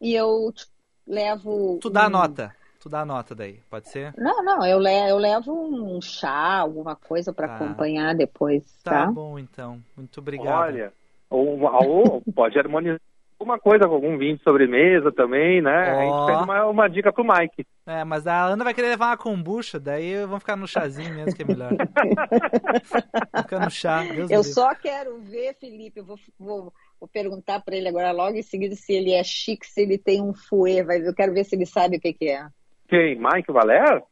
e 0.00 0.14
eu 0.14 0.50
te 0.54 0.66
levo. 1.06 1.78
Tu 1.80 1.90
dá 1.90 2.04
a 2.04 2.06
um- 2.06 2.10
nota. 2.10 2.56
Tu 2.80 2.88
dá 2.88 3.00
a 3.00 3.04
nota 3.04 3.34
daí, 3.34 3.60
pode 3.68 3.88
ser? 3.88 4.14
Não, 4.16 4.44
não, 4.44 4.64
eu, 4.64 4.78
le 4.78 5.10
eu 5.10 5.18
levo 5.18 5.52
um 5.52 6.00
chá, 6.00 6.58
alguma 6.60 6.94
coisa 6.94 7.32
para 7.32 7.48
Tá. 7.48 7.56
acompanhar 7.56 8.14
depois, 8.14 8.62
Tá 8.84 9.06
tá? 9.06 9.06
bom, 9.10 9.38
então. 9.38 9.82
Muito 9.96 10.18
obrigado. 10.20 10.48
Olha, 10.48 10.92
ou, 11.28 11.60
ou 11.62 12.22
pode 12.34 12.56
harmonizar 12.58 13.00
alguma 13.38 13.58
coisa 13.58 13.86
com 13.86 13.94
algum 13.94 14.16
vinho 14.16 14.36
de 14.36 14.42
sobremesa 14.42 15.12
também, 15.12 15.60
né? 15.60 15.90
A 15.90 15.96
Ó. 15.96 16.00
gente 16.00 16.32
fez 16.32 16.44
uma, 16.44 16.66
uma 16.66 16.88
dica 16.88 17.12
pro 17.12 17.24
Mike. 17.24 17.66
É, 17.86 18.02
mas 18.02 18.26
a 18.26 18.46
Ana 18.46 18.64
vai 18.64 18.74
querer 18.74 18.88
levar 18.88 19.08
uma 19.08 19.16
kombucha, 19.16 19.78
daí 19.78 20.16
vamos 20.22 20.40
ficar 20.40 20.56
no 20.56 20.66
chazinho 20.66 21.14
mesmo, 21.14 21.34
que 21.34 21.42
é 21.42 21.46
melhor. 21.46 21.70
Fica 23.42 23.60
no 23.60 23.70
chá, 23.70 24.02
Deus 24.02 24.30
Eu 24.30 24.42
só 24.42 24.74
quero 24.74 25.18
ver, 25.20 25.54
Felipe, 25.54 26.00
eu 26.00 26.04
vou, 26.04 26.18
vou, 26.38 26.72
vou 26.98 27.08
perguntar 27.08 27.60
para 27.60 27.76
ele 27.76 27.88
agora 27.88 28.10
logo 28.10 28.36
em 28.36 28.42
seguida 28.42 28.74
se 28.74 28.92
ele 28.92 29.12
é 29.12 29.22
chique, 29.22 29.66
se 29.66 29.82
ele 29.82 29.98
tem 29.98 30.22
um 30.22 30.34
fouet, 30.34 30.82
vai 30.82 31.06
eu 31.06 31.14
quero 31.14 31.32
ver 31.32 31.44
se 31.44 31.54
ele 31.54 31.66
sabe 31.66 31.98
o 31.98 32.00
que, 32.00 32.12
que 32.12 32.30
é. 32.30 32.46
Quem? 32.88 33.16
Mike 33.16 33.52
Valer? 33.52 34.02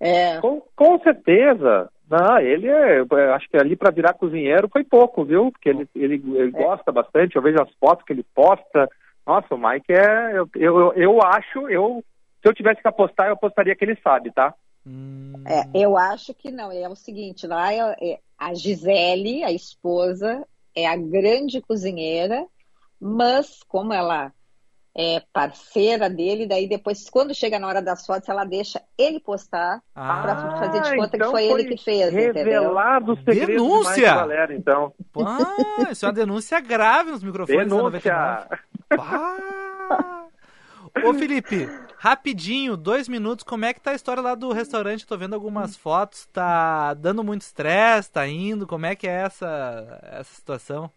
É. 0.00 0.40
Com, 0.40 0.62
com 0.74 0.98
certeza. 1.00 1.90
Não, 2.08 2.38
ele 2.38 2.68
é, 2.68 3.00
eu 3.00 3.34
acho 3.34 3.48
que 3.48 3.56
ali 3.56 3.74
para 3.74 3.90
virar 3.90 4.14
cozinheiro 4.14 4.68
foi 4.68 4.84
pouco, 4.84 5.24
viu? 5.24 5.50
Porque 5.50 5.68
ele, 5.68 5.88
ele, 5.94 6.22
ele 6.36 6.50
gosta 6.52 6.92
bastante, 6.92 7.34
eu 7.34 7.42
vejo 7.42 7.60
as 7.60 7.70
fotos 7.80 8.04
que 8.04 8.12
ele 8.12 8.24
posta. 8.34 8.88
Nossa, 9.26 9.54
o 9.54 9.58
Mike 9.58 9.92
é. 9.92 10.38
Eu, 10.38 10.48
eu, 10.54 10.92
eu 10.92 11.22
acho, 11.22 11.68
eu, 11.68 12.04
se 12.40 12.48
eu 12.48 12.54
tivesse 12.54 12.80
que 12.80 12.86
apostar, 12.86 13.26
eu 13.26 13.32
apostaria 13.32 13.74
que 13.74 13.84
ele 13.84 13.98
sabe, 14.04 14.30
tá? 14.30 14.54
É, 15.44 15.64
eu 15.74 15.96
acho 15.96 16.32
que 16.32 16.50
não. 16.52 16.70
É 16.70 16.88
o 16.88 16.94
seguinte, 16.94 17.44
lá 17.46 17.72
é, 17.72 17.96
é 18.00 18.18
a 18.38 18.54
Gisele, 18.54 19.42
a 19.42 19.50
esposa, 19.50 20.46
é 20.76 20.86
a 20.86 20.96
grande 20.96 21.60
cozinheira, 21.60 22.46
mas 23.00 23.64
como 23.64 23.92
ela 23.92 24.32
é 24.98 25.22
parceira 25.30 26.08
dele, 26.08 26.46
daí 26.46 26.66
depois, 26.66 27.10
quando 27.10 27.34
chega 27.34 27.58
na 27.58 27.66
hora 27.66 27.82
das 27.82 28.06
fotos, 28.06 28.26
ela 28.30 28.44
deixa 28.44 28.80
ele 28.96 29.20
postar 29.20 29.82
para 29.94 30.56
fazer 30.58 30.80
de 30.80 30.96
conta 30.96 31.16
então 31.16 31.28
que 31.28 31.32
foi 31.32 31.44
ele 31.44 31.64
que 31.64 31.76
fez, 31.76 32.12
entendeu? 32.12 32.62
Revelado 32.62 33.12
o 33.12 33.16
segredo 33.16 33.46
Denúncia! 33.46 33.92
de 33.92 34.00
Mike 34.00 34.14
Valer, 34.14 34.50
então. 34.52 34.94
Ah, 35.22 35.90
isso 35.90 36.06
é 36.06 36.08
uma 36.08 36.14
denúncia 36.14 36.58
grave 36.60 37.10
nos 37.10 37.22
microfones 37.22 37.68
da 37.68 37.76
Denúncia! 37.76 38.48
99. 38.90 40.26
Ô 41.04 41.12
Felipe, 41.12 41.68
rapidinho, 41.98 42.74
dois 42.74 43.06
minutos, 43.06 43.44
como 43.44 43.66
é 43.66 43.74
que 43.74 43.80
tá 43.80 43.90
a 43.90 43.94
história 43.94 44.22
lá 44.22 44.34
do 44.34 44.50
restaurante? 44.50 45.06
Tô 45.06 45.18
vendo 45.18 45.34
algumas 45.34 45.76
fotos, 45.76 46.24
tá 46.32 46.94
dando 46.94 47.22
muito 47.22 47.42
estresse, 47.42 48.10
tá 48.10 48.26
indo, 48.26 48.66
como 48.66 48.86
é 48.86 48.96
que 48.96 49.06
é 49.06 49.12
essa, 49.12 50.00
essa 50.04 50.34
situação? 50.34 50.90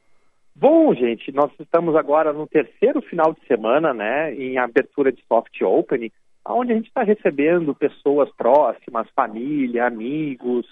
Bom, 0.60 0.94
gente, 0.94 1.32
nós 1.32 1.50
estamos 1.58 1.96
agora 1.96 2.34
no 2.34 2.46
terceiro 2.46 3.02
final 3.02 3.32
de 3.32 3.40
semana, 3.48 3.94
né, 3.94 4.36
em 4.36 4.58
abertura 4.58 5.10
de 5.10 5.24
soft 5.26 5.62
opening, 5.62 6.12
onde 6.46 6.74
a 6.74 6.76
gente 6.76 6.88
está 6.88 7.02
recebendo 7.02 7.74
pessoas 7.74 8.30
próximas, 8.36 9.10
família, 9.12 9.88
amigos. 9.88 10.66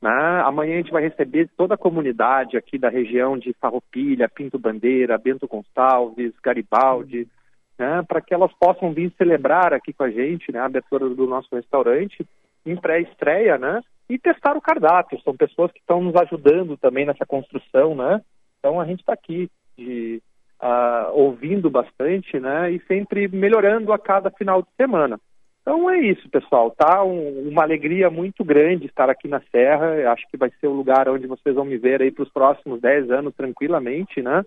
Né? 0.00 0.40
Amanhã 0.44 0.74
a 0.74 0.76
gente 0.76 0.92
vai 0.92 1.02
receber 1.02 1.50
toda 1.56 1.74
a 1.74 1.78
comunidade 1.78 2.56
aqui 2.56 2.78
da 2.78 2.88
região 2.88 3.36
de 3.36 3.52
Farroupilha, 3.54 4.28
Pinto 4.28 4.56
Bandeira, 4.56 5.18
Bento 5.18 5.48
Gonçalves, 5.48 6.32
Garibaldi, 6.40 7.26
né, 7.76 8.04
para 8.06 8.20
que 8.20 8.32
elas 8.32 8.52
possam 8.52 8.92
vir 8.92 9.12
celebrar 9.18 9.74
aqui 9.74 9.92
com 9.92 10.04
a 10.04 10.10
gente 10.12 10.52
né, 10.52 10.60
a 10.60 10.66
abertura 10.66 11.08
do 11.08 11.26
nosso 11.26 11.52
restaurante 11.56 12.24
em 12.64 12.76
pré-estreia, 12.76 13.58
né, 13.58 13.80
e 14.08 14.16
testar 14.16 14.56
o 14.56 14.62
cardápio. 14.62 15.20
São 15.22 15.36
pessoas 15.36 15.72
que 15.72 15.80
estão 15.80 16.00
nos 16.00 16.14
ajudando 16.14 16.76
também 16.76 17.04
nessa 17.04 17.26
construção, 17.26 17.96
né? 17.96 18.20
Então 18.64 18.80
a 18.80 18.86
gente 18.86 19.00
está 19.00 19.12
aqui 19.12 19.50
de, 19.76 20.22
ah, 20.58 21.10
ouvindo 21.12 21.68
bastante, 21.68 22.40
né? 22.40 22.72
E 22.72 22.80
sempre 22.88 23.28
melhorando 23.28 23.92
a 23.92 23.98
cada 23.98 24.30
final 24.30 24.62
de 24.62 24.68
semana. 24.74 25.20
Então 25.60 25.90
é 25.90 25.98
isso, 25.98 26.26
pessoal. 26.30 26.70
Tá 26.70 27.04
um- 27.04 27.46
uma 27.50 27.62
alegria 27.62 28.08
muito 28.08 28.42
grande 28.42 28.86
estar 28.86 29.10
aqui 29.10 29.28
na 29.28 29.42
Serra. 29.52 29.96
Eu 29.96 30.10
acho 30.10 30.26
que 30.30 30.38
vai 30.38 30.50
ser 30.58 30.66
o 30.66 30.72
lugar 30.72 31.10
onde 31.10 31.26
vocês 31.26 31.54
vão 31.54 31.66
me 31.66 31.76
ver 31.76 32.00
aí 32.00 32.10
para 32.10 32.22
os 32.22 32.30
próximos 32.30 32.80
10 32.80 33.10
anos 33.10 33.34
tranquilamente, 33.34 34.22
né? 34.22 34.42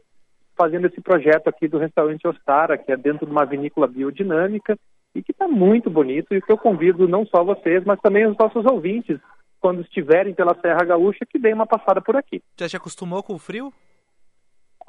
Fazendo 0.57 0.87
esse 0.87 0.99
projeto 0.99 1.47
aqui 1.47 1.67
do 1.67 1.77
restaurante 1.77 2.27
Ostara, 2.27 2.75
que 2.75 2.91
é 2.91 2.97
dentro 2.97 3.23
de 3.27 3.31
uma 3.31 3.45
vinícola 3.45 3.85
biodinâmica 3.85 4.75
e 5.13 5.21
que 5.21 5.31
está 5.31 5.47
muito 5.47 5.91
bonito. 5.91 6.33
E 6.33 6.41
que 6.41 6.51
eu 6.51 6.57
convido 6.57 7.07
não 7.07 7.23
só 7.23 7.43
vocês, 7.43 7.83
mas 7.85 7.99
também 8.01 8.25
os 8.25 8.35
nossos 8.35 8.65
ouvintes, 8.65 9.19
quando 9.59 9.81
estiverem 9.81 10.33
pela 10.33 10.59
Serra 10.59 10.83
Gaúcha, 10.83 11.23
que 11.29 11.37
deem 11.37 11.53
uma 11.53 11.67
passada 11.67 12.01
por 12.01 12.15
aqui. 12.15 12.41
Já 12.59 12.67
te 12.67 12.75
acostumou 12.77 13.21
com 13.21 13.33
o 13.35 13.39
frio? 13.39 13.71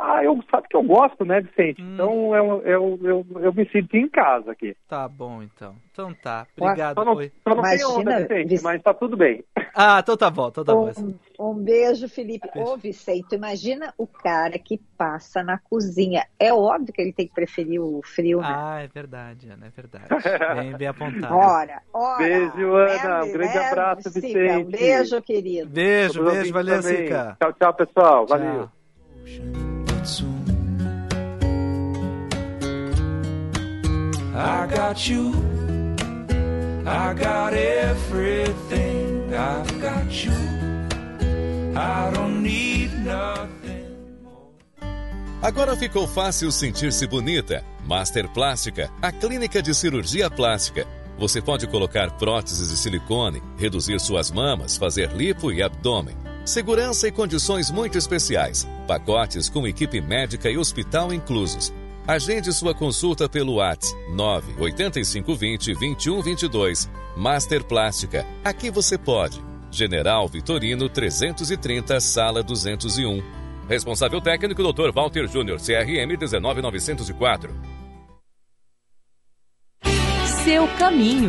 Ah, 0.00 0.22
eu 0.22 0.38
sabe 0.48 0.68
que 0.68 0.76
eu 0.76 0.82
gosto, 0.84 1.24
né, 1.24 1.40
Vicente? 1.40 1.82
Então 1.82 2.32
eu, 2.34 2.62
eu, 2.64 2.98
eu, 3.02 3.26
eu 3.40 3.52
me 3.52 3.68
sinto 3.68 3.96
em 3.96 4.08
casa 4.08 4.52
aqui. 4.52 4.76
Tá 4.86 5.08
bom, 5.08 5.42
então. 5.42 5.74
Então 5.92 6.14
tá, 6.14 6.46
obrigado. 6.56 6.94
Só 6.94 7.04
não, 7.04 7.14
só 7.14 7.54
não 7.56 7.62
tem 7.62 7.80
Imagina, 7.80 7.88
onda, 7.98 8.20
Vicente, 8.20 8.48
Vic- 8.50 8.62
mas 8.62 8.82
tá 8.82 8.94
tudo 8.94 9.16
bem. 9.16 9.44
Ah, 9.80 10.00
então 10.00 10.16
tá 10.16 10.28
bom, 10.28 10.48
então 10.48 10.64
tá 10.64 10.74
bom. 10.74 10.90
Um, 11.38 11.50
um 11.50 11.54
beijo, 11.54 12.08
Felipe. 12.08 12.48
Ô, 12.56 12.76
Vicente, 12.76 13.36
imagina 13.36 13.94
o 13.96 14.08
cara 14.08 14.58
que 14.58 14.80
passa 14.96 15.40
na 15.40 15.56
cozinha. 15.56 16.26
É 16.36 16.52
óbvio 16.52 16.92
que 16.92 17.00
ele 17.00 17.12
tem 17.12 17.28
que 17.28 17.34
preferir 17.34 17.80
o 17.80 18.00
frio, 18.02 18.40
né? 18.40 18.48
Ah, 18.48 18.80
é 18.80 18.88
verdade, 18.88 19.48
Ana, 19.48 19.66
é 19.66 19.70
verdade. 19.70 20.06
Bem, 20.60 20.76
bem 20.76 20.88
apontado. 20.88 21.34
Ora, 21.38 21.80
ora. 21.92 22.18
Beijo, 22.18 22.72
Ana. 22.74 23.24
Um 23.24 23.30
grande 23.30 23.58
abraço? 23.58 24.10
Vicente. 24.10 24.64
Um 24.64 24.64
beijo, 24.64 25.22
querido. 25.22 25.70
Beijo, 25.70 26.24
beijo, 26.24 26.52
valeu, 26.52 26.82
também. 26.82 26.96
Sica. 27.04 27.36
Tchau, 27.40 27.52
tchau, 27.52 27.74
pessoal. 27.74 28.26
Valeu. 28.26 28.68
I 34.34 34.66
got 34.66 35.06
you. 35.06 35.34
I 36.86 37.12
got 37.12 37.52
everything. 37.52 39.34
I've 39.34 39.80
got 39.82 40.24
you. 40.24 40.32
I 41.76 42.10
don't 42.14 42.42
need 42.42 42.90
nothing. 43.04 43.84
Agora 45.42 45.76
ficou 45.76 46.08
fácil 46.08 46.50
sentir-se 46.50 47.06
bonita. 47.06 47.62
Master 47.84 48.28
Plástica, 48.28 48.90
a 49.02 49.12
clínica 49.12 49.60
de 49.60 49.74
cirurgia 49.74 50.30
plástica. 50.30 50.86
Você 51.18 51.42
pode 51.42 51.66
colocar 51.66 52.10
próteses 52.12 52.70
de 52.70 52.78
silicone, 52.78 53.42
reduzir 53.58 54.00
suas 54.00 54.30
mamas, 54.30 54.76
fazer 54.78 55.10
lipo 55.12 55.52
e 55.52 55.62
abdômen. 55.62 56.16
Segurança 56.48 57.06
e 57.06 57.12
condições 57.12 57.70
muito 57.70 57.98
especiais. 57.98 58.66
Pacotes 58.86 59.50
com 59.50 59.66
equipe 59.66 60.00
médica 60.00 60.50
e 60.50 60.56
hospital 60.56 61.12
inclusos. 61.12 61.74
Agende 62.06 62.50
sua 62.54 62.74
consulta 62.74 63.28
pelo 63.28 63.56
WhatsApp 63.56 64.02
98520 64.14 65.74
2122. 65.74 66.90
Master 67.14 67.62
Plástica. 67.62 68.24
Aqui 68.42 68.70
você 68.70 68.96
pode. 68.96 69.44
General 69.70 70.26
Vitorino 70.26 70.88
330, 70.88 72.00
sala 72.00 72.42
201. 72.42 73.22
Responsável 73.68 74.18
técnico 74.18 74.62
Dr. 74.72 74.90
Walter 74.90 75.28
Júnior, 75.28 75.58
CRM 75.58 76.16
19904. 76.16 77.54
Seu 80.42 80.66
caminho. 80.78 81.28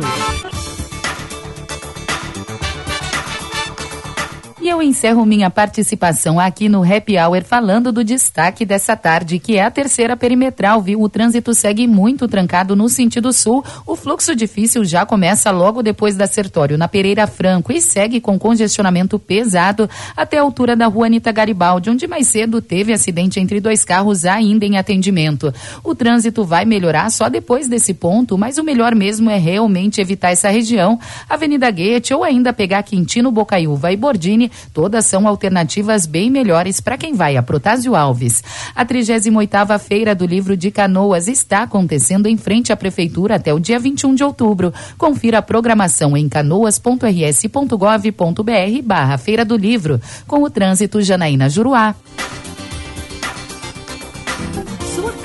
E 4.62 4.68
eu 4.68 4.82
encerro 4.82 5.24
minha 5.24 5.48
participação 5.48 6.38
aqui 6.38 6.68
no 6.68 6.82
Happy 6.82 7.16
Hour 7.16 7.42
falando 7.44 7.90
do 7.90 8.04
destaque 8.04 8.66
dessa 8.66 8.94
tarde, 8.94 9.38
que 9.38 9.56
é 9.56 9.64
a 9.64 9.70
terceira 9.70 10.14
perimetral, 10.18 10.82
viu? 10.82 11.00
O 11.00 11.08
trânsito 11.08 11.54
segue 11.54 11.86
muito 11.86 12.28
trancado 12.28 12.76
no 12.76 12.86
sentido 12.86 13.32
sul. 13.32 13.64
O 13.86 13.96
fluxo 13.96 14.36
difícil 14.36 14.84
já 14.84 15.06
começa 15.06 15.50
logo 15.50 15.82
depois 15.82 16.14
da 16.14 16.26
Sertório, 16.26 16.76
na 16.76 16.88
Pereira 16.88 17.26
Franco, 17.26 17.72
e 17.72 17.80
segue 17.80 18.20
com 18.20 18.38
congestionamento 18.38 19.18
pesado 19.18 19.88
até 20.14 20.36
a 20.36 20.42
altura 20.42 20.76
da 20.76 20.88
rua 20.88 21.06
Anitta 21.06 21.32
Garibaldi, 21.32 21.88
onde 21.88 22.06
mais 22.06 22.26
cedo 22.26 22.60
teve 22.60 22.92
acidente 22.92 23.40
entre 23.40 23.60
dois 23.60 23.82
carros 23.82 24.26
ainda 24.26 24.66
em 24.66 24.76
atendimento. 24.76 25.54
O 25.82 25.94
trânsito 25.94 26.44
vai 26.44 26.66
melhorar 26.66 27.10
só 27.10 27.30
depois 27.30 27.66
desse 27.66 27.94
ponto, 27.94 28.36
mas 28.36 28.58
o 28.58 28.62
melhor 28.62 28.94
mesmo 28.94 29.30
é 29.30 29.38
realmente 29.38 30.02
evitar 30.02 30.32
essa 30.32 30.50
região. 30.50 31.00
Avenida 31.30 31.70
Guete 31.70 32.12
ou 32.12 32.22
ainda 32.22 32.52
pegar 32.52 32.82
Quintino, 32.82 33.32
Bocaiúva 33.32 33.90
e 33.90 33.96
Bordini 33.96 34.49
todas 34.72 35.06
são 35.06 35.26
alternativas 35.26 36.06
bem 36.06 36.30
melhores 36.30 36.80
para 36.80 36.98
quem 36.98 37.14
vai 37.14 37.36
a 37.36 37.42
Protásio 37.42 37.94
Alves. 37.94 38.42
A 38.74 38.84
38ª 38.84 39.78
Feira 39.78 40.14
do 40.14 40.26
Livro 40.26 40.56
de 40.56 40.70
Canoas 40.70 41.28
está 41.28 41.62
acontecendo 41.62 42.26
em 42.26 42.36
frente 42.36 42.72
à 42.72 42.76
Prefeitura 42.76 43.36
até 43.36 43.52
o 43.52 43.60
dia 43.60 43.78
21 43.78 44.14
de 44.14 44.24
outubro. 44.24 44.72
Confira 44.96 45.38
a 45.38 45.42
programação 45.42 46.16
em 46.16 46.28
canoas.rs.gov.br 46.28 48.82
barra 48.84 49.18
Feira 49.18 49.44
do 49.44 49.56
Livro, 49.56 50.00
com 50.26 50.42
o 50.42 50.50
trânsito 50.50 51.02
Janaína 51.02 51.48
Juruá. 51.48 51.94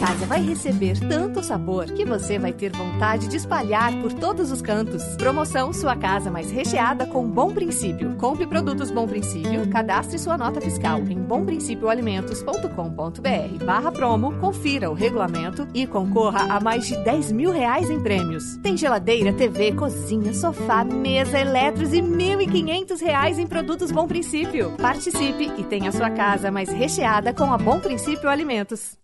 Casa 0.06 0.28
vai 0.28 0.40
receber 0.40 1.00
tanto 1.00 1.42
sabor 1.42 1.88
que 1.88 2.06
você 2.06 2.38
vai 2.38 2.54
ter 2.54 2.72
vontade 2.72 3.28
de 3.28 3.38
espalhar 3.38 3.92
por 4.04 4.14
todos 4.14 4.52
os 4.52 4.62
cantos. 4.62 5.02
Promoção 5.18 5.74
Sua 5.74 5.96
Casa 5.96 6.30
Mais 6.30 6.52
Recheada 6.52 7.08
com 7.08 7.28
Bom 7.28 7.52
Princípio. 7.52 8.16
Compre 8.18 8.46
produtos 8.46 8.92
Bom 8.92 9.08
Princípio, 9.08 9.68
cadastre 9.72 10.20
sua 10.20 10.38
nota 10.38 10.62
fiscal 10.62 11.00
em 11.00 11.20
bomprincipioalimentos.com.br 11.20 13.66
barra 13.66 13.92
promo, 13.92 14.38
confira 14.38 14.92
o 14.92 14.94
regulamento 14.94 15.68
e 15.74 15.88
concorra 15.88 16.54
a 16.54 16.60
mais 16.60 16.86
de 16.86 16.96
10 17.04 17.32
mil 17.32 17.50
reais 17.50 17.90
em 17.90 18.00
prêmios. 18.00 18.58
Tem 18.58 18.78
geladeira, 18.78 19.34
TV, 19.34 19.72
cozinha, 19.72 20.36
sofá, 20.36 20.84
mesa, 20.84 21.40
eletros 21.40 21.94
e 21.94 22.02
1.500 22.04 23.02
reais 23.02 23.40
em 23.40 23.48
produtos 23.48 23.92
Bom 23.92 24.08
Princípio. 24.08 24.78
Participe 24.78 25.52
e 25.58 25.64
tenha 25.64 25.92
sua 25.92 26.12
casa 26.12 26.52
mais 26.52 26.70
recheada 26.70 27.34
com 27.34 27.52
a 27.52 27.58
Bom 27.58 27.80
Princípio 27.80 28.30
Alimentos. 28.30 29.04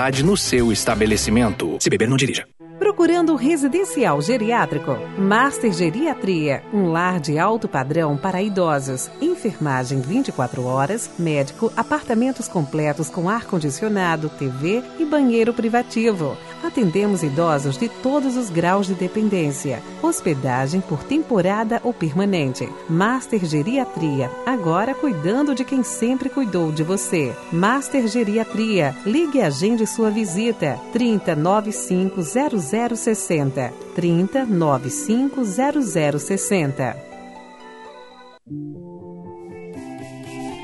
no 0.23 0.35
seu 0.35 0.71
estabelecimento. 0.71 1.77
Se 1.79 1.89
beber, 1.89 2.09
não 2.09 2.17
dirija. 2.17 2.47
Procurando 2.79 3.35
residencial 3.35 4.19
geriátrico? 4.19 4.97
Master 5.15 5.71
Geriatria, 5.71 6.63
um 6.73 6.91
lar 6.91 7.19
de 7.19 7.37
alto 7.37 7.67
padrão 7.67 8.17
para 8.17 8.41
idosos. 8.41 9.09
Enfermagem 9.21 10.01
24 10.01 10.65
horas, 10.65 11.09
médico, 11.19 11.71
apartamentos 11.77 12.47
completos 12.47 13.09
com 13.09 13.29
ar-condicionado, 13.29 14.29
TV 14.29 14.83
e 14.97 15.05
banheiro 15.05 15.53
privativo. 15.53 16.35
Atendemos 16.63 17.23
idosos 17.23 17.77
de 17.77 17.89
todos 17.89 18.37
os 18.37 18.49
graus 18.49 18.87
de 18.87 18.93
dependência. 18.93 19.81
Hospedagem 20.01 20.79
por 20.79 21.03
temporada 21.03 21.81
ou 21.83 21.93
permanente. 21.93 22.69
Master 22.87 23.43
Geriatria, 23.45 24.29
agora 24.45 24.93
cuidando 24.93 25.55
de 25.55 25.65
quem 25.65 25.83
sempre 25.83 26.29
cuidou 26.29 26.71
de 26.71 26.83
você. 26.83 27.35
Master 27.51 28.07
Geriatria, 28.07 28.95
ligue 29.05 29.39
e 29.39 29.41
agende 29.41 29.87
sua 29.87 30.11
visita. 30.11 30.79
3095 30.93 32.21
0060. 32.21 33.73
3095 33.95 35.43
0060. 35.43 37.11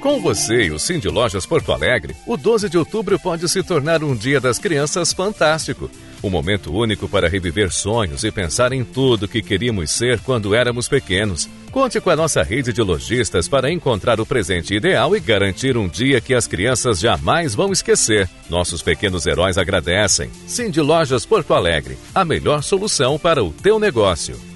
Com 0.02 0.22
você 0.22 0.66
e 0.66 0.72
o 0.72 0.78
Cindy 0.78 1.10
Lojas 1.10 1.46
Porto 1.46 1.72
Alegre, 1.72 2.16
o 2.26 2.38
12 2.38 2.70
de 2.70 2.78
outubro 2.78 3.20
pode 3.20 3.50
se 3.50 3.64
tornar 3.64 4.04
um 4.04 4.16
dia 4.16 4.40
das 4.40 4.60
crianças 4.60 5.12
fantástico. 5.12 5.90
Um 6.24 6.30
momento 6.30 6.72
único 6.72 7.10
para 7.10 7.28
reviver 7.28 7.72
sonhos 7.72 8.24
e 8.24 8.32
pensar 8.32 8.72
em 8.74 8.84
tudo 8.84 9.28
que 9.28 9.42
queríamos 9.42 9.90
ser 9.90 10.20
quando 10.20 10.54
éramos 10.54 10.88
pequenos. 10.88 11.50
Conte 11.72 12.00
com 12.00 12.12
a 12.12 12.16
nossa 12.16 12.44
rede 12.44 12.72
de 12.72 12.82
lojistas 12.82 13.48
para 13.48 13.72
encontrar 13.72 14.20
o 14.20 14.26
presente 14.26 14.76
ideal 14.76 15.16
e 15.16 15.20
garantir 15.20 15.76
um 15.76 15.88
dia 15.88 16.22
que 16.22 16.34
as 16.34 16.48
crianças 16.48 17.00
jamais 17.00 17.56
vão 17.56 17.72
esquecer. 17.72 18.30
Nossos 18.50 18.84
pequenos 18.84 19.26
heróis 19.26 19.58
agradecem. 19.58 20.30
Cindy 20.46 20.80
Lojas 20.80 21.26
Porto 21.26 21.54
Alegre, 21.54 21.98
a 22.14 22.24
melhor 22.24 22.62
solução 22.62 23.18
para 23.18 23.44
o 23.44 23.52
teu 23.52 23.80
negócio. 23.80 24.47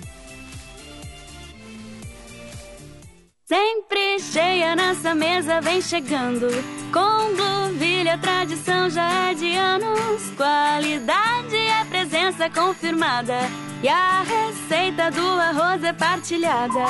Sempre 3.52 4.18
cheia 4.18 4.78
nessa 4.78 5.14
mesa 5.14 5.60
vem 5.60 5.82
chegando. 5.82 6.48
Com 6.94 7.36
Blueville 7.36 8.08
a 8.08 8.18
tradição 8.18 8.90
já 8.90 9.30
é 9.30 9.34
de 9.34 9.54
anos. 9.58 10.32
Qualidade 10.38 11.58
é 11.58 11.84
presença 11.84 12.50
confirmada. 12.50 13.40
E 13.84 13.90
a 13.90 14.22
receita 14.22 15.12
do 15.12 15.28
arroz 15.28 15.84
é 15.84 15.92
partilhada. 15.92 16.86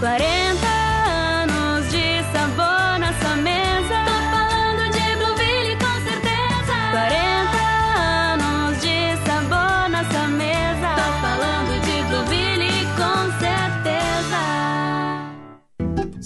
40 0.00 0.83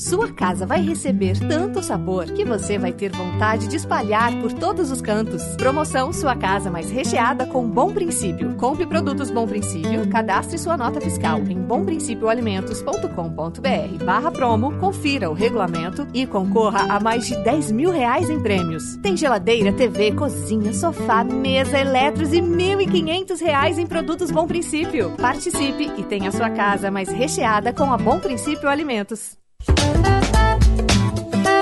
Sua 0.09 0.33
casa 0.33 0.65
vai 0.65 0.81
receber 0.81 1.39
tanto 1.39 1.83
sabor 1.83 2.25
que 2.33 2.43
você 2.43 2.79
vai 2.79 2.95
ter 2.95 3.13
vontade 3.13 3.69
de 3.69 3.77
espalhar 3.77 4.35
por 4.41 4.51
todos 4.55 4.91
os 4.91 5.03
cantos. 5.03 5.43
Promoção 5.57 6.15
Sua 6.15 6.35
Casa 6.35 6.71
Mais 6.71 6.91
Recheada 6.91 7.45
com 7.45 7.69
Bom 7.69 7.93
Princípio. 7.93 8.55
Compre 8.55 8.87
produtos 8.87 9.31
Bom 9.31 9.47
Princípio, 9.47 10.09
cadastre 10.09 10.57
sua 10.57 10.79
nota 10.79 10.99
fiscal 10.99 11.41
em 11.41 11.61
bomprincipioalimentos.com.br 11.61 14.03
barra 14.03 14.31
promo, 14.31 14.79
confira 14.79 15.29
o 15.29 15.35
regulamento 15.35 16.09
e 16.15 16.27
concorra 16.27 16.91
a 16.91 16.99
mais 16.99 17.27
de 17.27 17.37
10 17.45 17.73
mil 17.73 17.91
reais 17.91 18.31
em 18.31 18.41
prêmios. 18.41 18.97
Tem 19.03 19.15
geladeira, 19.15 19.75
TV, 19.75 20.13
cozinha, 20.13 20.73
sofá, 20.73 21.23
mesa, 21.23 21.79
eletros 21.79 22.33
e 22.33 22.41
1.500 22.41 23.43
reais 23.43 23.79
em 23.79 23.87
produtos 23.87 24.31
Bom 24.31 24.47
Princípio. 24.47 25.11
Participe 25.21 25.93
e 25.99 26.03
tenha 26.03 26.33
sua 26.33 26.49
casa 26.49 26.91
mais 26.91 27.11
recheada 27.11 27.75
com 27.75 27.93
a 27.93 27.99
Bom 27.99 28.19
Princípio 28.19 28.71
Alimentos. 28.71 29.37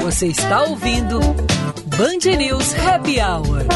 Você 0.07 0.29
está 0.29 0.63
ouvindo 0.63 1.19
Band 1.99 2.37
News 2.39 2.75
Happy 2.79 3.19
Hour. 3.21 3.67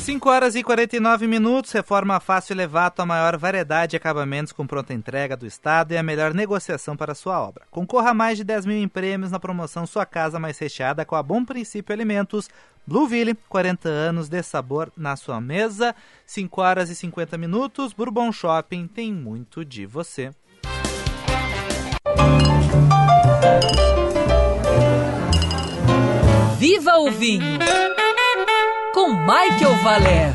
5 0.00 0.30
horas 0.30 0.54
e 0.54 0.62
49 0.62 1.26
minutos. 1.26 1.70
Reforma 1.70 2.18
Fácil 2.18 2.54
Elevato, 2.54 3.02
a 3.02 3.06
maior 3.06 3.36
variedade 3.36 3.90
de 3.90 3.96
acabamentos 3.98 4.54
com 4.54 4.66
pronta 4.66 4.94
entrega 4.94 5.36
do 5.36 5.46
Estado 5.46 5.92
e 5.92 5.98
a 5.98 6.02
melhor 6.02 6.32
negociação 6.32 6.96
para 6.96 7.14
sua 7.14 7.38
obra. 7.38 7.66
Concorra 7.70 8.12
a 8.12 8.14
mais 8.14 8.38
de 8.38 8.42
10 8.42 8.64
mil 8.64 8.78
em 8.78 8.88
prêmios 8.88 9.30
na 9.30 9.38
promoção 9.38 9.86
Sua 9.86 10.06
Casa 10.06 10.38
Mais 10.38 10.58
Recheada 10.58 11.04
com 11.04 11.14
a 11.14 11.22
Bom 11.22 11.44
Princípio 11.44 11.92
Alimentos. 11.92 12.48
Blueville, 12.86 13.36
40 13.50 13.86
anos 13.86 14.30
de 14.30 14.42
sabor 14.42 14.90
na 14.96 15.14
sua 15.14 15.42
mesa. 15.42 15.94
5 16.24 16.58
horas 16.58 16.88
e 16.88 16.94
50 16.94 17.36
minutos. 17.36 17.92
Bourbon 17.92 18.32
Shopping 18.32 18.86
tem 18.86 19.12
muito 19.12 19.62
de 19.62 19.84
você. 19.84 20.32
Viva 26.56 26.96
o 26.98 27.10
vinho! 27.10 27.58
Com 28.94 29.12
Michael 29.12 29.74
Valer. 29.82 30.34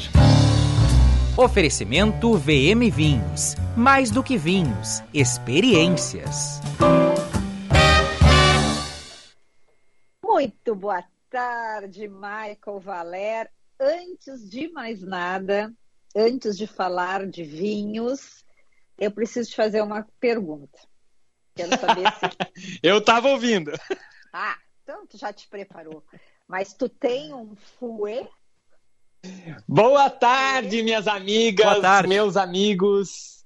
Oferecimento 1.35 2.37
VM 2.37 2.89
Vinhos. 2.93 3.55
Mais 3.75 4.11
do 4.11 4.23
que 4.23 4.37
vinhos, 4.37 5.01
experiências. 5.13 6.61
Muito 10.23 10.75
boa 10.75 11.03
tarde, 11.29 12.07
Michael 12.07 12.79
Valer. 12.79 13.49
Antes 13.79 14.47
de 14.47 14.71
mais 14.71 15.01
nada, 15.01 15.73
antes 16.15 16.55
de 16.57 16.67
falar 16.67 17.25
de 17.27 17.43
vinhos, 17.43 18.45
eu 18.97 19.11
preciso 19.11 19.49
te 19.49 19.55
fazer 19.55 19.81
uma 19.81 20.07
pergunta. 20.19 20.79
Quero 21.55 21.79
saber 21.79 22.05
se. 22.11 22.79
Eu 22.83 23.01
tava 23.01 23.29
ouvindo. 23.29 23.71
Ah, 24.37 24.57
então 24.83 25.07
tu 25.07 25.17
já 25.17 25.31
te 25.31 25.47
preparou. 25.47 26.03
Mas 26.45 26.73
tu 26.73 26.89
tem 26.89 27.33
um 27.33 27.55
fouet? 27.55 28.27
Boa 29.65 30.09
tarde, 30.09 30.83
minhas 30.83 31.07
amigas, 31.07 31.65
Boa 31.65 31.81
tarde. 31.81 32.09
meus 32.09 32.35
amigos. 32.35 33.45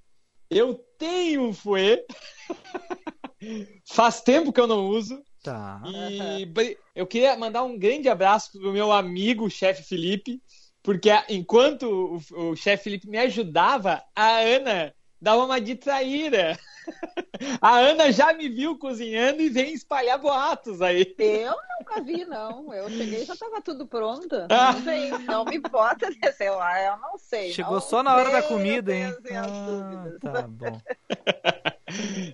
Eu 0.50 0.74
tenho 0.98 1.44
um 1.44 1.54
fouet. 1.54 2.04
Faz 3.86 4.20
tempo 4.22 4.52
que 4.52 4.60
eu 4.60 4.66
não 4.66 4.88
uso. 4.88 5.24
Tá. 5.44 5.80
E 5.86 6.76
eu 6.96 7.06
queria 7.06 7.38
mandar 7.38 7.62
um 7.62 7.78
grande 7.78 8.10
abraço 8.10 8.54
pro 8.54 8.74
meu 8.74 8.92
amigo, 8.92 9.48
chefe 9.48 9.84
Felipe, 9.84 10.42
porque 10.82 11.12
enquanto 11.30 12.20
o, 12.34 12.50
o 12.50 12.56
chefe 12.56 12.86
Felipe 12.86 13.08
me 13.08 13.20
ajudava, 13.20 14.04
a 14.16 14.40
Ana 14.40 14.92
dava 15.22 15.44
uma 15.44 15.60
distraíra. 15.60 16.58
A 17.62 17.78
Ana 17.78 18.12
já 18.12 18.34
me 18.34 18.50
viu 18.50 18.78
cozinhando 18.78 19.42
e 19.42 19.50
vem 19.50 19.74
espalhar 19.74 20.18
boatos 20.20 20.82
aí. 20.82 21.16
Eu 21.18 21.56
nunca 21.80 22.02
vi, 22.02 22.26
não. 22.26 22.74
Eu 22.74 22.90
cheguei 22.90 23.22
e 23.22 23.26
já 23.26 23.34
estava 23.34 23.62
tudo 23.62 23.88
pronto. 23.88 24.36
Ah. 24.50 24.74
Não, 24.74 24.82
vem, 24.82 25.10
não 25.20 25.46
me 25.46 25.60
bota 25.60 26.10
nesse 26.10 26.50
lá, 26.50 26.82
eu 26.82 26.98
não 26.98 27.18
sei. 27.18 27.54
Chegou 27.54 27.74
não 27.74 27.82
só 27.82 28.04
na 28.04 28.16
hora 28.16 28.32
da 28.32 28.42
sei, 28.42 28.50
comida, 28.50 28.94
hein? 28.94 29.16
dúvidas. 29.22 30.20
Tá 30.22 30.48
bom. 30.48 30.82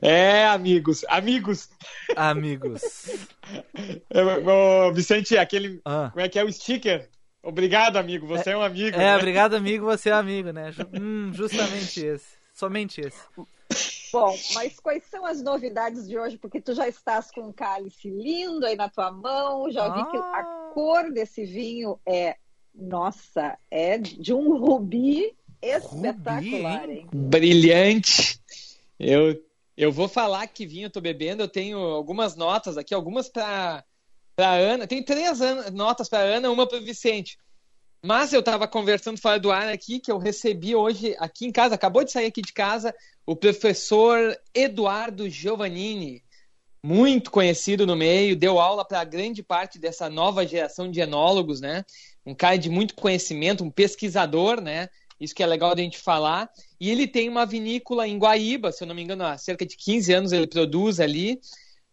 É, 0.02 0.46
amigos, 0.48 1.06
amigos. 1.08 1.70
Amigos. 2.16 2.82
É, 4.10 4.22
Ô, 4.22 4.92
Vicente, 4.92 5.38
aquele. 5.38 5.80
Ah. 5.86 6.10
Como 6.12 6.26
é 6.26 6.28
que 6.28 6.40
é 6.40 6.44
o 6.44 6.52
sticker? 6.52 7.08
Obrigado, 7.44 7.98
amigo. 7.98 8.26
Você 8.26 8.50
é, 8.50 8.58
um 8.58 8.62
amigo. 8.62 8.96
É, 8.96 9.00
né? 9.00 9.16
obrigado, 9.16 9.54
amigo, 9.54 9.86
você 9.86 10.10
é 10.10 10.14
amigo, 10.14 10.52
né? 10.52 10.74
Hum, 11.00 11.32
justamente 11.32 12.04
esse. 12.04 12.45
Somente 12.56 13.02
esse. 13.02 13.20
Bom, 14.14 14.34
mas 14.54 14.80
quais 14.80 15.04
são 15.12 15.26
as 15.26 15.42
novidades 15.42 16.08
de 16.08 16.18
hoje? 16.18 16.38
Porque 16.38 16.62
tu 16.62 16.74
já 16.74 16.88
estás 16.88 17.30
com 17.32 17.42
um 17.42 17.52
cálice 17.52 18.10
lindo 18.10 18.66
aí 18.66 18.78
na 18.78 18.88
tua 18.90 19.12
mão, 19.12 19.70
já 19.70 19.90
vi 19.90 20.10
que 20.10 20.18
a 20.18 20.40
Ah. 20.40 20.72
cor 20.74 21.12
desse 21.12 21.44
vinho 21.46 22.00
é, 22.06 22.38
nossa, 22.74 23.58
é 23.70 23.98
de 23.98 24.34
um 24.34 24.58
rubi 24.58 25.36
espetacular, 25.62 26.90
hein? 26.90 27.08
Brilhante. 27.14 28.40
Eu, 28.98 29.38
eu 29.76 29.92
vou 29.92 30.08
falar 30.08 30.48
que 30.48 30.66
vinho 30.66 30.86
eu 30.86 30.90
tô 30.92 31.02
bebendo. 31.02 31.44
Eu 31.44 31.50
tenho 31.50 31.78
algumas 31.78 32.38
notas 32.38 32.78
aqui, 32.78 32.94
algumas 32.94 33.28
para 33.28 33.84
para 34.36 34.52
Ana. 34.54 34.86
Tem 34.88 35.04
três 35.04 35.40
an- 35.42 35.72
notas 35.72 36.08
para 36.10 36.20
Ana, 36.20 36.50
uma 36.52 36.68
para 36.68 36.80
Vicente. 36.80 37.38
Mas 38.06 38.32
eu 38.32 38.40
estava 38.40 38.68
conversando 38.68 39.20
fora 39.20 39.40
do 39.40 39.52
ar 39.52 39.68
aqui 39.68 40.00
que 40.00 40.12
eu 40.12 40.20
recebi 40.20 40.76
hoje 40.76 41.16
aqui 41.18 41.48
em 41.48 41.52
casa, 41.52 41.74
acabou 41.74 42.04
de 42.04 42.12
sair 42.12 42.28
aqui 42.28 42.40
de 42.40 42.54
casa, 42.54 42.94
o 43.26 43.36
professor 43.36 44.38
Eduardo 44.54 45.28
Giovannini, 45.28 46.24
muito 46.84 47.32
conhecido 47.32 47.84
no 47.88 47.96
meio, 47.96 48.36
deu 48.36 48.60
aula 48.60 48.86
para 48.86 49.04
grande 49.04 49.42
parte 49.42 49.80
dessa 49.80 50.08
nova 50.08 50.46
geração 50.46 50.92
de 50.92 51.00
enólogos, 51.00 51.60
né? 51.60 51.84
Um 52.24 52.36
cara 52.36 52.60
de 52.60 52.70
muito 52.70 52.94
conhecimento, 52.94 53.64
um 53.64 53.72
pesquisador, 53.72 54.62
né? 54.62 54.88
Isso 55.20 55.34
que 55.34 55.42
é 55.42 55.48
legal 55.48 55.74
da 55.74 55.82
gente 55.82 55.98
falar. 55.98 56.48
E 56.80 56.92
ele 56.92 57.08
tem 57.08 57.28
uma 57.28 57.44
vinícola 57.44 58.08
em 58.08 58.20
Guaíba, 58.20 58.72
se 58.72 58.84
eu 58.84 58.88
não 58.88 58.94
me 58.94 59.02
engano, 59.02 59.26
há 59.26 59.36
cerca 59.36 59.66
de 59.66 59.76
15 59.76 60.14
anos 60.14 60.32
ele 60.32 60.46
produz 60.46 61.00
ali. 61.00 61.40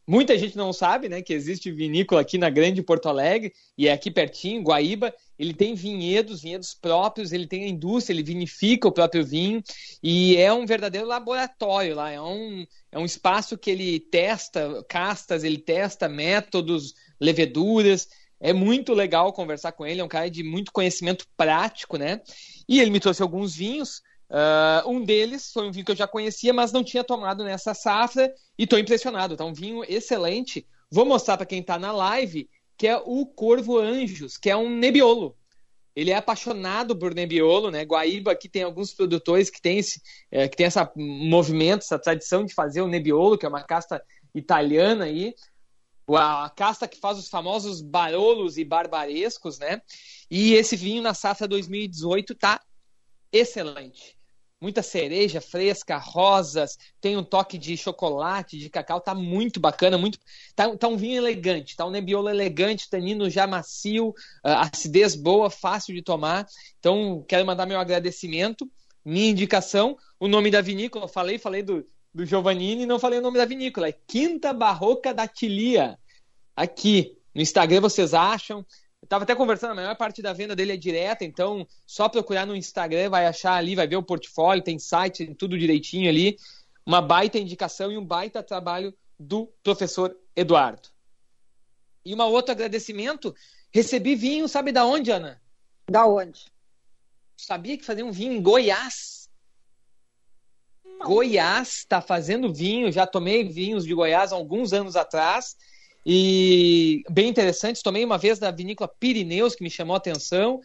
Muita 0.07 0.37
gente 0.37 0.57
não 0.57 0.73
sabe, 0.73 1.09
né, 1.09 1.23
que 1.23 1.33
existe 1.33 1.71
vinícola 1.71 2.21
aqui 2.21 2.37
na 2.37 2.51
Grande 2.51 2.83
Porto 2.83 3.09
Alegre 3.09 3.53
e 3.79 3.87
é 3.87 3.93
aqui 3.93 4.11
pertinho, 4.11 4.63
Guaíba. 4.63 5.15
Ele 5.39 5.55
tem 5.55 5.75
vinhedos, 5.75 6.43
vinhedos 6.43 6.75
próprios, 6.75 7.33
ele 7.33 7.47
tem 7.47 7.65
a 7.65 7.69
indústria, 7.69 8.13
ele 8.13 8.23
vinifica 8.23 8.89
o 8.89 8.93
próprio 8.93 9.25
vinho 9.25 9.63
e 10.03 10.37
é 10.37 10.53
um 10.53 10.67
verdadeiro 10.67 11.07
laboratório 11.07 11.95
lá. 11.95 12.11
É 12.11 12.21
um, 12.21 12.67
é 12.91 12.99
um 12.99 13.05
espaço 13.05 13.57
que 13.57 13.71
ele 13.71 14.01
testa 14.01 14.85
castas, 14.89 15.45
ele 15.45 15.59
testa 15.59 16.09
métodos, 16.09 16.95
leveduras. 17.21 18.09
É 18.41 18.53
muito 18.53 18.93
legal 18.93 19.33
conversar 19.33 19.71
com 19.71 19.87
ele, 19.87 20.01
é 20.01 20.05
um 20.05 20.09
cara 20.09 20.29
de 20.29 20.43
muito 20.43 20.73
conhecimento 20.73 21.27
prático, 21.37 21.97
né? 21.97 22.21
E 22.69 22.81
ele 22.81 22.91
me 22.91 22.99
trouxe 22.99 23.23
alguns 23.23 23.55
vinhos. 23.55 24.03
Uh, 24.33 24.89
um 24.89 25.05
deles 25.05 25.53
foi 25.53 25.69
um 25.69 25.71
vinho 25.71 25.85
que 25.85 25.93
eu 25.93 25.97
já 25.97 26.09
conhecia, 26.09 26.55
mas 26.55 26.73
não 26.73 26.83
tinha 26.83 27.05
tomado 27.05 27.45
nessa 27.45 27.75
safra 27.75 28.33
e 28.59 28.65
estou 28.65 28.79
impressionado. 28.79 29.37
Tá 29.37 29.45
um 29.45 29.53
vinho 29.53 29.85
excelente. 29.87 30.67
Vou 30.91 31.05
mostrar 31.05 31.37
para 31.37 31.45
quem 31.45 31.61
está 31.61 31.79
na 31.79 31.93
live 31.93 32.49
que 32.79 32.89
é 32.89 32.97
o 32.97 33.27
Corvo 33.27 33.79
Anjos, 33.79 34.37
que 34.37 34.51
é 34.51 34.57
um 34.57 34.69
Nebbiolo. 34.69 35.37
Ele 35.95 36.11
é 36.11 36.17
apaixonado 36.17 36.99
por 36.99 37.15
Nebbiolo, 37.15 37.71
né? 37.71 37.85
Guaíba 37.85 38.33
aqui 38.33 38.49
tem 38.49 38.63
alguns 38.63 38.93
produtores 38.93 39.51
que 39.51 39.61
tem 39.61 39.79
esse, 39.79 40.01
é, 40.31 40.49
que 40.49 40.57
tem 40.57 40.67
essa 40.67 40.91
movimento, 40.97 41.83
essa 41.83 41.99
tradição 41.99 42.45
de 42.45 42.55
fazer 42.55 42.81
o 42.81 42.89
Nebbiolo, 42.89 43.37
que 43.37 43.45
é 43.45 43.49
uma 43.49 43.63
casta 43.63 44.03
italiana 44.35 45.05
aí. 45.05 45.35
A 46.09 46.51
casta 46.57 46.89
que 46.89 46.99
faz 46.99 47.19
os 47.19 47.29
famosos 47.29 47.81
barolos 47.81 48.59
e 48.59 48.65
barbarescos, 48.65 49.59
né? 49.59 49.81
E 50.31 50.55
esse 50.55 50.75
vinho 50.75 51.03
na 51.03 51.15
safra 51.15 51.47
2018 51.47 52.35
tá 52.35 52.61
excelente. 53.31 54.17
Muita 54.63 54.81
cereja 54.81 55.41
fresca, 55.41 55.99
rosas, 55.99 56.79
tem 57.01 57.17
um 57.17 57.25
toque 57.25 57.59
de 57.59 57.77
chocolate, 57.77 58.57
de 58.57 58.71
cacau, 58.71 59.01
tá 59.01 59.13
muito 59.13 59.59
bacana, 59.59 59.99
muito 59.99 60.21
tá, 60.55 60.77
tá 60.77 60.87
um 60.87 60.97
vinho 60.97 61.17
elegante, 61.17 61.75
tá 61.75 61.85
um 61.85 61.91
Nebbiolo 61.91 62.29
elegante, 62.29 62.89
tanino 62.89 63.29
já 63.29 63.45
macio, 63.45 64.15
ah, 64.45 64.69
acidez 64.73 65.17
boa, 65.17 65.51
fácil 65.51 65.93
de 65.93 66.01
tomar. 66.01 66.47
Então, 66.79 67.25
quero 67.27 67.45
mandar 67.45 67.67
meu 67.67 67.81
agradecimento, 67.81 68.71
minha 69.05 69.31
indicação, 69.31 69.99
o 70.21 70.29
nome 70.29 70.49
da 70.49 70.61
vinícola, 70.61 71.09
falei, 71.09 71.41
falei 71.41 71.65
do, 71.65 71.85
do 72.15 72.25
Giovannini, 72.25 72.87
não 72.87 73.01
falei 73.01 73.19
o 73.19 73.23
nome 73.23 73.39
da 73.39 73.45
vinícola, 73.45 73.89
é 73.89 73.99
Quinta 74.07 74.53
Barroca 74.53 75.13
da 75.13 75.27
Tilia. 75.27 75.99
Aqui, 76.55 77.19
no 77.35 77.43
Instagram 77.43 77.81
vocês 77.81 78.15
acham, 78.15 78.65
tava 79.13 79.25
até 79.25 79.35
conversando, 79.35 79.73
a 79.73 79.75
maior 79.75 79.95
parte 79.95 80.23
da 80.23 80.33
venda 80.33 80.57
dele 80.57 80.73
é 80.73 80.77
direta, 80.79 81.23
então 81.23 81.69
só 81.87 82.09
procurar 82.09 82.47
no 82.47 82.57
Instagram, 82.57 83.11
vai 83.11 83.27
achar 83.27 83.57
ali, 83.57 83.75
vai 83.75 83.87
ver 83.87 83.97
o 83.97 84.03
portfólio, 84.03 84.65
tem 84.65 84.79
site, 84.79 85.27
tem 85.27 85.35
tudo 85.35 85.59
direitinho 85.59 86.09
ali. 86.09 86.39
Uma 86.87 87.03
baita 87.03 87.37
indicação 87.37 87.93
e 87.93 87.99
um 87.99 88.05
baita 88.07 88.43
trabalho 88.43 88.97
do 89.19 89.53
professor 89.63 90.17
Eduardo. 90.35 90.89
E 92.03 92.15
um 92.15 92.23
outro 92.23 92.53
agradecimento, 92.53 93.35
recebi 93.71 94.15
vinho, 94.15 94.49
sabe 94.49 94.73
da 94.73 94.87
onde, 94.87 95.11
Ana? 95.11 95.39
Da 95.91 96.07
onde? 96.07 96.47
Sabia 97.37 97.77
que 97.77 97.85
fazia 97.85 98.07
um 98.07 98.13
vinho 98.13 98.33
em 98.33 98.41
Goiás? 98.41 99.29
Goiás 101.05 101.81
está 101.81 102.01
fazendo 102.01 102.51
vinho, 102.51 102.91
já 102.91 103.07
tomei 103.07 103.45
vinhos 103.45 103.85
de 103.85 103.93
Goiás 103.93 104.33
há 104.33 104.37
alguns 104.37 104.73
anos 104.73 104.97
atrás 104.97 105.55
e 106.05 107.03
bem 107.11 107.29
interessantes. 107.29 107.83
Tomei 107.83 108.05
uma 108.05 108.19
vez 108.19 108.39
da 108.39 108.51
vinícola 108.51 108.93
Pirineus, 108.99 109.55
que 109.55 109.63
me 109.63 109.71
chamou 109.71 109.95
a 109.95 109.99
atenção. 109.99 110.61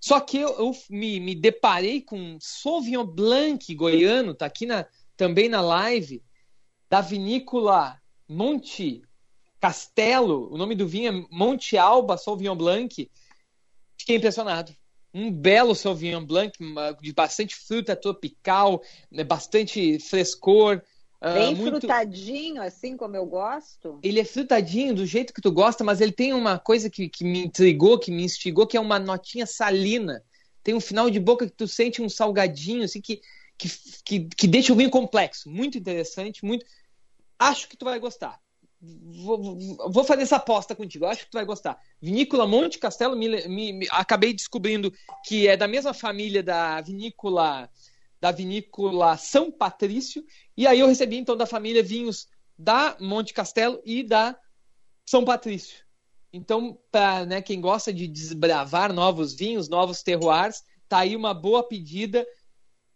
Só 0.00 0.20
que 0.20 0.38
eu, 0.38 0.50
eu 0.58 0.72
me, 0.90 1.20
me, 1.20 1.34
deparei 1.34 2.02
com 2.02 2.18
um 2.18 2.38
Sauvignon 2.40 3.06
Blanc 3.06 3.74
goiano, 3.74 4.34
tá 4.34 4.46
aqui 4.46 4.66
na, 4.66 4.84
também 5.16 5.48
na 5.48 5.60
live, 5.60 6.22
da 6.90 7.00
vinícola 7.00 7.96
Monte 8.28 9.02
Castelo. 9.60 10.52
O 10.52 10.58
nome 10.58 10.74
do 10.74 10.88
vinho 10.88 11.08
é 11.08 11.26
Monte 11.30 11.76
Alba 11.76 12.18
Sauvignon 12.18 12.56
Blanc. 12.56 13.10
Fiquei 13.96 14.16
impressionado. 14.16 14.74
Um 15.14 15.30
belo 15.30 15.74
Sauvignon 15.74 16.24
Blanc 16.24 16.52
de 17.00 17.12
bastante 17.12 17.54
fruta 17.54 17.94
tropical, 17.94 18.82
né, 19.10 19.22
bastante 19.22 20.00
frescor. 20.00 20.82
Bem 21.22 21.54
uh, 21.54 21.56
muito... 21.56 21.78
frutadinho, 21.78 22.60
assim 22.60 22.96
como 22.96 23.14
eu 23.14 23.24
gosto. 23.24 24.00
Ele 24.02 24.18
é 24.18 24.24
frutadinho 24.24 24.92
do 24.92 25.06
jeito 25.06 25.32
que 25.32 25.40
tu 25.40 25.52
gosta, 25.52 25.84
mas 25.84 26.00
ele 26.00 26.10
tem 26.10 26.32
uma 26.32 26.58
coisa 26.58 26.90
que, 26.90 27.08
que 27.08 27.22
me 27.22 27.44
intrigou, 27.44 27.98
que 27.98 28.10
me 28.10 28.24
instigou, 28.24 28.66
que 28.66 28.76
é 28.76 28.80
uma 28.80 28.98
notinha 28.98 29.46
salina. 29.46 30.22
Tem 30.64 30.74
um 30.74 30.80
final 30.80 31.08
de 31.08 31.20
boca 31.20 31.46
que 31.46 31.52
tu 31.52 31.68
sente 31.68 32.02
um 32.02 32.08
salgadinho, 32.08 32.82
assim, 32.82 33.00
que, 33.00 33.20
que, 33.56 33.68
que, 34.04 34.28
que 34.36 34.48
deixa 34.48 34.72
o 34.72 34.76
vinho 34.76 34.90
complexo. 34.90 35.48
Muito 35.48 35.78
interessante, 35.78 36.44
muito. 36.44 36.66
Acho 37.38 37.68
que 37.68 37.76
tu 37.76 37.84
vai 37.84 38.00
gostar. 38.00 38.40
Vou, 38.80 39.56
vou, 39.92 40.02
fazer 40.02 40.22
essa 40.22 40.36
aposta 40.36 40.74
contigo, 40.74 41.06
acho 41.06 41.24
que 41.24 41.30
tu 41.30 41.34
vai 41.34 41.44
gostar. 41.44 41.78
Vinícola 42.00 42.48
Monte 42.48 42.80
Castelo, 42.80 43.16
me, 43.16 43.46
me, 43.46 43.72
me, 43.72 43.86
acabei 43.92 44.32
descobrindo 44.32 44.92
que 45.24 45.46
é 45.46 45.56
da 45.56 45.68
mesma 45.68 45.94
família 45.94 46.42
da 46.42 46.80
vinícola 46.80 47.70
da 48.22 48.30
vinícola 48.30 49.16
São 49.16 49.50
Patrício, 49.50 50.24
e 50.56 50.64
aí 50.64 50.78
eu 50.78 50.86
recebi 50.86 51.16
então 51.16 51.36
da 51.36 51.44
família 51.44 51.82
vinhos 51.82 52.28
da 52.56 52.96
Monte 53.00 53.34
Castelo 53.34 53.82
e 53.84 54.04
da 54.04 54.38
São 55.04 55.24
Patrício. 55.24 55.84
Então, 56.32 56.78
para 56.92 57.26
né, 57.26 57.42
quem 57.42 57.60
gosta 57.60 57.92
de 57.92 58.06
desbravar 58.06 58.92
novos 58.92 59.34
vinhos, 59.34 59.68
novos 59.68 60.04
terroirs, 60.04 60.62
tá 60.88 60.98
aí 60.98 61.16
uma 61.16 61.34
boa 61.34 61.66
pedida. 61.66 62.24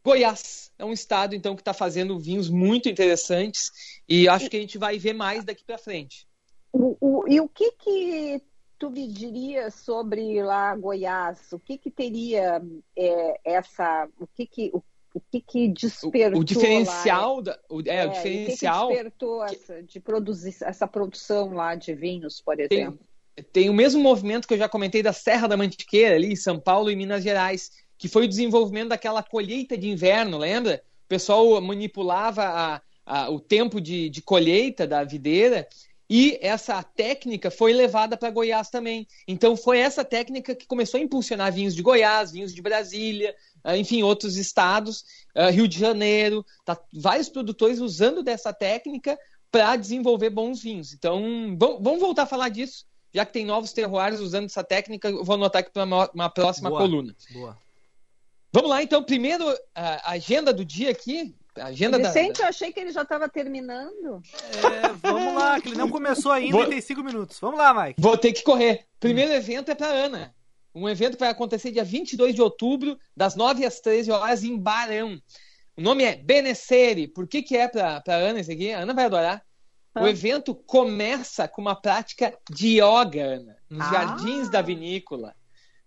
Goiás 0.05 0.71
é 0.79 0.85
um 0.85 0.93
estado 0.93 1.35
então 1.35 1.57
que 1.57 1.61
está 1.61 1.75
fazendo 1.75 2.21
vinhos 2.21 2.49
muito 2.49 2.89
interessantes 2.89 3.73
e 4.09 4.29
acho 4.29 4.49
que 4.49 4.57
a 4.57 4.61
gente 4.61 4.79
vai 4.79 4.97
ver 4.97 5.13
mais 5.13 5.45
daqui 5.45 5.65
para 5.65 5.77
frente. 5.77 6.25
O, 6.73 6.97
o, 7.01 7.29
e 7.29 7.41
o 7.41 7.49
que 7.49 7.73
que 7.73 8.41
tu 8.79 8.91
me 8.91 9.09
diria 9.09 9.73
sobre 9.73 10.41
lá 10.41 10.77
Goiás? 10.77 11.53
O 11.53 11.59
que 11.59 11.77
que 11.77 11.91
teria 11.91 12.63
é, 12.97 13.41
essa, 13.45 14.09
o 14.21 14.27
que 14.29 14.47
que 14.47 14.71
o, 14.73 14.81
o 15.17 15.21
que, 15.33 15.41
que 15.41 15.69
despertou 15.69 16.39
O 16.39 16.45
diferencial, 16.45 17.37
lá, 17.37 17.43
da, 17.43 17.59
o, 17.71 17.81
é, 17.87 17.97
é, 17.97 18.07
o 18.07 18.11
diferencial 18.11 18.85
o 18.85 18.89
que, 18.89 18.97
que 18.97 19.03
despertou 19.03 19.45
essa, 19.45 19.83
de 19.83 19.99
produzir 19.99 20.57
essa 20.61 20.87
produção 20.87 21.55
lá 21.55 21.75
de 21.75 21.95
vinhos, 21.95 22.43
por 22.43 22.61
exemplo? 22.61 22.99
Tem, 23.35 23.45
tem 23.51 23.71
o 23.71 23.73
mesmo 23.73 24.03
movimento 24.03 24.47
que 24.47 24.53
eu 24.53 24.59
já 24.59 24.69
comentei 24.69 25.03
da 25.03 25.15
Serra 25.15 25.49
da 25.49 25.57
Mantiqueira, 25.57 26.17
ali 26.17 26.33
em 26.33 26.37
São 26.37 26.61
Paulo 26.61 26.91
e 26.91 26.97
Minas 26.97 27.25
Gerais, 27.25 27.71
que 27.97 28.09
foi 28.09 28.27
o 28.27 28.29
desenvolvimento 28.29 28.91
daquela 28.91 29.23
colheita 29.23 29.75
de 29.75 29.89
inverno, 29.89 30.37
lembra? 30.37 30.83
O 31.07 31.09
pessoal 31.09 31.59
manipulava 31.63 32.43
a, 32.45 32.83
a, 33.07 33.31
o 33.31 33.41
tempo 33.41 33.81
de, 33.81 34.11
de 34.11 34.21
colheita 34.21 34.87
da 34.87 35.03
videira 35.03 35.67
e 36.09 36.39
essa 36.41 36.83
técnica 36.83 37.51
foi 37.51 37.73
levada 37.73 38.17
para 38.17 38.31
Goiás 38.31 38.71
também. 38.71 39.09
Então 39.27 39.57
foi 39.57 39.79
essa 39.79 40.05
técnica 40.05 40.55
que 40.55 40.67
começou 40.67 40.99
a 40.99 41.03
impulsionar 41.03 41.53
vinhos 41.53 41.75
de 41.75 41.83
Goiás, 41.83 42.31
vinhos 42.31 42.55
de 42.55 42.63
Brasília, 42.63 43.35
enfim, 43.75 44.03
outros 44.03 44.37
estados, 44.37 45.05
ah, 45.35 45.51
Rio 45.51 45.67
de 45.67 45.79
Janeiro, 45.79 46.45
tá, 46.65 46.79
vários 46.93 47.29
produtores 47.29 47.81
usando 47.81 48.23
dessa 48.23 48.53
técnica 48.53 49.19
para 49.51 49.77
desenvolver 49.77 50.31
bons 50.31 50.63
vinhos. 50.63 50.93
Então 50.93 51.57
vamos 51.59 52.01
voltar 52.01 52.25
a 52.25 52.27
falar 52.27 52.51
disso, 52.51 52.85
já 53.13 53.25
que 53.25 53.33
tem 53.33 53.47
novos 53.47 53.73
terroirs 53.73 54.21
usando 54.21 54.45
essa 54.45 54.63
técnica, 54.63 55.09
eu 55.09 55.25
vou 55.25 55.37
anotar 55.37 55.61
aqui 55.61 55.71
para 55.71 55.85
uma, 55.85 56.11
uma, 56.13 56.29
próxima 56.29 56.69
Boa. 56.69 56.83
coluna. 56.83 57.17
Boa. 57.33 57.59
Vamos 58.53 58.71
lá, 58.71 58.83
então, 58.83 59.03
primeiro 59.03 59.45
a 59.75 60.13
agenda 60.13 60.53
do 60.53 60.65
dia 60.65 60.91
aqui. 60.91 61.35
Agenda 61.57 61.97
Vicente, 61.97 62.39
da, 62.39 62.45
eu 62.45 62.49
achei 62.49 62.71
que 62.71 62.79
ele 62.79 62.93
já 62.93 63.01
estava 63.01 63.29
terminando. 63.31 64.23
É, 64.53 64.93
vamos 65.03 65.35
lá, 65.35 65.59
que 65.59 65.69
ele 65.69 65.77
não 65.77 65.89
começou 65.89 66.31
ainda 66.31 66.55
Vou- 66.55 66.67
e 66.67 66.69
tem 66.69 66.81
cinco 66.83 67.03
minutos. 67.03 67.39
Vamos 67.41 67.59
lá, 67.59 67.73
Mike. 67.73 68.01
Vou 68.01 68.17
ter 68.19 68.35
que 68.35 68.43
correr. 68.43 68.85
Primeiro 69.01 69.33
evento 69.33 69.71
é 69.71 69.75
para 69.75 69.89
Ana. 69.89 70.36
Um 70.77 70.89
evento 70.89 71.15
que 71.15 71.21
vai 71.21 71.31
acontecer 71.31 71.71
dia 71.71 71.83
22 71.83 72.35
de 72.35 72.43
outubro, 72.43 72.99
das 73.17 73.35
9 73.35 73.65
às 73.65 73.81
13 73.81 74.11
horas, 74.11 74.45
em 74.45 74.59
Barão. 74.59 75.19
O 75.75 75.81
nome 75.81 76.05
é 76.05 76.17
Benessere. 76.17 77.09
Por 77.09 77.27
que, 77.27 77.43
que 77.43 77.57
é 77.57 77.67
para 77.67 78.03
Ana 78.15 78.41
esse 78.41 78.53
aqui? 78.53 78.73
A 78.73 78.81
Ana 78.81 78.93
vai 78.93 79.07
adorar. 79.07 79.43
O 79.95 80.05
Ah. 80.05 80.11
evento 80.11 80.55
começa 80.55 81.49
com 81.49 81.63
uma 81.63 81.75
prática 81.75 82.37
de 82.51 82.79
yoga, 82.79 83.25
Ana, 83.25 83.57
nos 83.71 83.87
Ah. 83.87 83.91
jardins 83.91 84.51
da 84.51 84.61
vinícola. 84.61 85.35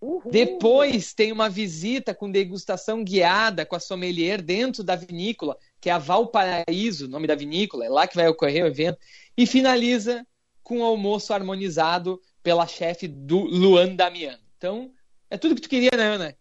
Uhul. 0.00 0.22
Depois 0.28 1.14
tem 1.14 1.30
uma 1.30 1.48
visita 1.48 2.12
com 2.12 2.28
degustação 2.28 3.04
guiada 3.04 3.64
com 3.64 3.76
a 3.76 3.80
sommelier 3.80 4.42
dentro 4.42 4.82
da 4.82 4.96
vinícola, 4.96 5.56
que 5.80 5.88
é 5.88 5.92
a 5.92 5.98
Valparaíso, 5.98 7.04
o 7.04 7.08
nome 7.08 7.28
da 7.28 7.36
vinícola, 7.36 7.84
é 7.84 7.88
lá 7.88 8.08
que 8.08 8.16
vai 8.16 8.26
ocorrer 8.26 8.64
o 8.64 8.68
evento. 8.68 8.98
E 9.36 9.46
finaliza 9.46 10.26
com 10.64 10.78
um 10.78 10.84
almoço 10.84 11.32
harmonizado 11.32 12.20
pela 12.42 12.66
chefe 12.66 13.06
do 13.06 13.38
Luan 13.40 13.94
Damiano. 13.94 14.49
Então, 14.60 14.92
é 15.30 15.38
tudo 15.38 15.54
que 15.54 15.62
tu 15.62 15.70
queria, 15.70 15.90
né, 15.96 16.04
Ana? 16.04 16.36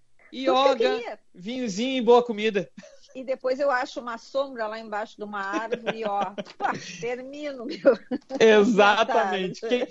Queria. 0.98 1.20
vinhozinho 1.34 1.98
e 2.00 2.02
boa 2.02 2.22
comida. 2.22 2.70
E 3.16 3.24
depois 3.24 3.62
eu 3.62 3.72
acho 3.72 4.02
uma 4.02 4.18
sombra 4.18 4.68
lá 4.68 4.78
embaixo 4.78 5.16
de 5.16 5.24
uma 5.24 5.40
árvore 5.40 6.02
e 6.02 6.06
ó, 6.06 6.20
termino, 7.00 7.66
meu. 7.66 7.98
Exatamente. 8.38 9.62
Quem, 9.62 9.88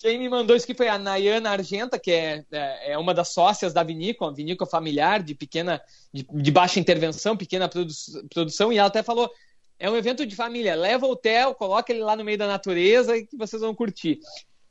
quem 0.00 0.18
me 0.18 0.28
mandou 0.28 0.56
isso 0.56 0.66
aqui 0.66 0.74
foi 0.74 0.88
a 0.88 0.98
Nayana 0.98 1.50
Argenta, 1.50 2.00
que 2.00 2.10
é, 2.10 2.44
é, 2.50 2.92
é 2.94 2.98
uma 2.98 3.14
das 3.14 3.28
sócias 3.28 3.72
da 3.72 3.84
vinícola, 3.84 4.34
vinícola 4.34 4.68
familiar 4.68 5.22
de 5.22 5.36
pequena, 5.36 5.80
de, 6.12 6.26
de 6.28 6.50
baixa 6.50 6.80
intervenção, 6.80 7.36
pequena 7.36 7.68
produ 7.68 7.92
produção, 8.28 8.72
e 8.72 8.78
ela 8.78 8.88
até 8.88 9.04
falou: 9.04 9.30
é 9.78 9.88
um 9.88 9.96
evento 9.96 10.26
de 10.26 10.34
família, 10.34 10.74
leva 10.74 11.06
o 11.06 11.10
hotel, 11.12 11.54
coloca 11.54 11.92
ele 11.92 12.02
lá 12.02 12.16
no 12.16 12.24
meio 12.24 12.36
da 12.38 12.48
natureza 12.48 13.16
e 13.16 13.24
que 13.24 13.36
vocês 13.36 13.62
vão 13.62 13.72
curtir. 13.72 14.18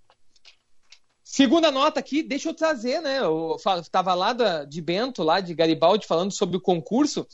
Segunda 1.23 1.71
nota 1.71 2.01
aqui, 2.01 2.25
deixa 2.25 2.49
eu 2.49 2.55
trazer, 2.55 3.01
né? 3.01 3.21
Eu 3.21 3.57
estava 3.81 4.13
lá 4.15 4.33
da, 4.33 4.65
de 4.65 4.83
Bento, 4.83 5.23
lá 5.23 5.41
de 5.41 5.55
Garibaldi, 5.55 6.05
falando 6.05 6.33
sobre 6.33 6.57
o 6.57 6.61
concurso. 6.61 7.25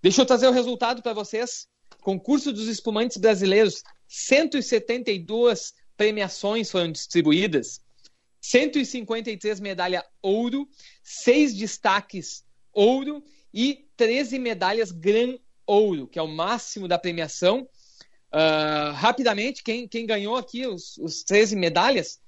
Deixa 0.00 0.22
eu 0.22 0.26
trazer 0.26 0.48
o 0.48 0.52
resultado 0.52 1.02
para 1.02 1.12
vocês. 1.12 1.68
Concurso 2.00 2.50
dos 2.50 2.68
espumantes 2.68 3.18
brasileiros. 3.18 3.82
172 4.08 5.74
premiações 5.94 6.70
foram 6.70 6.90
distribuídas. 6.90 7.82
153 8.40 9.60
medalhas 9.60 10.02
ouro, 10.22 10.66
6 11.02 11.54
destaques 11.54 12.42
ouro 12.72 13.22
e 13.52 13.86
13 13.96 14.38
medalhas 14.38 14.90
gran 14.90 15.36
ouro, 15.66 16.06
que 16.06 16.18
é 16.18 16.22
o 16.22 16.28
máximo 16.28 16.88
da 16.88 16.98
premiação. 16.98 17.68
Uh, 18.32 18.92
rapidamente, 18.94 19.62
quem, 19.62 19.86
quem 19.86 20.06
ganhou 20.06 20.36
aqui 20.36 20.66
os, 20.66 20.96
os 20.98 21.22
13 21.22 21.56
medalhas? 21.56 22.20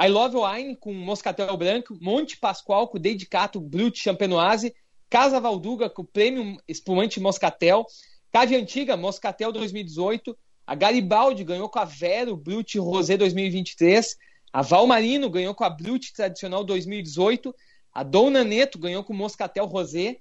I 0.00 0.08
Love 0.08 0.36
Wine 0.36 0.76
com 0.76 0.92
Moscatel 0.92 1.56
Branco, 1.56 1.96
Monte 2.00 2.36
Pascoal 2.36 2.86
com 2.88 2.98
Dedicato 2.98 3.58
Brut 3.58 3.98
Champenoise, 3.98 4.74
Casa 5.08 5.40
Valduga 5.40 5.88
com 5.88 6.04
Prêmio 6.04 6.58
Espumante 6.68 7.18
Moscatel, 7.18 7.86
Cave 8.30 8.56
Antiga 8.56 8.96
Moscatel 8.96 9.50
2018, 9.52 10.36
a 10.66 10.74
Garibaldi 10.74 11.44
ganhou 11.44 11.70
com 11.70 11.78
a 11.78 11.86
Vero 11.86 12.36
Brut 12.36 12.78
Rosé 12.78 13.16
2023, 13.16 14.16
a 14.52 14.60
Valmarino 14.60 15.30
ganhou 15.30 15.54
com 15.54 15.64
a 15.64 15.70
Brut 15.70 16.12
Tradicional 16.12 16.62
2018, 16.62 17.54
a 17.94 18.02
Dona 18.02 18.44
Neto 18.44 18.78
ganhou 18.78 19.02
com 19.02 19.14
Moscatel 19.14 19.64
Rosé, 19.64 20.18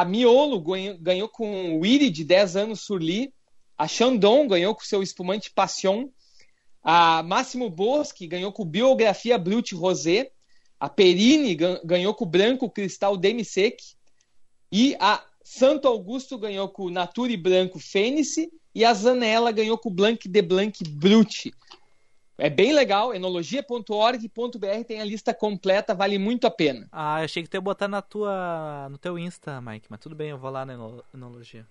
a 0.00 0.04
Miolo 0.04 0.60
ganhou, 0.60 0.98
ganhou 0.98 1.28
com 1.28 1.80
o 1.80 1.86
Iri 1.86 2.10
de 2.10 2.24
10 2.24 2.56
anos 2.56 2.80
Surli, 2.80 3.32
a 3.78 3.88
Chandon 3.88 4.46
ganhou 4.46 4.74
com 4.74 4.82
seu 4.82 5.02
espumante 5.02 5.50
Passion, 5.50 6.08
a 6.88 7.20
Máximo 7.24 7.68
Boschi 7.68 8.28
ganhou 8.28 8.52
com 8.52 8.64
Biografia 8.64 9.36
Brut 9.36 9.74
Rosé. 9.74 10.30
A 10.78 10.88
Perini 10.88 11.56
ganhou 11.82 12.14
com 12.14 12.24
Branco 12.24 12.70
Cristal 12.70 13.16
Demisec. 13.16 13.82
E 14.70 14.94
a 15.00 15.20
Santo 15.42 15.88
Augusto 15.88 16.38
ganhou 16.38 16.68
com 16.68 16.88
Nature 16.88 17.36
Branco 17.36 17.80
Fênice. 17.80 18.52
E 18.72 18.84
a 18.84 18.94
Zanella 18.94 19.50
ganhou 19.50 19.76
com 19.76 19.90
Blanc 19.90 20.28
de 20.28 20.42
Blanc 20.42 20.78
Brut. 20.90 21.52
É 22.38 22.50
bem 22.50 22.72
legal, 22.72 23.14
enologia.org.br 23.14 24.84
tem 24.86 25.00
a 25.00 25.04
lista 25.04 25.32
completa, 25.32 25.94
vale 25.94 26.18
muito 26.18 26.46
a 26.46 26.50
pena. 26.50 26.86
Ah, 26.92 27.20
eu 27.20 27.24
achei 27.24 27.42
que 27.42 27.48
tu 27.48 27.54
ia 27.54 27.60
botar 27.62 27.88
na 27.88 28.02
tua, 28.02 28.88
no 28.90 28.98
teu 28.98 29.18
Insta, 29.18 29.58
Mike, 29.62 29.86
mas 29.88 30.00
tudo 30.00 30.14
bem, 30.14 30.30
eu 30.30 30.38
vou 30.38 30.50
lá 30.50 30.66
na 30.66 30.74
enologia. 31.14 31.66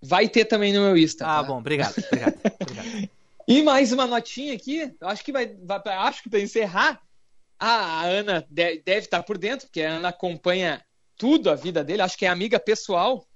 Vai 0.00 0.26
ter 0.26 0.46
também 0.46 0.72
no 0.72 0.80
meu 0.80 0.96
Insta. 0.96 1.26
Ah, 1.26 1.42
tá? 1.42 1.42
bom, 1.42 1.58
obrigado, 1.58 1.94
obrigado, 1.98 2.34
obrigado. 2.62 3.10
E 3.46 3.62
mais 3.62 3.92
uma 3.92 4.06
notinha 4.06 4.54
aqui, 4.54 4.94
eu 4.98 5.08
acho 5.08 5.22
que 5.22 5.32
vai, 5.32 5.54
vai 5.62 5.80
acho 5.84 6.22
que 6.22 6.30
para 6.30 6.40
encerrar, 6.40 7.02
a 7.58 8.06
Ana 8.06 8.46
deve, 8.48 8.82
deve 8.82 9.00
estar 9.00 9.22
por 9.22 9.36
dentro, 9.36 9.66
porque 9.66 9.82
a 9.82 9.96
Ana 9.96 10.08
acompanha 10.08 10.82
tudo 11.18 11.50
a 11.50 11.54
vida 11.54 11.84
dele, 11.84 12.00
acho 12.00 12.16
que 12.16 12.24
é 12.24 12.28
amiga 12.30 12.58
pessoal. 12.58 13.26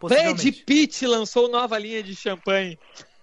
Brad 0.00 0.42
Pitt 0.64 1.06
lançou 1.06 1.48
nova 1.48 1.78
linha 1.78 2.02
de 2.02 2.16
champanhe. 2.16 2.78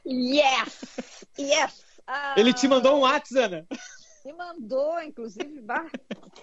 Yes! 0.06 1.26
Yes! 1.40 1.93
Ah, 2.08 2.36
Ele 2.38 2.54
te 2.54 2.68
mandou 2.68 2.98
um 2.98 3.02
WhatsApp, 3.02 3.56
Ana. 3.56 3.68
Me 4.26 4.32
mandou, 4.32 5.02
inclusive, 5.02 5.62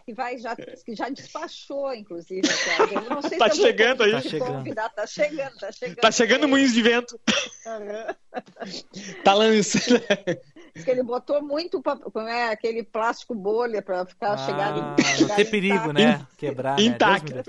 que 0.04 0.12
vai 0.12 0.36
já 0.36 0.54
que 0.54 0.94
já 0.94 1.08
despachou, 1.08 1.94
inclusive. 1.94 2.42
Eu 2.92 3.08
não 3.08 3.22
sei 3.22 3.38
tá 3.38 3.48
se 3.48 3.62
chegando 3.62 4.02
aí. 4.02 4.12
Tá 4.12 4.20
chegando. 4.20 4.74
Tá 4.74 5.06
chegando, 5.06 5.58
tá 5.58 5.72
chegando. 5.72 5.96
Tá 5.96 6.12
chegando 6.12 6.48
moinhos 6.48 6.74
de 6.74 6.82
vento. 6.82 7.18
Uhum. 7.66 8.74
Tá 9.24 9.32
lançando. 9.32 10.02
Diz 10.74 10.84
que 10.84 10.90
ele 10.90 11.02
botou 11.02 11.42
muito 11.42 11.82
como 11.82 12.28
é, 12.28 12.50
aquele 12.50 12.82
plástico 12.82 13.34
bolha 13.34 13.80
para 13.80 14.04
ficar 14.04 14.32
ah, 14.32 14.38
chegado. 14.38 14.80
Não 15.20 15.36
ter 15.36 15.46
perigo, 15.46 15.90
né? 15.92 16.26
Quebrar. 16.36 16.78
Intacto. 16.78 17.34
Né? 17.34 17.42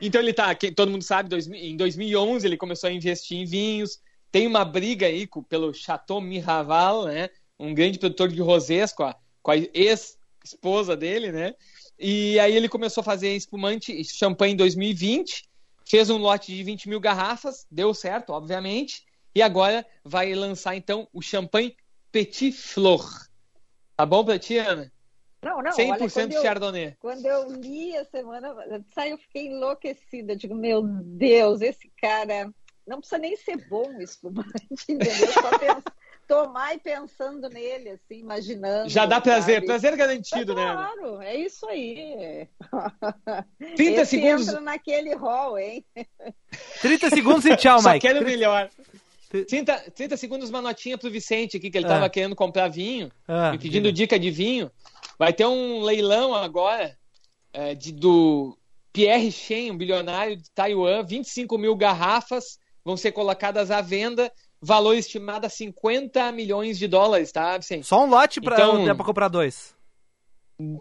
Então 0.00 0.20
ele 0.20 0.32
tá, 0.32 0.52
todo 0.74 0.90
mundo 0.90 1.04
sabe, 1.04 1.36
em 1.54 1.76
2011 1.76 2.46
ele 2.46 2.56
começou 2.56 2.88
a 2.88 2.92
investir 2.92 3.38
em 3.38 3.44
vinhos. 3.44 4.00
Tem 4.30 4.46
uma 4.46 4.64
briga 4.64 5.06
aí 5.06 5.28
pelo 5.48 5.74
Chateau 5.74 6.20
Miraval, 6.20 7.06
né? 7.06 7.30
Um 7.58 7.74
grande 7.74 7.98
produtor 7.98 8.28
de 8.28 8.40
rosés 8.40 8.92
com 8.92 9.02
a, 9.02 9.16
com 9.42 9.50
a 9.50 9.56
ex-esposa 9.56 10.96
dele, 10.96 11.32
né? 11.32 11.54
E 11.98 12.38
aí 12.40 12.56
ele 12.56 12.68
começou 12.68 13.02
a 13.02 13.04
fazer 13.04 13.34
espumante 13.34 14.02
champanhe 14.04 14.54
em 14.54 14.56
2020, 14.56 15.48
fez 15.86 16.08
um 16.08 16.16
lote 16.16 16.54
de 16.54 16.62
20 16.62 16.88
mil 16.88 17.00
garrafas, 17.00 17.66
deu 17.70 17.92
certo, 17.92 18.30
obviamente, 18.30 19.04
e 19.34 19.42
agora 19.42 19.84
vai 20.04 20.34
lançar 20.34 20.74
então 20.76 21.06
o 21.12 21.20
champanhe 21.20 21.76
Petit 22.10 22.52
Flor. 22.52 23.06
Tá 23.96 24.06
bom 24.06 24.24
pra 24.24 24.38
ti, 24.38 24.56
Ana? 24.56 24.90
Não, 25.42 25.62
não, 25.62 25.70
100% 25.70 25.90
olha, 25.90 26.10
quando 26.10 26.32
eu, 26.32 26.42
Chardonnay. 26.42 26.96
Quando 26.98 27.26
eu 27.26 27.50
li 27.50 27.96
a 27.96 28.04
semana, 28.04 28.54
eu 29.08 29.18
fiquei 29.18 29.46
enlouquecida. 29.46 30.36
Digo, 30.36 30.54
meu 30.54 30.82
Deus, 30.82 31.62
esse 31.62 31.90
cara 31.96 32.52
não 32.86 32.98
precisa 32.98 33.18
nem 33.18 33.36
ser 33.36 33.56
bom 33.68 33.96
o 33.96 34.02
espumante, 34.02 34.50
entendeu? 34.88 35.32
Só 35.32 35.58
pensa, 35.58 35.82
tomar 36.26 36.74
e 36.74 36.78
pensando 36.78 37.48
nele, 37.48 37.90
assim, 37.90 38.20
imaginando. 38.20 38.88
Já 38.88 39.04
dá 39.06 39.20
prazer, 39.20 39.54
sabe? 39.56 39.66
prazer 39.66 39.96
garantido, 39.96 40.52
é, 40.52 40.54
né? 40.54 40.72
Claro, 40.72 41.20
é 41.22 41.36
isso 41.36 41.66
aí. 41.68 42.48
30 43.76 44.00
Esse 44.02 44.06
segundos. 44.10 44.48
entra 44.48 44.60
naquele 44.60 45.14
hall, 45.14 45.58
hein? 45.58 45.84
30 46.80 47.10
segundos 47.10 47.44
e 47.46 47.56
tchau, 47.56 47.80
Só 47.82 47.92
Mike. 47.92 48.06
quero 48.06 48.24
melhor. 48.24 48.70
30, 49.30 49.90
30 49.94 50.16
segundos 50.16 50.50
uma 50.50 50.60
notinha 50.62 50.98
pro 50.98 51.10
Vicente 51.10 51.56
aqui, 51.56 51.70
que 51.70 51.78
ele 51.78 51.86
tava 51.86 52.06
Ah. 52.06 52.10
querendo 52.10 52.34
comprar 52.34 52.68
vinho, 52.68 53.10
Ah, 53.28 53.52
me 53.52 53.58
pedindo 53.58 53.92
dica 53.92 54.18
de 54.18 54.30
vinho. 54.30 54.70
Vai 55.18 55.32
ter 55.32 55.46
um 55.46 55.82
leilão 55.82 56.34
agora 56.34 56.96
é, 57.52 57.74
de, 57.74 57.92
do 57.92 58.56
Pierre 58.92 59.30
Chen, 59.32 59.70
um 59.72 59.76
bilionário 59.76 60.36
de 60.36 60.48
Taiwan, 60.52 61.04
25 61.04 61.58
mil 61.58 61.74
garrafas 61.76 62.58
vão 62.84 62.96
ser 62.96 63.12
colocadas 63.12 63.70
à 63.70 63.80
venda, 63.80 64.30
valor 64.60 64.94
estimado 64.94 65.46
a 65.46 65.50
50 65.50 66.30
milhões 66.32 66.78
de 66.78 66.86
dólares, 66.88 67.32
tá, 67.32 67.56
Vicente? 67.58 67.86
Só 67.86 68.04
um 68.04 68.08
lote 68.08 68.40
para 68.40 68.56
Então- 68.56 68.84
dá 68.84 68.94
pra 68.94 69.04
comprar 69.04 69.28
dois. 69.28 69.74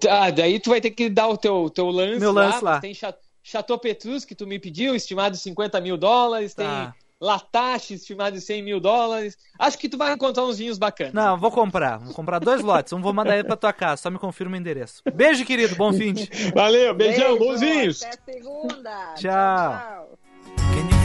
Ah, 0.09 0.29
daí 0.29 0.59
tu 0.59 0.69
vai 0.71 0.81
ter 0.81 0.91
que 0.91 1.09
dar 1.09 1.27
o 1.27 1.37
teu, 1.37 1.69
teu 1.69 1.89
lance 1.89 2.19
Meu 2.19 2.31
lance 2.33 2.63
lá. 2.63 2.79
Tem 2.81 2.93
Cha- 2.93 3.15
Chateau 3.41 3.79
Petrus, 3.79 4.25
que 4.25 4.35
tu 4.35 4.45
me 4.45 4.59
pediu, 4.59 4.93
estimado 4.93 5.37
50 5.37 5.79
mil 5.79 5.95
dólares. 5.97 6.53
Tá. 6.53 6.91
Tem 6.93 7.09
Latache, 7.21 7.95
estimado 7.95 8.35
de 8.37 8.41
100 8.41 8.61
mil 8.63 8.79
dólares. 8.79 9.37
Acho 9.57 9.77
que 9.77 9.89
tu 9.89 9.97
vai 9.97 10.13
encontrar 10.13 10.45
uns 10.45 10.57
vinhos 10.57 10.77
bacanas. 10.77 11.13
Não, 11.13 11.37
vou 11.37 11.51
comprar. 11.51 11.97
Vou 11.97 12.13
comprar 12.13 12.39
dois 12.39 12.61
lotes. 12.61 12.93
Um 12.93 13.01
vou 13.01 13.13
mandar 13.13 13.33
ele 13.37 13.43
pra 13.45 13.57
tua 13.57 13.73
casa. 13.73 14.01
Só 14.03 14.09
me 14.09 14.17
confirma 14.17 14.55
o 14.55 14.59
endereço. 14.59 15.01
Beijo, 15.13 15.43
querido. 15.45 15.75
Bom 15.75 15.91
fim 15.91 16.13
de. 16.13 16.29
Valeu, 16.53 16.93
beijão, 16.93 17.37
Beijo, 17.37 17.39
bons 17.39 17.59
vinhos. 17.59 18.03
Até 18.03 18.33
segunda. 18.33 19.13
Tchau. 19.15 19.17
Feel 19.21 20.11
it. 20.13 20.28